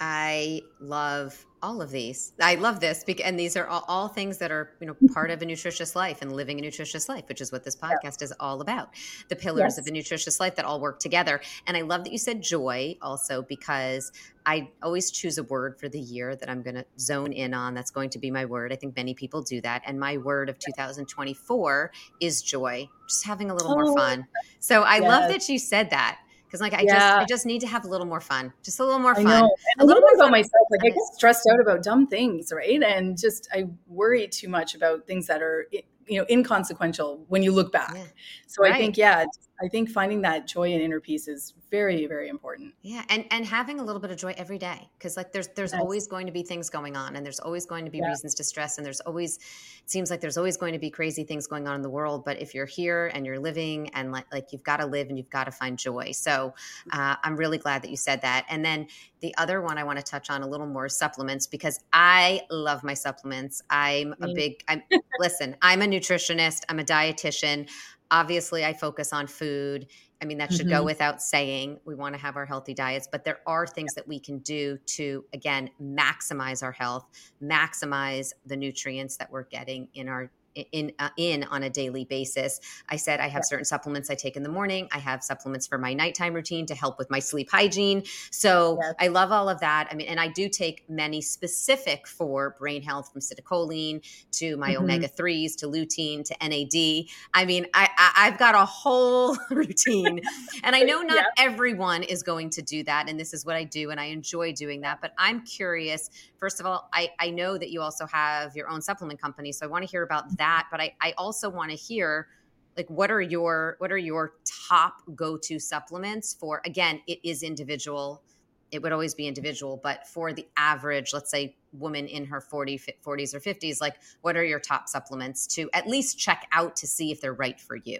i 0.00 0.60
love 0.80 1.46
all 1.64 1.80
of 1.80 1.90
these. 1.90 2.34
I 2.42 2.56
love 2.56 2.78
this, 2.78 3.02
and 3.24 3.40
these 3.40 3.56
are 3.56 3.66
all, 3.66 3.86
all, 3.88 4.06
things 4.06 4.36
that 4.36 4.52
are 4.52 4.74
you 4.80 4.86
know 4.86 4.92
mm-hmm. 4.92 5.06
part 5.06 5.30
of 5.30 5.40
a 5.40 5.46
nutritious 5.46 5.96
life 5.96 6.20
and 6.20 6.30
living 6.30 6.58
a 6.58 6.62
nutritious 6.62 7.08
life, 7.08 7.24
which 7.26 7.40
is 7.40 7.50
what 7.52 7.64
this 7.64 7.74
podcast 7.74 8.20
is 8.20 8.34
all 8.38 8.60
about. 8.60 8.90
The 9.30 9.36
pillars 9.36 9.76
yes. 9.76 9.78
of 9.78 9.86
a 9.86 9.90
nutritious 9.90 10.38
life 10.38 10.56
that 10.56 10.66
all 10.66 10.78
work 10.78 10.98
together. 11.00 11.40
And 11.66 11.74
I 11.74 11.80
love 11.80 12.04
that 12.04 12.12
you 12.12 12.18
said 12.18 12.42
joy 12.42 12.98
also 13.00 13.40
because 13.40 14.12
I 14.44 14.68
always 14.82 15.10
choose 15.10 15.38
a 15.38 15.42
word 15.44 15.80
for 15.80 15.88
the 15.88 15.98
year 15.98 16.36
that 16.36 16.50
I'm 16.50 16.62
going 16.62 16.74
to 16.74 16.84
zone 16.98 17.32
in 17.32 17.54
on. 17.54 17.72
That's 17.72 17.90
going 17.90 18.10
to 18.10 18.18
be 18.18 18.30
my 18.30 18.44
word. 18.44 18.70
I 18.70 18.76
think 18.76 18.94
many 18.94 19.14
people 19.14 19.40
do 19.40 19.62
that, 19.62 19.82
and 19.86 19.98
my 19.98 20.18
word 20.18 20.50
of 20.50 20.58
2024 20.58 21.92
is 22.20 22.42
joy. 22.42 22.90
Just 23.08 23.24
having 23.24 23.50
a 23.50 23.54
little 23.54 23.72
oh, 23.72 23.76
more 23.76 23.96
fun. 23.96 24.26
So 24.60 24.82
I 24.82 24.96
yes. 24.96 25.08
love 25.08 25.30
that 25.30 25.48
you 25.48 25.58
said 25.58 25.88
that 25.90 26.18
because 26.54 26.60
like 26.60 26.74
I 26.74 26.82
yeah. 26.82 26.94
just 26.94 27.16
I 27.16 27.24
just 27.24 27.46
need 27.46 27.60
to 27.62 27.66
have 27.66 27.84
a 27.84 27.88
little 27.88 28.06
more 28.06 28.20
fun, 28.20 28.52
just 28.62 28.78
a 28.78 28.84
little 28.84 29.00
more 29.00 29.16
fun. 29.16 29.48
A 29.80 29.84
little 29.84 30.00
more 30.00 30.14
about 30.14 30.30
myself. 30.30 30.68
Like 30.70 30.84
I 30.84 30.94
get 30.94 31.02
stressed 31.12 31.48
out 31.52 31.58
about 31.58 31.82
dumb 31.82 32.06
things, 32.06 32.52
right? 32.54 32.80
And 32.80 33.18
just 33.18 33.48
I 33.52 33.66
worry 33.88 34.28
too 34.28 34.48
much 34.48 34.76
about 34.76 35.04
things 35.04 35.26
that 35.26 35.42
are 35.42 35.66
you 35.72 36.20
know 36.20 36.24
inconsequential 36.30 37.24
when 37.26 37.42
you 37.42 37.50
look 37.50 37.72
back. 37.72 37.94
Yeah. 37.96 38.04
So 38.46 38.62
right. 38.62 38.72
I 38.72 38.78
think 38.78 38.96
yeah, 38.96 39.24
I 39.62 39.68
think 39.68 39.88
finding 39.88 40.22
that 40.22 40.46
joy 40.46 40.72
and 40.72 40.82
inner 40.82 41.00
peace 41.00 41.28
is 41.28 41.54
very 41.70 42.06
very 42.06 42.28
important. 42.28 42.74
Yeah, 42.82 43.02
and 43.08 43.24
and 43.30 43.44
having 43.44 43.80
a 43.80 43.84
little 43.84 44.00
bit 44.00 44.10
of 44.10 44.16
joy 44.16 44.34
every 44.36 44.58
day 44.58 44.88
because 44.98 45.16
like 45.16 45.32
there's 45.32 45.48
there's 45.48 45.72
yes. 45.72 45.80
always 45.80 46.06
going 46.06 46.26
to 46.26 46.32
be 46.32 46.42
things 46.42 46.70
going 46.70 46.96
on 46.96 47.16
and 47.16 47.24
there's 47.24 47.40
always 47.40 47.66
going 47.66 47.84
to 47.84 47.90
be 47.90 47.98
yeah. 47.98 48.08
reasons 48.08 48.34
to 48.36 48.44
stress 48.44 48.78
and 48.78 48.86
there's 48.86 49.00
always 49.00 49.36
it 49.36 49.90
seems 49.90 50.10
like 50.10 50.20
there's 50.20 50.36
always 50.36 50.56
going 50.56 50.72
to 50.72 50.78
be 50.78 50.90
crazy 50.90 51.24
things 51.24 51.46
going 51.46 51.68
on 51.68 51.76
in 51.76 51.82
the 51.82 51.90
world. 51.90 52.24
But 52.24 52.40
if 52.40 52.54
you're 52.54 52.66
here 52.66 53.10
and 53.14 53.24
you're 53.26 53.38
living 53.38 53.90
and 53.90 54.12
like 54.12 54.26
like 54.32 54.52
you've 54.52 54.62
got 54.62 54.78
to 54.78 54.86
live 54.86 55.08
and 55.08 55.18
you've 55.18 55.30
got 55.30 55.44
to 55.44 55.52
find 55.52 55.78
joy. 55.78 56.12
So 56.12 56.54
uh, 56.92 57.16
I'm 57.22 57.36
really 57.36 57.58
glad 57.58 57.82
that 57.82 57.90
you 57.90 57.96
said 57.96 58.22
that. 58.22 58.46
And 58.48 58.64
then 58.64 58.88
the 59.20 59.34
other 59.36 59.62
one 59.62 59.78
I 59.78 59.84
want 59.84 59.98
to 59.98 60.04
touch 60.04 60.30
on 60.30 60.42
a 60.42 60.46
little 60.46 60.66
more 60.66 60.88
supplements 60.88 61.46
because 61.46 61.80
I 61.92 62.42
love 62.50 62.84
my 62.84 62.94
supplements. 62.94 63.62
I'm 63.70 64.14
a 64.20 64.32
big 64.34 64.62
I'm 64.68 64.82
listen. 65.18 65.56
I'm 65.62 65.82
a 65.82 65.86
nutritionist. 65.86 66.62
I'm 66.68 66.78
a 66.78 66.84
dietitian. 66.84 67.68
Obviously, 68.14 68.64
I 68.64 68.72
focus 68.72 69.12
on 69.12 69.26
food. 69.26 69.88
I 70.22 70.24
mean, 70.24 70.38
that 70.38 70.52
should 70.52 70.66
mm-hmm. 70.66 70.76
go 70.76 70.84
without 70.84 71.20
saying. 71.20 71.80
We 71.84 71.96
want 71.96 72.14
to 72.14 72.20
have 72.20 72.36
our 72.36 72.46
healthy 72.46 72.72
diets, 72.72 73.08
but 73.10 73.24
there 73.24 73.40
are 73.44 73.66
things 73.66 73.92
that 73.94 74.06
we 74.06 74.20
can 74.20 74.38
do 74.38 74.78
to, 74.86 75.24
again, 75.32 75.68
maximize 75.82 76.62
our 76.62 76.70
health, 76.70 77.06
maximize 77.42 78.32
the 78.46 78.56
nutrients 78.56 79.16
that 79.16 79.28
we're 79.32 79.42
getting 79.42 79.88
in 79.94 80.08
our 80.08 80.30
in 80.72 80.92
uh, 80.98 81.10
in 81.16 81.44
on 81.44 81.62
a 81.62 81.70
daily 81.70 82.04
basis. 82.04 82.60
I 82.88 82.96
said 82.96 83.20
I 83.20 83.28
have 83.28 83.40
yeah. 83.40 83.48
certain 83.48 83.64
supplements 83.64 84.10
I 84.10 84.14
take 84.14 84.36
in 84.36 84.42
the 84.42 84.48
morning. 84.48 84.88
I 84.92 84.98
have 84.98 85.22
supplements 85.22 85.66
for 85.66 85.78
my 85.78 85.94
nighttime 85.94 86.34
routine 86.34 86.66
to 86.66 86.74
help 86.74 86.98
with 86.98 87.10
my 87.10 87.18
sleep 87.18 87.50
hygiene. 87.50 88.04
So. 88.30 88.78
I 88.98 89.08
love 89.08 89.32
all 89.32 89.48
of 89.48 89.60
that. 89.60 89.88
I 89.90 89.94
mean, 89.94 90.08
and 90.08 90.20
I 90.20 90.28
do 90.28 90.48
take 90.48 90.88
many 90.88 91.20
specific 91.20 92.06
for 92.06 92.54
brain 92.58 92.82
health 92.82 93.12
from 93.12 93.20
citicoline 93.20 94.02
to 94.32 94.56
my 94.56 94.74
mm-hmm. 94.74 94.84
omega 94.84 95.08
threes 95.08 95.56
to 95.56 95.66
lutein 95.66 96.24
to 96.24 96.34
NAD. 96.40 97.06
I 97.32 97.44
mean, 97.44 97.66
I, 97.74 97.88
I 98.16 98.24
have 98.26 98.38
got 98.38 98.54
a 98.54 98.64
whole 98.64 99.36
routine, 99.50 100.20
and 100.62 100.76
I 100.76 100.80
know 100.80 101.02
not 101.02 101.16
yeah. 101.16 101.44
everyone 101.44 102.02
is 102.02 102.22
going 102.22 102.50
to 102.50 102.62
do 102.62 102.82
that, 102.84 103.08
and 103.08 103.18
this 103.18 103.34
is 103.34 103.44
what 103.44 103.56
I 103.56 103.64
do, 103.64 103.90
and 103.90 104.00
I 104.00 104.06
enjoy 104.06 104.52
doing 104.52 104.82
that. 104.82 105.00
But 105.00 105.12
I'm 105.18 105.42
curious. 105.42 106.10
First 106.38 106.60
of 106.60 106.66
all, 106.66 106.88
I 106.92 107.10
I 107.18 107.30
know 107.30 107.58
that 107.58 107.70
you 107.70 107.80
also 107.80 108.06
have 108.06 108.56
your 108.56 108.68
own 108.68 108.82
supplement 108.82 109.20
company, 109.20 109.52
so 109.52 109.66
I 109.66 109.68
want 109.68 109.84
to 109.84 109.90
hear 109.90 110.02
about 110.02 110.36
that. 110.38 110.43
But 110.70 110.80
I 110.80 110.94
I 111.00 111.14
also 111.16 111.48
want 111.48 111.70
to 111.70 111.76
hear 111.76 112.28
like 112.76 112.88
what 112.88 113.10
are 113.10 113.20
your 113.20 113.76
what 113.78 113.92
are 113.92 113.98
your 113.98 114.34
top 114.68 115.02
go-to 115.14 115.58
supplements 115.58 116.34
for 116.34 116.60
again 116.64 117.00
it 117.06 117.18
is 117.22 117.42
individual 117.42 118.22
it 118.70 118.82
would 118.82 118.92
always 118.92 119.14
be 119.14 119.26
individual 119.26 119.80
but 119.82 120.06
for 120.06 120.32
the 120.32 120.46
average 120.56 121.12
let's 121.12 121.30
say 121.30 121.56
woman 121.72 122.06
in 122.06 122.24
her 122.24 122.40
40 122.40 122.78
40s 123.04 123.34
or 123.34 123.40
50s 123.40 123.80
like 123.80 123.94
what 124.22 124.36
are 124.36 124.44
your 124.44 124.60
top 124.60 124.88
supplements 124.88 125.46
to 125.46 125.68
at 125.72 125.86
least 125.86 126.18
check 126.18 126.46
out 126.52 126.76
to 126.76 126.86
see 126.86 127.10
if 127.10 127.20
they're 127.20 127.34
right 127.34 127.60
for 127.60 127.76
you? 127.76 127.98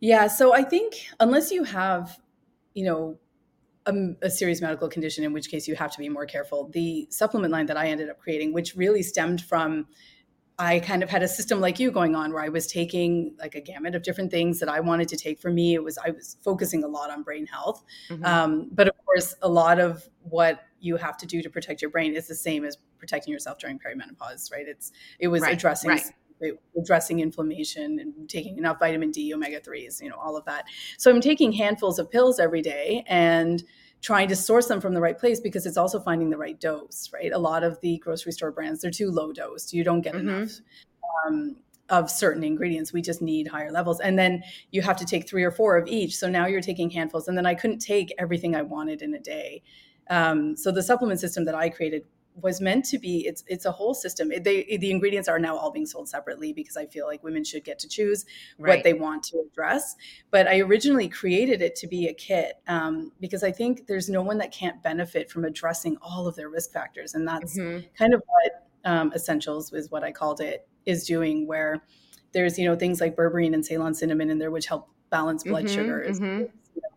Yeah 0.00 0.26
so 0.28 0.54
i 0.54 0.62
think 0.62 1.06
unless 1.18 1.50
you 1.50 1.64
have 1.64 2.18
you 2.74 2.84
know 2.84 3.18
a, 3.86 3.94
a, 4.22 4.30
serious 4.30 4.60
medical 4.60 4.88
condition 4.88 5.24
in 5.24 5.32
which 5.32 5.50
case 5.50 5.66
you 5.66 5.74
have 5.74 5.90
to 5.90 5.98
be 5.98 6.08
more 6.08 6.26
careful 6.26 6.68
the 6.68 7.06
supplement 7.10 7.52
line 7.52 7.66
that 7.66 7.76
i 7.76 7.88
ended 7.88 8.08
up 8.08 8.18
creating 8.20 8.52
which 8.52 8.76
really 8.76 9.02
stemmed 9.02 9.40
from 9.40 9.86
I 10.60 10.80
kind 10.80 11.02
of 11.02 11.08
had 11.08 11.22
a 11.22 11.28
system 11.28 11.58
like 11.58 11.80
you 11.80 11.90
going 11.90 12.14
on 12.14 12.32
where 12.34 12.42
I 12.42 12.50
was 12.50 12.66
taking 12.66 13.34
like 13.38 13.54
a 13.54 13.62
gamut 13.62 13.94
of 13.94 14.02
different 14.02 14.30
things 14.30 14.60
that 14.60 14.68
I 14.68 14.80
wanted 14.80 15.08
to 15.08 15.16
take. 15.16 15.40
For 15.40 15.50
me, 15.50 15.72
it 15.72 15.82
was 15.82 15.96
I 15.96 16.10
was 16.10 16.36
focusing 16.44 16.84
a 16.84 16.86
lot 16.86 17.10
on 17.10 17.22
brain 17.22 17.46
health, 17.46 17.82
mm-hmm. 18.10 18.24
um, 18.24 18.68
but 18.70 18.86
of 18.86 18.94
course, 19.06 19.34
a 19.40 19.48
lot 19.48 19.80
of 19.80 20.06
what 20.22 20.60
you 20.78 20.96
have 20.96 21.16
to 21.18 21.26
do 21.26 21.40
to 21.42 21.48
protect 21.48 21.80
your 21.80 21.90
brain 21.90 22.14
is 22.14 22.28
the 22.28 22.34
same 22.34 22.64
as 22.64 22.76
protecting 22.98 23.32
yourself 23.32 23.58
during 23.58 23.78
perimenopause, 23.78 24.52
right? 24.52 24.68
It's 24.68 24.92
it 25.18 25.28
was 25.28 25.40
right, 25.40 25.54
addressing 25.54 25.90
right. 25.90 26.52
addressing 26.78 27.20
inflammation 27.20 27.98
and 27.98 28.28
taking 28.28 28.58
enough 28.58 28.78
vitamin 28.78 29.10
D, 29.10 29.32
omega 29.32 29.60
threes, 29.60 29.98
you 30.02 30.10
know, 30.10 30.16
all 30.16 30.36
of 30.36 30.44
that. 30.44 30.66
So 30.98 31.10
I'm 31.10 31.22
taking 31.22 31.52
handfuls 31.52 31.98
of 31.98 32.10
pills 32.10 32.38
every 32.38 32.60
day 32.60 33.02
and 33.06 33.62
trying 34.00 34.28
to 34.28 34.36
source 34.36 34.66
them 34.66 34.80
from 34.80 34.94
the 34.94 35.00
right 35.00 35.18
place 35.18 35.40
because 35.40 35.66
it's 35.66 35.76
also 35.76 36.00
finding 36.00 36.30
the 36.30 36.36
right 36.36 36.58
dose, 36.58 37.10
right? 37.12 37.32
A 37.32 37.38
lot 37.38 37.62
of 37.62 37.80
the 37.80 37.98
grocery 37.98 38.32
store 38.32 38.50
brands, 38.50 38.80
they're 38.80 38.90
too 38.90 39.10
low 39.10 39.32
dose. 39.32 39.72
You 39.72 39.84
don't 39.84 40.00
get 40.00 40.14
mm-hmm. 40.14 40.28
enough 40.28 40.52
um, 41.26 41.56
of 41.90 42.10
certain 42.10 42.42
ingredients. 42.42 42.92
We 42.92 43.02
just 43.02 43.20
need 43.20 43.48
higher 43.48 43.70
levels. 43.70 44.00
And 44.00 44.18
then 44.18 44.42
you 44.70 44.80
have 44.82 44.96
to 44.98 45.04
take 45.04 45.28
three 45.28 45.44
or 45.44 45.50
four 45.50 45.76
of 45.76 45.86
each. 45.86 46.16
So 46.16 46.28
now 46.30 46.46
you're 46.46 46.62
taking 46.62 46.88
handfuls. 46.88 47.28
And 47.28 47.36
then 47.36 47.46
I 47.46 47.54
couldn't 47.54 47.80
take 47.80 48.14
everything 48.18 48.54
I 48.54 48.62
wanted 48.62 49.02
in 49.02 49.12
a 49.14 49.20
day. 49.20 49.62
Um, 50.08 50.56
so 50.56 50.72
the 50.72 50.82
supplement 50.82 51.20
system 51.20 51.44
that 51.44 51.54
I 51.54 51.68
created 51.68 52.04
was 52.36 52.60
meant 52.60 52.84
to 52.84 52.98
be 52.98 53.26
it's 53.26 53.44
it's 53.46 53.64
a 53.64 53.72
whole 53.72 53.94
system 53.94 54.30
they 54.42 54.76
the 54.80 54.90
ingredients 54.90 55.28
are 55.28 55.38
now 55.38 55.56
all 55.56 55.70
being 55.70 55.86
sold 55.86 56.08
separately 56.08 56.52
because 56.52 56.76
i 56.76 56.86
feel 56.86 57.06
like 57.06 57.22
women 57.22 57.44
should 57.44 57.64
get 57.64 57.78
to 57.78 57.88
choose 57.88 58.24
right. 58.58 58.76
what 58.76 58.84
they 58.84 58.92
want 58.92 59.22
to 59.22 59.42
address 59.50 59.96
but 60.30 60.46
i 60.46 60.58
originally 60.60 61.08
created 61.08 61.60
it 61.60 61.74
to 61.74 61.86
be 61.86 62.06
a 62.06 62.14
kit 62.14 62.60
um, 62.68 63.12
because 63.20 63.42
i 63.42 63.50
think 63.50 63.86
there's 63.86 64.08
no 64.08 64.22
one 64.22 64.38
that 64.38 64.52
can't 64.52 64.82
benefit 64.82 65.30
from 65.30 65.44
addressing 65.44 65.96
all 66.00 66.26
of 66.26 66.36
their 66.36 66.48
risk 66.48 66.72
factors 66.72 67.14
and 67.14 67.26
that's 67.26 67.58
mm-hmm. 67.58 67.84
kind 67.96 68.14
of 68.14 68.22
what 68.26 68.66
um, 68.84 69.12
essentials 69.14 69.72
is 69.72 69.90
what 69.90 70.04
i 70.04 70.12
called 70.12 70.40
it 70.40 70.66
is 70.86 71.04
doing 71.04 71.46
where 71.46 71.82
there's 72.32 72.58
you 72.58 72.64
know 72.64 72.76
things 72.76 73.00
like 73.00 73.16
berberine 73.16 73.54
and 73.54 73.64
ceylon 73.66 73.94
cinnamon 73.94 74.30
in 74.30 74.38
there 74.38 74.50
which 74.50 74.66
help 74.66 74.88
balance 75.10 75.42
blood 75.42 75.64
mm-hmm, 75.64 75.74
sugars 75.74 76.20
mm-hmm. 76.20 76.42
You 76.74 76.82
know, 76.82 76.88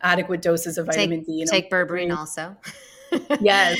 adequate 0.00 0.40
doses 0.40 0.78
of 0.78 0.86
vitamin 0.86 1.18
take, 1.18 1.26
d 1.26 1.32
you 1.32 1.44
know, 1.44 1.50
take 1.50 1.70
berberine 1.70 2.16
also 2.16 2.56
yes 3.40 3.78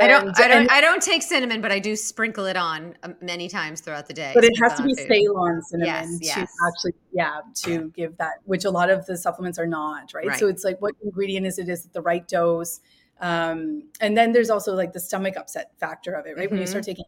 I 0.00 0.08
don't, 0.08 0.40
I 0.40 0.48
don't, 0.48 0.70
I 0.70 0.80
don't 0.80 1.02
take 1.02 1.22
cinnamon, 1.22 1.60
but 1.60 1.70
I 1.70 1.78
do 1.78 1.94
sprinkle 1.94 2.46
it 2.46 2.56
on 2.56 2.96
um, 3.02 3.16
many 3.20 3.48
times 3.48 3.80
throughout 3.80 4.06
the 4.06 4.14
day. 4.14 4.32
But 4.34 4.44
it 4.44 4.52
has 4.62 4.74
to 4.74 4.82
be 4.82 4.94
food. 4.94 5.06
Ceylon 5.08 5.62
cinnamon 5.62 6.18
yes, 6.18 6.18
to 6.18 6.40
yes. 6.40 6.52
actually, 6.68 6.94
yeah, 7.12 7.40
to 7.62 7.92
give 7.94 8.16
that, 8.16 8.34
which 8.44 8.64
a 8.64 8.70
lot 8.70 8.90
of 8.90 9.06
the 9.06 9.16
supplements 9.16 9.58
are 9.58 9.66
not, 9.66 10.12
right? 10.14 10.26
right? 10.26 10.38
So 10.38 10.48
it's 10.48 10.64
like, 10.64 10.80
what 10.80 10.94
ingredient 11.02 11.46
is 11.46 11.58
it? 11.58 11.68
Is 11.68 11.84
it 11.84 11.92
the 11.92 12.02
right 12.02 12.26
dose? 12.26 12.80
Um, 13.20 13.84
and 14.00 14.16
then 14.16 14.32
there's 14.32 14.50
also 14.50 14.74
like 14.74 14.92
the 14.92 15.00
stomach 15.00 15.36
upset 15.36 15.72
factor 15.78 16.12
of 16.12 16.26
it, 16.26 16.36
right? 16.36 16.46
Mm-hmm. 16.46 16.54
When 16.54 16.60
you 16.60 16.66
start 16.66 16.82
mm-hmm. 16.84 16.90
taking 16.90 17.04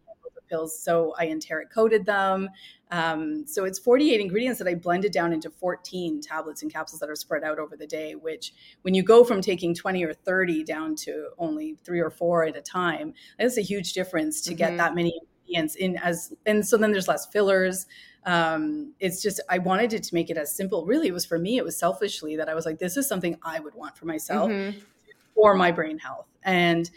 pills. 0.48 0.78
So 0.78 1.14
I 1.18 1.26
enteric 1.28 1.72
coated 1.72 2.06
them. 2.06 2.48
Um, 2.90 3.46
so 3.46 3.64
it's 3.64 3.78
48 3.78 4.20
ingredients 4.20 4.58
that 4.60 4.68
I 4.68 4.74
blended 4.74 5.12
down 5.12 5.32
into 5.32 5.50
14 5.50 6.20
tablets 6.20 6.62
and 6.62 6.72
capsules 6.72 7.00
that 7.00 7.10
are 7.10 7.16
spread 7.16 7.42
out 7.42 7.58
over 7.58 7.76
the 7.76 7.86
day, 7.86 8.14
which 8.14 8.52
when 8.82 8.94
you 8.94 9.02
go 9.02 9.24
from 9.24 9.40
taking 9.40 9.74
20 9.74 10.04
or 10.04 10.12
30 10.12 10.62
down 10.64 10.94
to 10.96 11.30
only 11.38 11.76
three 11.84 12.00
or 12.00 12.10
four 12.10 12.44
at 12.44 12.56
a 12.56 12.62
time, 12.62 13.12
that's 13.38 13.58
a 13.58 13.62
huge 13.62 13.92
difference 13.92 14.40
to 14.42 14.50
mm-hmm. 14.50 14.58
get 14.58 14.76
that 14.76 14.94
many 14.94 15.18
ingredients 15.20 15.74
in 15.74 15.96
as, 15.96 16.32
and 16.44 16.66
so 16.66 16.76
then 16.76 16.92
there's 16.92 17.08
less 17.08 17.26
fillers. 17.26 17.86
Um, 18.24 18.92
it's 19.00 19.22
just, 19.22 19.40
I 19.48 19.58
wanted 19.58 19.92
it 19.92 20.02
to 20.04 20.14
make 20.14 20.30
it 20.30 20.36
as 20.36 20.54
simple. 20.54 20.84
Really, 20.86 21.08
it 21.08 21.14
was 21.14 21.26
for 21.26 21.38
me, 21.38 21.56
it 21.58 21.64
was 21.64 21.76
selfishly 21.76 22.36
that 22.36 22.48
I 22.48 22.54
was 22.54 22.66
like, 22.66 22.78
this 22.78 22.96
is 22.96 23.08
something 23.08 23.36
I 23.42 23.60
would 23.60 23.74
want 23.74 23.96
for 23.96 24.06
myself 24.06 24.50
mm-hmm. 24.50 24.78
for 25.34 25.54
my 25.54 25.72
brain 25.72 25.98
health. 25.98 26.26
And, 26.44 26.88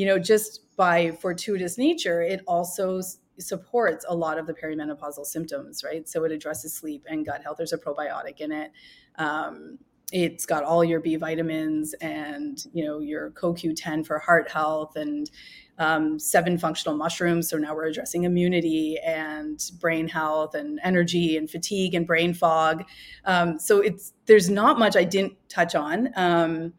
you 0.00 0.06
know, 0.06 0.18
just 0.18 0.62
by 0.76 1.10
fortuitous 1.10 1.76
nature, 1.76 2.22
it 2.22 2.40
also 2.46 3.02
supports 3.38 4.06
a 4.08 4.14
lot 4.14 4.38
of 4.38 4.46
the 4.46 4.54
perimenopausal 4.54 5.26
symptoms, 5.26 5.84
right? 5.84 6.08
So 6.08 6.24
it 6.24 6.32
addresses 6.32 6.72
sleep 6.72 7.04
and 7.06 7.26
gut 7.26 7.42
health. 7.42 7.58
There's 7.58 7.74
a 7.74 7.78
probiotic 7.78 8.38
in 8.38 8.50
it. 8.50 8.72
Um, 9.16 9.78
it's 10.10 10.46
got 10.46 10.64
all 10.64 10.82
your 10.82 11.00
B 11.00 11.16
vitamins 11.16 11.92
and 12.00 12.64
you 12.72 12.82
know 12.82 13.00
your 13.00 13.30
CoQ10 13.32 14.06
for 14.06 14.18
heart 14.18 14.50
health 14.50 14.96
and 14.96 15.30
um, 15.76 16.18
seven 16.18 16.56
functional 16.56 16.96
mushrooms. 16.96 17.50
So 17.50 17.58
now 17.58 17.74
we're 17.74 17.88
addressing 17.88 18.24
immunity 18.24 18.98
and 19.04 19.62
brain 19.80 20.08
health 20.08 20.54
and 20.54 20.80
energy 20.82 21.36
and 21.36 21.50
fatigue 21.50 21.94
and 21.94 22.06
brain 22.06 22.32
fog. 22.32 22.84
Um, 23.26 23.58
so 23.58 23.80
it's 23.82 24.14
there's 24.24 24.48
not 24.48 24.78
much 24.78 24.96
I 24.96 25.04
didn't 25.04 25.34
touch 25.50 25.74
on. 25.74 26.72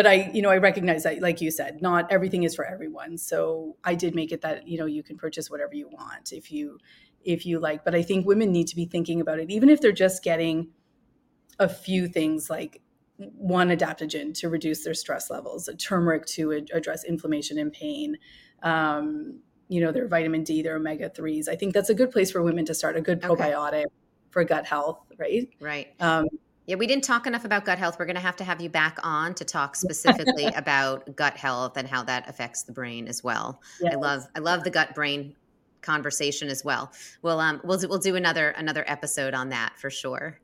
But 0.00 0.06
I, 0.06 0.30
you 0.32 0.40
know, 0.40 0.48
I 0.48 0.56
recognize 0.56 1.02
that, 1.02 1.20
like 1.20 1.42
you 1.42 1.50
said, 1.50 1.82
not 1.82 2.10
everything 2.10 2.44
is 2.44 2.54
for 2.54 2.64
everyone. 2.64 3.18
So 3.18 3.76
I 3.84 3.94
did 3.94 4.14
make 4.14 4.32
it 4.32 4.40
that 4.40 4.66
you 4.66 4.78
know 4.78 4.86
you 4.86 5.02
can 5.02 5.18
purchase 5.18 5.50
whatever 5.50 5.74
you 5.74 5.90
want 5.90 6.32
if 6.32 6.50
you 6.50 6.78
if 7.22 7.44
you 7.44 7.60
like. 7.60 7.84
But 7.84 7.94
I 7.94 8.00
think 8.00 8.26
women 8.26 8.50
need 8.50 8.66
to 8.68 8.76
be 8.76 8.86
thinking 8.86 9.20
about 9.20 9.40
it, 9.40 9.50
even 9.50 9.68
if 9.68 9.82
they're 9.82 9.92
just 9.92 10.24
getting 10.24 10.68
a 11.58 11.68
few 11.68 12.08
things 12.08 12.48
like 12.48 12.80
one 13.18 13.68
adaptogen 13.68 14.32
to 14.38 14.48
reduce 14.48 14.84
their 14.84 14.94
stress 14.94 15.28
levels, 15.28 15.68
a 15.68 15.76
turmeric 15.76 16.24
to 16.28 16.52
address 16.72 17.04
inflammation 17.04 17.58
and 17.58 17.70
pain. 17.70 18.16
Um, 18.62 19.40
you 19.68 19.82
know, 19.82 19.92
their 19.92 20.08
vitamin 20.08 20.44
D, 20.44 20.62
their 20.62 20.76
omega 20.76 21.10
threes. 21.10 21.46
I 21.46 21.56
think 21.56 21.74
that's 21.74 21.90
a 21.90 21.94
good 21.94 22.10
place 22.10 22.30
for 22.30 22.42
women 22.42 22.64
to 22.64 22.74
start. 22.74 22.96
A 22.96 23.02
good 23.02 23.20
probiotic 23.20 23.84
okay. 23.84 23.84
for 24.30 24.44
gut 24.44 24.64
health, 24.64 25.02
right? 25.18 25.46
Right. 25.60 25.88
Um, 26.00 26.24
yeah, 26.70 26.76
we 26.76 26.86
didn't 26.86 27.02
talk 27.02 27.26
enough 27.26 27.44
about 27.44 27.64
gut 27.64 27.80
health. 27.80 27.96
We're 27.98 28.04
going 28.04 28.14
to 28.14 28.22
have 28.22 28.36
to 28.36 28.44
have 28.44 28.60
you 28.60 28.68
back 28.68 28.98
on 29.02 29.34
to 29.34 29.44
talk 29.44 29.74
specifically 29.74 30.44
about 30.56 31.16
gut 31.16 31.36
health 31.36 31.76
and 31.76 31.88
how 31.88 32.04
that 32.04 32.28
affects 32.28 32.62
the 32.62 32.70
brain 32.70 33.08
as 33.08 33.24
well. 33.24 33.60
Yes. 33.82 33.94
I 33.94 33.96
love 33.96 34.22
I 34.36 34.38
love 34.38 34.62
the 34.62 34.70
gut 34.70 34.94
brain 34.94 35.34
conversation 35.80 36.46
as 36.46 36.64
well. 36.64 36.92
We'll 37.22 37.40
um 37.40 37.60
we'll 37.64 37.78
do, 37.78 37.88
we'll 37.88 37.98
do 37.98 38.14
another 38.14 38.50
another 38.50 38.84
episode 38.86 39.34
on 39.34 39.48
that 39.48 39.80
for 39.80 39.90
sure. 39.90 40.38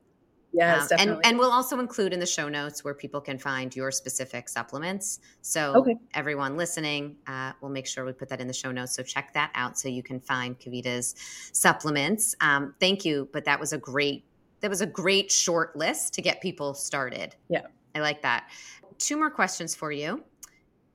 Yes, 0.51 0.81
um, 0.81 0.87
definitely. 0.89 1.13
And, 1.13 1.25
and 1.25 1.39
we'll 1.39 1.51
also 1.51 1.79
include 1.79 2.11
in 2.11 2.19
the 2.19 2.25
show 2.25 2.49
notes 2.49 2.83
where 2.83 2.93
people 2.93 3.21
can 3.21 3.37
find 3.37 3.73
your 3.73 3.89
specific 3.89 4.49
supplements. 4.49 5.21
So 5.41 5.75
okay. 5.75 5.95
everyone 6.13 6.57
listening, 6.57 7.15
uh, 7.27 7.53
we'll 7.61 7.71
make 7.71 7.87
sure 7.87 8.03
we 8.03 8.11
put 8.11 8.27
that 8.29 8.41
in 8.41 8.47
the 8.47 8.53
show 8.53 8.73
notes. 8.73 8.93
So 8.93 9.03
check 9.03 9.33
that 9.33 9.51
out 9.55 9.79
so 9.79 9.87
you 9.87 10.03
can 10.03 10.19
find 10.19 10.59
Kavita's 10.59 11.15
supplements. 11.53 12.35
Um, 12.41 12.75
thank 12.81 13.05
you, 13.05 13.29
but 13.31 13.45
that 13.45 13.61
was 13.61 13.71
a 13.71 13.77
great 13.77 14.25
that 14.61 14.69
was 14.69 14.81
a 14.81 14.85
great 14.85 15.31
short 15.31 15.75
list 15.75 16.13
to 16.15 16.21
get 16.21 16.41
people 16.41 16.73
started. 16.73 17.35
Yeah. 17.49 17.67
I 17.95 17.99
like 17.99 18.21
that. 18.21 18.49
Two 18.97 19.17
more 19.17 19.29
questions 19.29 19.75
for 19.75 19.91
you. 19.91 20.23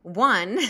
One, 0.02 0.58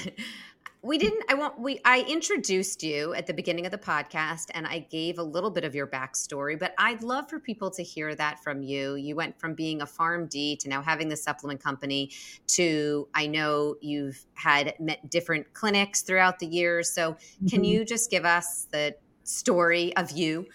we 0.84 0.98
didn't 0.98 1.22
i 1.28 1.34
want 1.34 1.58
we 1.60 1.80
i 1.84 2.00
introduced 2.08 2.82
you 2.82 3.14
at 3.14 3.26
the 3.26 3.32
beginning 3.32 3.64
of 3.64 3.72
the 3.72 3.78
podcast 3.78 4.46
and 4.52 4.66
i 4.66 4.80
gave 4.90 5.18
a 5.18 5.22
little 5.22 5.50
bit 5.50 5.64
of 5.64 5.74
your 5.74 5.86
backstory 5.86 6.58
but 6.58 6.74
i'd 6.78 7.02
love 7.02 7.28
for 7.30 7.38
people 7.38 7.70
to 7.70 7.82
hear 7.82 8.14
that 8.14 8.42
from 8.42 8.62
you 8.62 8.96
you 8.96 9.14
went 9.14 9.38
from 9.38 9.54
being 9.54 9.80
a 9.80 9.86
PharmD 9.86 10.58
to 10.58 10.68
now 10.68 10.82
having 10.82 11.08
the 11.08 11.16
supplement 11.16 11.62
company 11.62 12.10
to 12.48 13.08
i 13.14 13.26
know 13.26 13.76
you've 13.80 14.26
had 14.34 14.74
met 14.80 15.08
different 15.08 15.52
clinics 15.54 16.02
throughout 16.02 16.40
the 16.40 16.46
years 16.46 16.90
so 16.90 17.16
can 17.48 17.60
mm-hmm. 17.60 17.64
you 17.64 17.84
just 17.84 18.10
give 18.10 18.24
us 18.24 18.66
the 18.72 18.94
story 19.22 19.94
of 19.96 20.10
you 20.10 20.46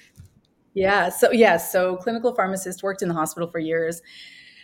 yeah. 0.78 1.10
So, 1.10 1.32
yes. 1.32 1.40
Yeah, 1.40 1.58
so, 1.58 1.98
clinical 1.98 2.34
pharmacist 2.34 2.84
worked 2.84 3.02
in 3.02 3.08
the 3.08 3.14
hospital 3.14 3.50
for 3.50 3.60
years. 3.60 4.02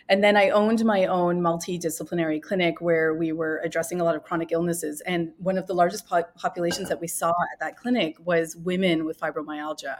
And 0.08 0.22
then 0.22 0.36
I 0.36 0.50
owned 0.50 0.84
my 0.84 1.06
own 1.06 1.40
multidisciplinary 1.40 2.42
clinic 2.42 2.80
where 2.80 3.14
we 3.14 3.32
were 3.32 3.60
addressing 3.64 4.00
a 4.00 4.04
lot 4.04 4.14
of 4.14 4.22
chronic 4.22 4.52
illnesses. 4.52 5.00
And 5.06 5.32
one 5.38 5.56
of 5.56 5.66
the 5.66 5.72
largest 5.72 6.06
po- 6.06 6.24
populations 6.36 6.90
that 6.90 7.00
we 7.00 7.08
saw 7.08 7.30
at 7.30 7.60
that 7.60 7.76
clinic 7.76 8.16
was 8.22 8.54
women 8.54 9.06
with 9.06 9.18
fibromyalgia. 9.18 9.96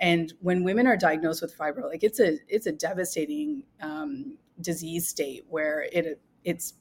And 0.00 0.32
when 0.40 0.64
women 0.64 0.88
are 0.88 0.96
diagnosed 0.96 1.40
with 1.40 1.56
fibro, 1.56 1.88
like 1.88 2.02
it's 2.02 2.18
a 2.18 2.38
it's 2.48 2.66
a 2.66 2.72
devastating 2.72 3.62
um, 3.80 4.38
disease 4.60 5.08
state 5.08 5.44
where 5.48 5.86
it 5.92 6.20
it's 6.42 6.74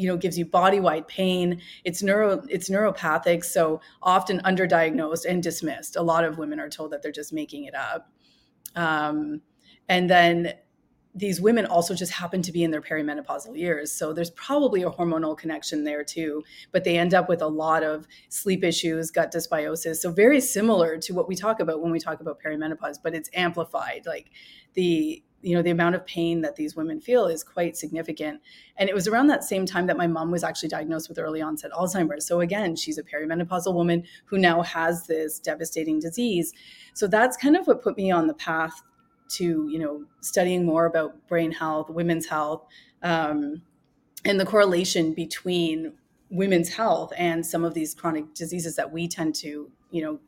you 0.00 0.08
know 0.08 0.16
gives 0.16 0.38
you 0.38 0.44
body 0.44 0.80
wide 0.80 1.06
pain 1.06 1.60
it's 1.84 2.02
neuro 2.02 2.42
it's 2.48 2.70
neuropathic 2.70 3.44
so 3.44 3.80
often 4.02 4.40
underdiagnosed 4.40 5.24
and 5.24 5.42
dismissed 5.42 5.96
a 5.96 6.02
lot 6.02 6.24
of 6.24 6.38
women 6.38 6.58
are 6.58 6.70
told 6.70 6.90
that 6.90 7.02
they're 7.02 7.12
just 7.12 7.32
making 7.32 7.64
it 7.64 7.74
up 7.74 8.10
um, 8.76 9.40
and 9.88 10.08
then 10.08 10.54
these 11.14 11.40
women 11.40 11.66
also 11.66 11.92
just 11.92 12.12
happen 12.12 12.40
to 12.42 12.52
be 12.52 12.62
in 12.62 12.70
their 12.70 12.80
perimenopausal 12.80 13.58
years. 13.58 13.90
So 13.90 14.12
there's 14.12 14.30
probably 14.30 14.82
a 14.82 14.90
hormonal 14.90 15.36
connection 15.36 15.82
there 15.82 16.04
too, 16.04 16.44
but 16.70 16.84
they 16.84 16.96
end 16.96 17.14
up 17.14 17.28
with 17.28 17.42
a 17.42 17.48
lot 17.48 17.82
of 17.82 18.06
sleep 18.28 18.62
issues, 18.62 19.10
gut 19.10 19.32
dysbiosis. 19.32 19.96
So 19.96 20.12
very 20.12 20.40
similar 20.40 20.98
to 20.98 21.12
what 21.12 21.26
we 21.26 21.34
talk 21.34 21.58
about 21.58 21.82
when 21.82 21.90
we 21.90 21.98
talk 21.98 22.20
about 22.20 22.40
perimenopause, 22.40 22.98
but 23.02 23.14
it's 23.14 23.28
amplified. 23.34 24.02
Like 24.06 24.30
the 24.74 25.22
you 25.42 25.54
know 25.54 25.62
the 25.62 25.70
amount 25.70 25.94
of 25.94 26.06
pain 26.06 26.42
that 26.42 26.56
these 26.56 26.76
women 26.76 27.00
feel 27.00 27.26
is 27.26 27.42
quite 27.42 27.76
significant. 27.76 28.40
And 28.76 28.88
it 28.88 28.94
was 28.94 29.08
around 29.08 29.28
that 29.28 29.44
same 29.44 29.66
time 29.66 29.86
that 29.86 29.96
my 29.96 30.06
mom 30.06 30.30
was 30.30 30.44
actually 30.44 30.68
diagnosed 30.68 31.08
with 31.08 31.18
early 31.18 31.42
onset 31.42 31.70
alzheimer's. 31.72 32.26
So 32.26 32.40
again 32.40 32.76
she's 32.76 32.98
a 32.98 33.02
perimenopausal 33.02 33.74
woman 33.74 34.04
who 34.26 34.38
now 34.38 34.62
has 34.62 35.06
this 35.06 35.38
devastating 35.38 35.98
disease. 35.98 36.52
So 36.94 37.06
that's 37.06 37.36
kind 37.36 37.56
of 37.56 37.66
what 37.66 37.82
put 37.82 37.96
me 37.96 38.10
on 38.10 38.26
the 38.26 38.34
path 38.34 38.82
to 39.30 39.68
you 39.68 39.78
know 39.78 40.04
studying 40.20 40.64
more 40.64 40.86
about 40.86 41.26
brain 41.28 41.52
health 41.52 41.88
women's 41.88 42.26
health 42.26 42.66
um, 43.02 43.62
and 44.24 44.38
the 44.38 44.46
correlation 44.46 45.14
between 45.14 45.92
women's 46.30 46.68
health 46.68 47.12
and 47.16 47.44
some 47.44 47.64
of 47.64 47.74
these 47.74 47.94
chronic 47.94 48.34
diseases 48.34 48.76
that 48.76 48.92
we 48.92 49.08
tend 49.08 49.34
to 49.34 49.70
you 49.90 50.02
know 50.02 50.20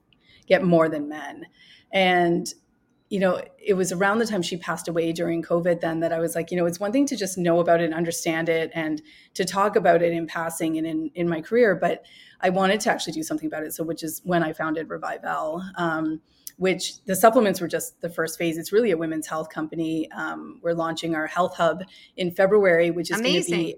get 0.46 0.64
more 0.64 0.88
than 0.88 1.08
men. 1.08 1.46
And 1.92 2.52
you 3.12 3.20
know 3.20 3.42
it 3.58 3.74
was 3.74 3.92
around 3.92 4.18
the 4.18 4.26
time 4.26 4.40
she 4.40 4.56
passed 4.56 4.88
away 4.88 5.12
during 5.12 5.42
covid 5.42 5.82
then 5.82 6.00
that 6.00 6.12
i 6.14 6.18
was 6.18 6.34
like 6.34 6.50
you 6.50 6.56
know 6.56 6.64
it's 6.64 6.80
one 6.80 6.90
thing 6.90 7.06
to 7.06 7.14
just 7.14 7.36
know 7.36 7.60
about 7.60 7.78
it 7.80 7.84
and 7.84 7.92
understand 7.92 8.48
it 8.48 8.70
and 8.74 9.02
to 9.34 9.44
talk 9.44 9.76
about 9.76 10.00
it 10.02 10.12
in 10.12 10.26
passing 10.26 10.78
and 10.78 10.86
in, 10.86 11.10
in 11.14 11.28
my 11.28 11.42
career 11.42 11.74
but 11.74 12.04
i 12.40 12.48
wanted 12.48 12.80
to 12.80 12.90
actually 12.90 13.12
do 13.12 13.22
something 13.22 13.46
about 13.46 13.64
it 13.64 13.74
so 13.74 13.84
which 13.84 14.02
is 14.02 14.22
when 14.24 14.42
i 14.42 14.50
founded 14.50 14.88
Revivele 14.88 15.62
um, 15.76 16.22
which 16.56 17.04
the 17.04 17.14
supplements 17.16 17.60
were 17.60 17.66
just 17.66 18.00
the 18.02 18.10
first 18.10 18.38
phase. 18.38 18.56
It's 18.56 18.72
really 18.72 18.92
a 18.92 18.96
women's 18.96 19.26
health 19.26 19.48
company. 19.48 20.08
Um, 20.12 20.60
we're 20.62 20.74
launching 20.74 21.16
our 21.16 21.26
health 21.26 21.56
hub 21.56 21.82
in 22.16 22.30
February, 22.30 22.90
which 22.90 23.10
is 23.10 23.20
going 23.20 23.42
to 23.42 23.50
be 23.50 23.76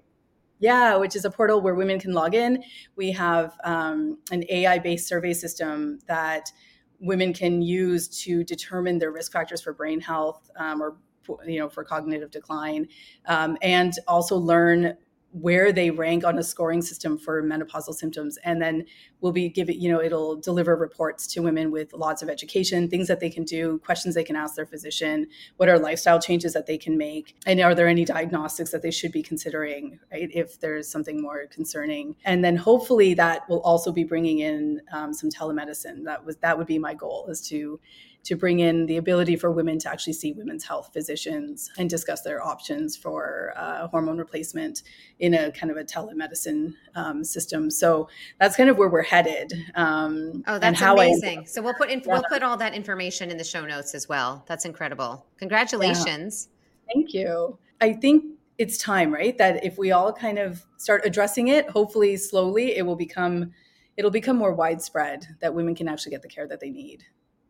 yeah, 0.59 0.95
which 0.95 1.15
is 1.15 1.25
a 1.25 1.31
portal 1.31 1.61
where 1.61 1.73
women 1.73 1.99
can 1.99 2.13
log 2.13 2.35
in. 2.35 2.63
We 2.95 3.11
have 3.13 3.57
um, 3.63 4.19
an 4.31 4.43
AI 4.49 4.79
based 4.79 5.07
survey 5.07 5.33
system 5.33 5.99
that 6.07 6.51
women 6.99 7.33
can 7.33 7.61
use 7.61 8.07
to 8.23 8.43
determine 8.43 8.99
their 8.99 9.11
risk 9.11 9.31
factors 9.31 9.61
for 9.61 9.73
brain 9.73 9.99
health 9.99 10.49
um, 10.57 10.81
or 10.81 10.97
you 11.45 11.59
know 11.59 11.69
for 11.69 11.83
cognitive 11.83 12.31
decline 12.31 12.87
um, 13.25 13.57
and 13.61 13.93
also 14.07 14.35
learn 14.35 14.95
where 15.41 15.71
they 15.71 15.91
rank 15.91 16.23
on 16.23 16.37
a 16.37 16.43
scoring 16.43 16.81
system 16.81 17.17
for 17.17 17.43
menopausal 17.43 17.93
symptoms. 17.93 18.37
And 18.43 18.61
then 18.61 18.85
we'll 19.21 19.31
be 19.31 19.49
giving 19.49 19.79
you 19.79 19.91
know 19.91 20.01
it'll 20.01 20.35
deliver 20.35 20.75
reports 20.75 21.27
to 21.27 21.41
women 21.41 21.71
with 21.71 21.93
lots 21.93 22.21
of 22.21 22.29
education 22.29 22.87
things 22.89 23.07
that 23.07 23.19
they 23.19 23.29
can 23.29 23.43
do 23.43 23.79
questions 23.79 24.13
they 24.13 24.23
can 24.23 24.35
ask 24.35 24.55
their 24.55 24.65
physician 24.65 25.25
what 25.57 25.67
are 25.67 25.79
lifestyle 25.79 26.19
changes 26.19 26.53
that 26.53 26.67
they 26.67 26.77
can 26.77 26.97
make 26.97 27.35
and 27.47 27.59
are 27.59 27.73
there 27.73 27.87
any 27.87 28.05
diagnostics 28.05 28.71
that 28.71 28.81
they 28.81 28.91
should 28.91 29.11
be 29.11 29.23
considering 29.23 29.99
right 30.11 30.29
if 30.31 30.59
there's 30.59 30.87
something 30.87 31.21
more 31.21 31.45
concerning. 31.47 32.15
And 32.25 32.43
then 32.43 32.55
hopefully 32.55 33.13
that 33.15 33.47
will 33.49 33.61
also 33.61 33.91
be 33.91 34.03
bringing 34.03 34.39
in 34.39 34.81
um, 34.91 35.13
some 35.13 35.29
telemedicine. 35.29 36.03
That 36.05 36.25
was 36.25 36.37
that 36.37 36.57
would 36.57 36.67
be 36.67 36.79
my 36.79 36.93
goal 36.93 37.27
is 37.29 37.41
to 37.49 37.79
to 38.25 38.35
bring 38.35 38.59
in 38.59 38.87
the 38.87 38.97
ability 38.97 39.35
for 39.35 39.51
women 39.51 39.79
to 39.79 39.89
actually 39.89 40.13
see 40.13 40.33
women's 40.33 40.63
health 40.63 40.89
physicians 40.91 41.71
and 41.77 41.89
discuss 41.89 42.21
their 42.21 42.43
options 42.43 42.97
for 42.97 43.53
uh, 43.55 43.87
hormone 43.87 44.17
replacement 44.17 44.81
in 45.19 45.33
a 45.33 45.51
kind 45.51 45.71
of 45.71 45.77
a 45.77 45.83
telemedicine 45.83 46.73
um, 46.95 47.23
system. 47.23 47.69
So 47.69 48.09
that's 48.39 48.55
kind 48.55 48.69
of 48.69 48.77
where 48.77 48.89
we're 48.89 49.03
headed. 49.03 49.53
Um, 49.75 50.43
oh, 50.47 50.59
that's 50.59 50.81
amazing! 50.81 51.39
I, 51.39 51.43
so 51.43 51.61
we'll 51.61 51.75
put 51.75 51.89
in, 51.89 51.99
yeah. 51.99 52.13
we'll 52.13 52.23
put 52.27 52.43
all 52.43 52.57
that 52.57 52.73
information 52.73 53.29
in 53.29 53.37
the 53.37 53.43
show 53.43 53.65
notes 53.65 53.93
as 53.93 54.09
well. 54.09 54.43
That's 54.47 54.65
incredible. 54.65 55.25
Congratulations! 55.37 56.49
Yeah. 56.49 56.93
Thank 56.93 57.13
you. 57.13 57.57
I 57.81 57.93
think 57.93 58.25
it's 58.57 58.77
time, 58.77 59.13
right? 59.13 59.37
That 59.37 59.63
if 59.63 59.77
we 59.77 59.91
all 59.91 60.11
kind 60.11 60.39
of 60.39 60.65
start 60.77 61.01
addressing 61.05 61.49
it, 61.49 61.69
hopefully 61.69 62.17
slowly, 62.17 62.75
it 62.75 62.85
will 62.85 62.95
become 62.95 63.53
it'll 63.97 64.11
become 64.11 64.35
more 64.37 64.53
widespread 64.53 65.25
that 65.41 65.53
women 65.53 65.75
can 65.75 65.87
actually 65.87 66.11
get 66.11 66.21
the 66.21 66.27
care 66.27 66.47
that 66.47 66.59
they 66.59 66.69
need. 66.69 67.03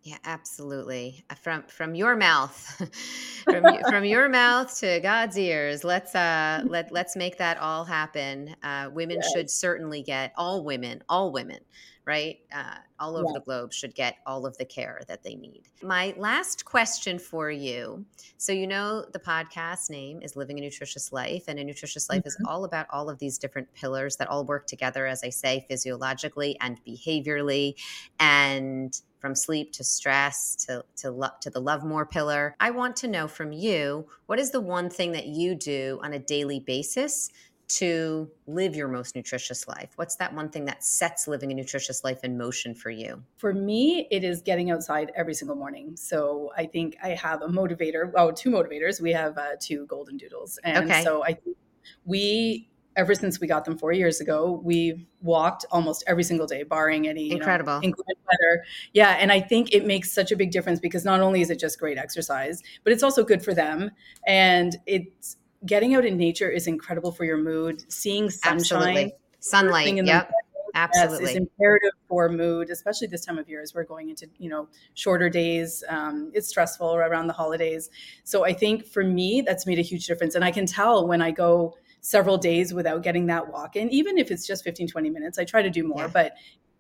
Yeah, 0.06 0.20
absolutely. 0.24 1.26
From 1.41 1.64
from 1.64 1.95
your 1.95 2.16
mouth, 2.16 2.56
from 3.43 3.64
from 3.89 4.06
your 4.06 4.30
mouth 4.30 4.78
to 4.82 4.99
God's 4.99 5.36
ears. 5.36 5.84
Let's 5.84 6.14
uh 6.14 6.62
let 6.68 6.91
let's 6.91 7.16
make 7.16 7.39
that 7.39 7.58
all 7.58 7.84
happen. 7.84 8.56
Uh, 8.62 8.91
women 8.93 9.18
yes. 9.18 9.32
should 9.34 9.49
certainly 9.49 10.03
get 10.03 10.32
all 10.38 10.64
women, 10.64 11.01
all 11.10 11.32
women 11.32 11.58
right? 12.06 12.39
Uh, 12.53 12.76
all 12.99 13.18
over 13.18 13.28
yeah. 13.28 13.34
the 13.34 13.41
globe 13.41 13.74
should 13.74 13.93
get 13.95 14.18
all 14.26 14.45
of 14.45 14.58
the 14.58 14.66
care 14.66 15.01
that 15.08 15.24
they 15.24 15.36
need. 15.36 15.64
My 15.82 16.14
last 16.18 16.66
question 16.66 17.20
for 17.20 17.51
you 17.51 18.06
so, 18.38 18.51
you 18.51 18.68
know, 18.68 19.06
the 19.12 19.20
podcast 19.20 19.89
name 19.89 20.22
is 20.22 20.36
Living 20.36 20.60
a 20.60 20.62
Nutritious 20.62 21.12
Life, 21.12 21.45
and 21.47 21.58
a 21.58 21.64
nutritious 21.64 22.10
life 22.10 22.20
mm-hmm. 22.20 22.28
is 22.28 22.38
all 22.45 22.66
about 22.66 22.88
all 22.89 23.10
of 23.10 23.18
these 23.20 23.38
different 23.38 23.74
pillars 23.74 24.18
that 24.18 24.28
all 24.28 24.43
work 24.43 24.68
together, 24.68 25.08
as 25.08 25.24
I 25.24 25.30
say, 25.30 25.66
physiologically 25.70 26.58
and 26.60 26.78
behaviorally, 26.86 27.76
and 28.20 28.99
from 29.20 29.36
sleep 29.36 29.72
to 29.74 29.84
stress 29.84 30.56
to 30.68 30.84
to, 30.97 31.12
lo- 31.12 31.30
to 31.41 31.49
the 31.49 31.62
love 31.62 31.84
more 31.84 32.06
pillar. 32.06 32.56
I 32.60 32.72
want 32.72 32.95
to 32.97 33.08
know 33.08 33.28
from 33.28 33.51
you 33.51 34.06
what 34.26 34.39
is 34.39 34.51
the 34.51 34.62
one 34.62 34.89
thing 34.89 35.14
that 35.14 35.28
you 35.28 35.56
do 35.56 35.99
on 36.03 36.14
a 36.14 36.20
daily 36.20 36.60
basis 36.60 37.30
to 37.68 38.30
live 38.47 38.76
your 38.76 38.88
most 38.88 39.16
nutritious 39.16 39.68
life? 39.68 39.91
What's 39.95 40.16
that 40.18 40.34
one 40.34 40.49
thing 40.49 40.66
that 40.66 40.84
sets 40.84 41.28
living 41.28 41.51
a 41.51 41.55
nutritious 41.55 42.03
life 42.03 42.24
in 42.24 42.38
motion 42.38 42.76
for 42.76 42.89
you? 42.89 43.24
For 43.38 43.53
me, 43.53 44.07
it 44.11 44.24
is 44.24 44.41
getting 44.41 44.72
outside 44.72 45.11
every 45.16 45.34
single 45.34 45.55
morning. 45.55 45.95
So 45.95 46.51
I 46.57 46.66
think 46.66 46.97
I 47.03 47.09
have 47.09 47.41
a 47.41 47.47
motivator, 47.47 48.11
oh, 48.16 48.32
two 48.32 48.49
motivators. 48.49 49.01
We 49.01 49.11
have 49.11 49.38
uh, 49.38 49.55
two 49.59 49.86
golden 49.88 50.18
doodles. 50.18 50.59
And 50.63 50.89
okay. 50.89 51.03
so 51.03 51.24
I 51.24 51.34
think 51.34 51.57
we 52.05 52.70
ever 52.95 53.13
since 53.13 53.39
we 53.39 53.47
got 53.47 53.66
them 53.66 53.78
four 53.78 53.91
years 53.91 54.22
ago, 54.22 54.61
we've 54.63 55.05
walked 55.22 55.66
almost 55.72 56.03
every 56.07 56.24
single 56.24 56.47
day, 56.47 56.63
barring 56.63 57.07
any 57.07 57.32
incredible 57.32 57.82
know, 57.82 57.93
weather. 57.97 58.63
Yeah, 58.93 59.18
and 59.20 59.32
I 59.32 59.41
think 59.41 59.74
it 59.74 59.86
makes 59.86 60.11
such 60.11 60.32
a 60.32 60.36
big 60.36 60.51
difference 60.51 60.80
because 60.80 61.03
not 61.03 61.20
only 61.20 61.41
is 61.41 61.49
it 61.49 61.59
just 61.59 61.80
great 61.80 61.97
exercise, 61.97 62.61
but 62.84 62.93
it's 62.93 63.03
also 63.03 63.24
good 63.24 63.43
for 63.43 63.53
them, 63.53 63.91
and 64.26 64.78
it's 64.86 65.38
getting 65.66 65.95
out 65.95 66.05
in 66.05 66.18
nature 66.18 66.49
is 66.49 66.68
incredible 66.68 67.11
for 67.11 67.26
your 67.26 67.38
mood. 67.38 67.91
Seeing 67.91 68.30
sunshine, 68.30 68.82
Absolutely. 68.82 69.13
sunlight, 69.39 70.05
yep. 70.05 70.32
Absolutely. 70.76 71.24
Yes, 71.24 71.32
is 71.32 71.38
imperative 71.38 71.93
for 72.09 72.28
mood, 72.28 72.70
especially 72.70 73.07
this 73.07 73.24
time 73.24 73.38
of 73.38 73.47
year 73.47 73.61
as 73.61 73.74
we're 73.74 73.86
going 73.86 74.09
into, 74.09 74.28
you 74.38 74.49
know, 74.49 74.68
shorter 74.93 75.30
days. 75.30 75.86
Um, 75.88 76.32
it's 76.34 76.49
stressful 76.49 76.95
around 76.95 77.28
the 77.28 77.34
holidays. 77.34 77.89
So 78.26 78.43
I 78.43 78.51
think 78.51 78.86
for 78.86 79.01
me, 79.01 79.41
that's 79.41 79.66
made 79.66 79.80
a 79.80 79.82
huge 79.82 80.05
difference. 80.05 80.36
And 80.36 80.43
I 80.43 80.51
can 80.51 80.66
tell 80.66 81.07
when 81.07 81.22
I 81.22 81.32
go 81.32 81.78
several 82.01 82.38
days 82.38 82.74
without 82.74 83.03
getting 83.03 83.28
that 83.28 83.51
walk 83.51 83.78
in, 83.78 83.89
even 83.89 84.18
if 84.18 84.32
it's 84.32 84.45
just 84.45 84.66
15, 84.66 84.89
20 84.89 85.09
minutes, 85.09 85.39
I 85.39 85.45
try 85.45 85.61
to 85.61 85.70
do 85.70 85.88
more, 85.88 86.03
yeah. 86.03 86.07
but 86.07 86.34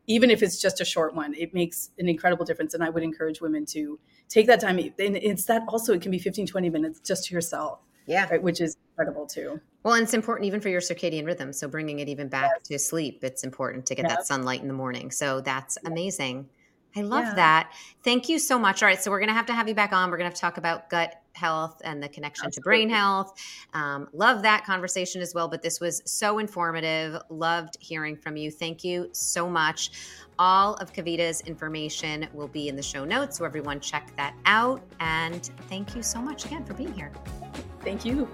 even 0.07 0.29
if 0.29 0.43
it's 0.43 0.61
just 0.61 0.81
a 0.81 0.85
short 0.85 1.15
one, 1.15 1.33
it 1.33 1.53
makes 1.53 1.89
an 1.97 2.09
incredible 2.09 2.45
difference. 2.45 2.73
And 2.73 2.83
I 2.83 2.89
would 2.89 3.01
encourage 3.01 3.39
women 3.39 3.65
to 3.67 3.97
take 4.27 4.45
that 4.47 4.59
time. 4.59 4.77
And 4.77 5.17
it's 5.17 5.45
that 5.45 5.63
also, 5.69 5.93
it 5.93 6.01
can 6.01 6.11
be 6.11 6.19
15, 6.19 6.47
20 6.47 6.69
minutes 6.69 6.99
just 6.99 7.25
to 7.27 7.33
yourself 7.33 7.79
yeah. 8.05 8.27
Right, 8.29 8.41
which 8.41 8.61
is 8.61 8.77
incredible 8.91 9.25
too. 9.25 9.59
Well, 9.83 9.93
and 9.93 10.03
it's 10.03 10.13
important 10.13 10.47
even 10.47 10.61
for 10.61 10.69
your 10.69 10.81
circadian 10.81 11.25
rhythm. 11.25 11.53
So 11.53 11.67
bringing 11.67 11.99
it 11.99 12.09
even 12.09 12.27
back 12.27 12.51
yes. 12.55 12.67
to 12.69 12.79
sleep, 12.79 13.23
it's 13.23 13.43
important 13.43 13.85
to 13.87 13.95
get 13.95 14.07
that 14.07 14.25
sunlight 14.25 14.61
in 14.61 14.67
the 14.67 14.73
morning. 14.73 15.11
So 15.11 15.41
that's 15.41 15.77
amazing. 15.85 16.49
I 16.95 17.01
love 17.01 17.25
yeah. 17.25 17.35
that. 17.35 17.73
Thank 18.03 18.29
you 18.29 18.39
so 18.39 18.57
much. 18.57 18.81
All 18.81 18.87
right, 18.87 19.01
so 19.01 19.11
we're 19.11 19.19
going 19.19 19.27
to 19.27 19.33
have 19.33 19.45
to 19.47 19.53
have 19.53 19.67
you 19.67 19.75
back 19.75 19.91
on. 19.91 20.09
We're 20.09 20.17
going 20.17 20.25
to 20.25 20.29
have 20.29 20.35
to 20.35 20.41
talk 20.41 20.57
about 20.57 20.89
gut 20.89 21.21
health 21.33 21.81
and 21.83 22.01
the 22.01 22.07
connection 22.07 22.45
Absolutely. 22.45 22.61
to 22.61 22.63
brain 22.63 22.89
health. 22.89 23.37
Um, 23.73 24.07
love 24.13 24.41
that 24.43 24.65
conversation 24.65 25.21
as 25.21 25.33
well. 25.33 25.49
But 25.49 25.61
this 25.61 25.81
was 25.81 26.01
so 26.05 26.39
informative. 26.39 27.21
Loved 27.29 27.77
hearing 27.81 28.15
from 28.15 28.37
you. 28.37 28.49
Thank 28.49 28.83
you 28.83 29.09
so 29.11 29.49
much. 29.49 29.91
All 30.39 30.75
of 30.75 30.93
Kavita's 30.93 31.41
information 31.41 32.27
will 32.33 32.47
be 32.47 32.69
in 32.69 32.75
the 32.75 32.83
show 32.83 33.03
notes, 33.03 33.37
so 33.37 33.45
everyone 33.45 33.79
check 33.79 34.15
that 34.15 34.33
out. 34.45 34.81
And 34.99 35.49
thank 35.67 35.95
you 35.95 36.03
so 36.03 36.21
much 36.21 36.45
again 36.45 36.63
for 36.63 36.73
being 36.73 36.93
here. 36.93 37.11
Thank 37.85 38.03
you. 38.03 38.27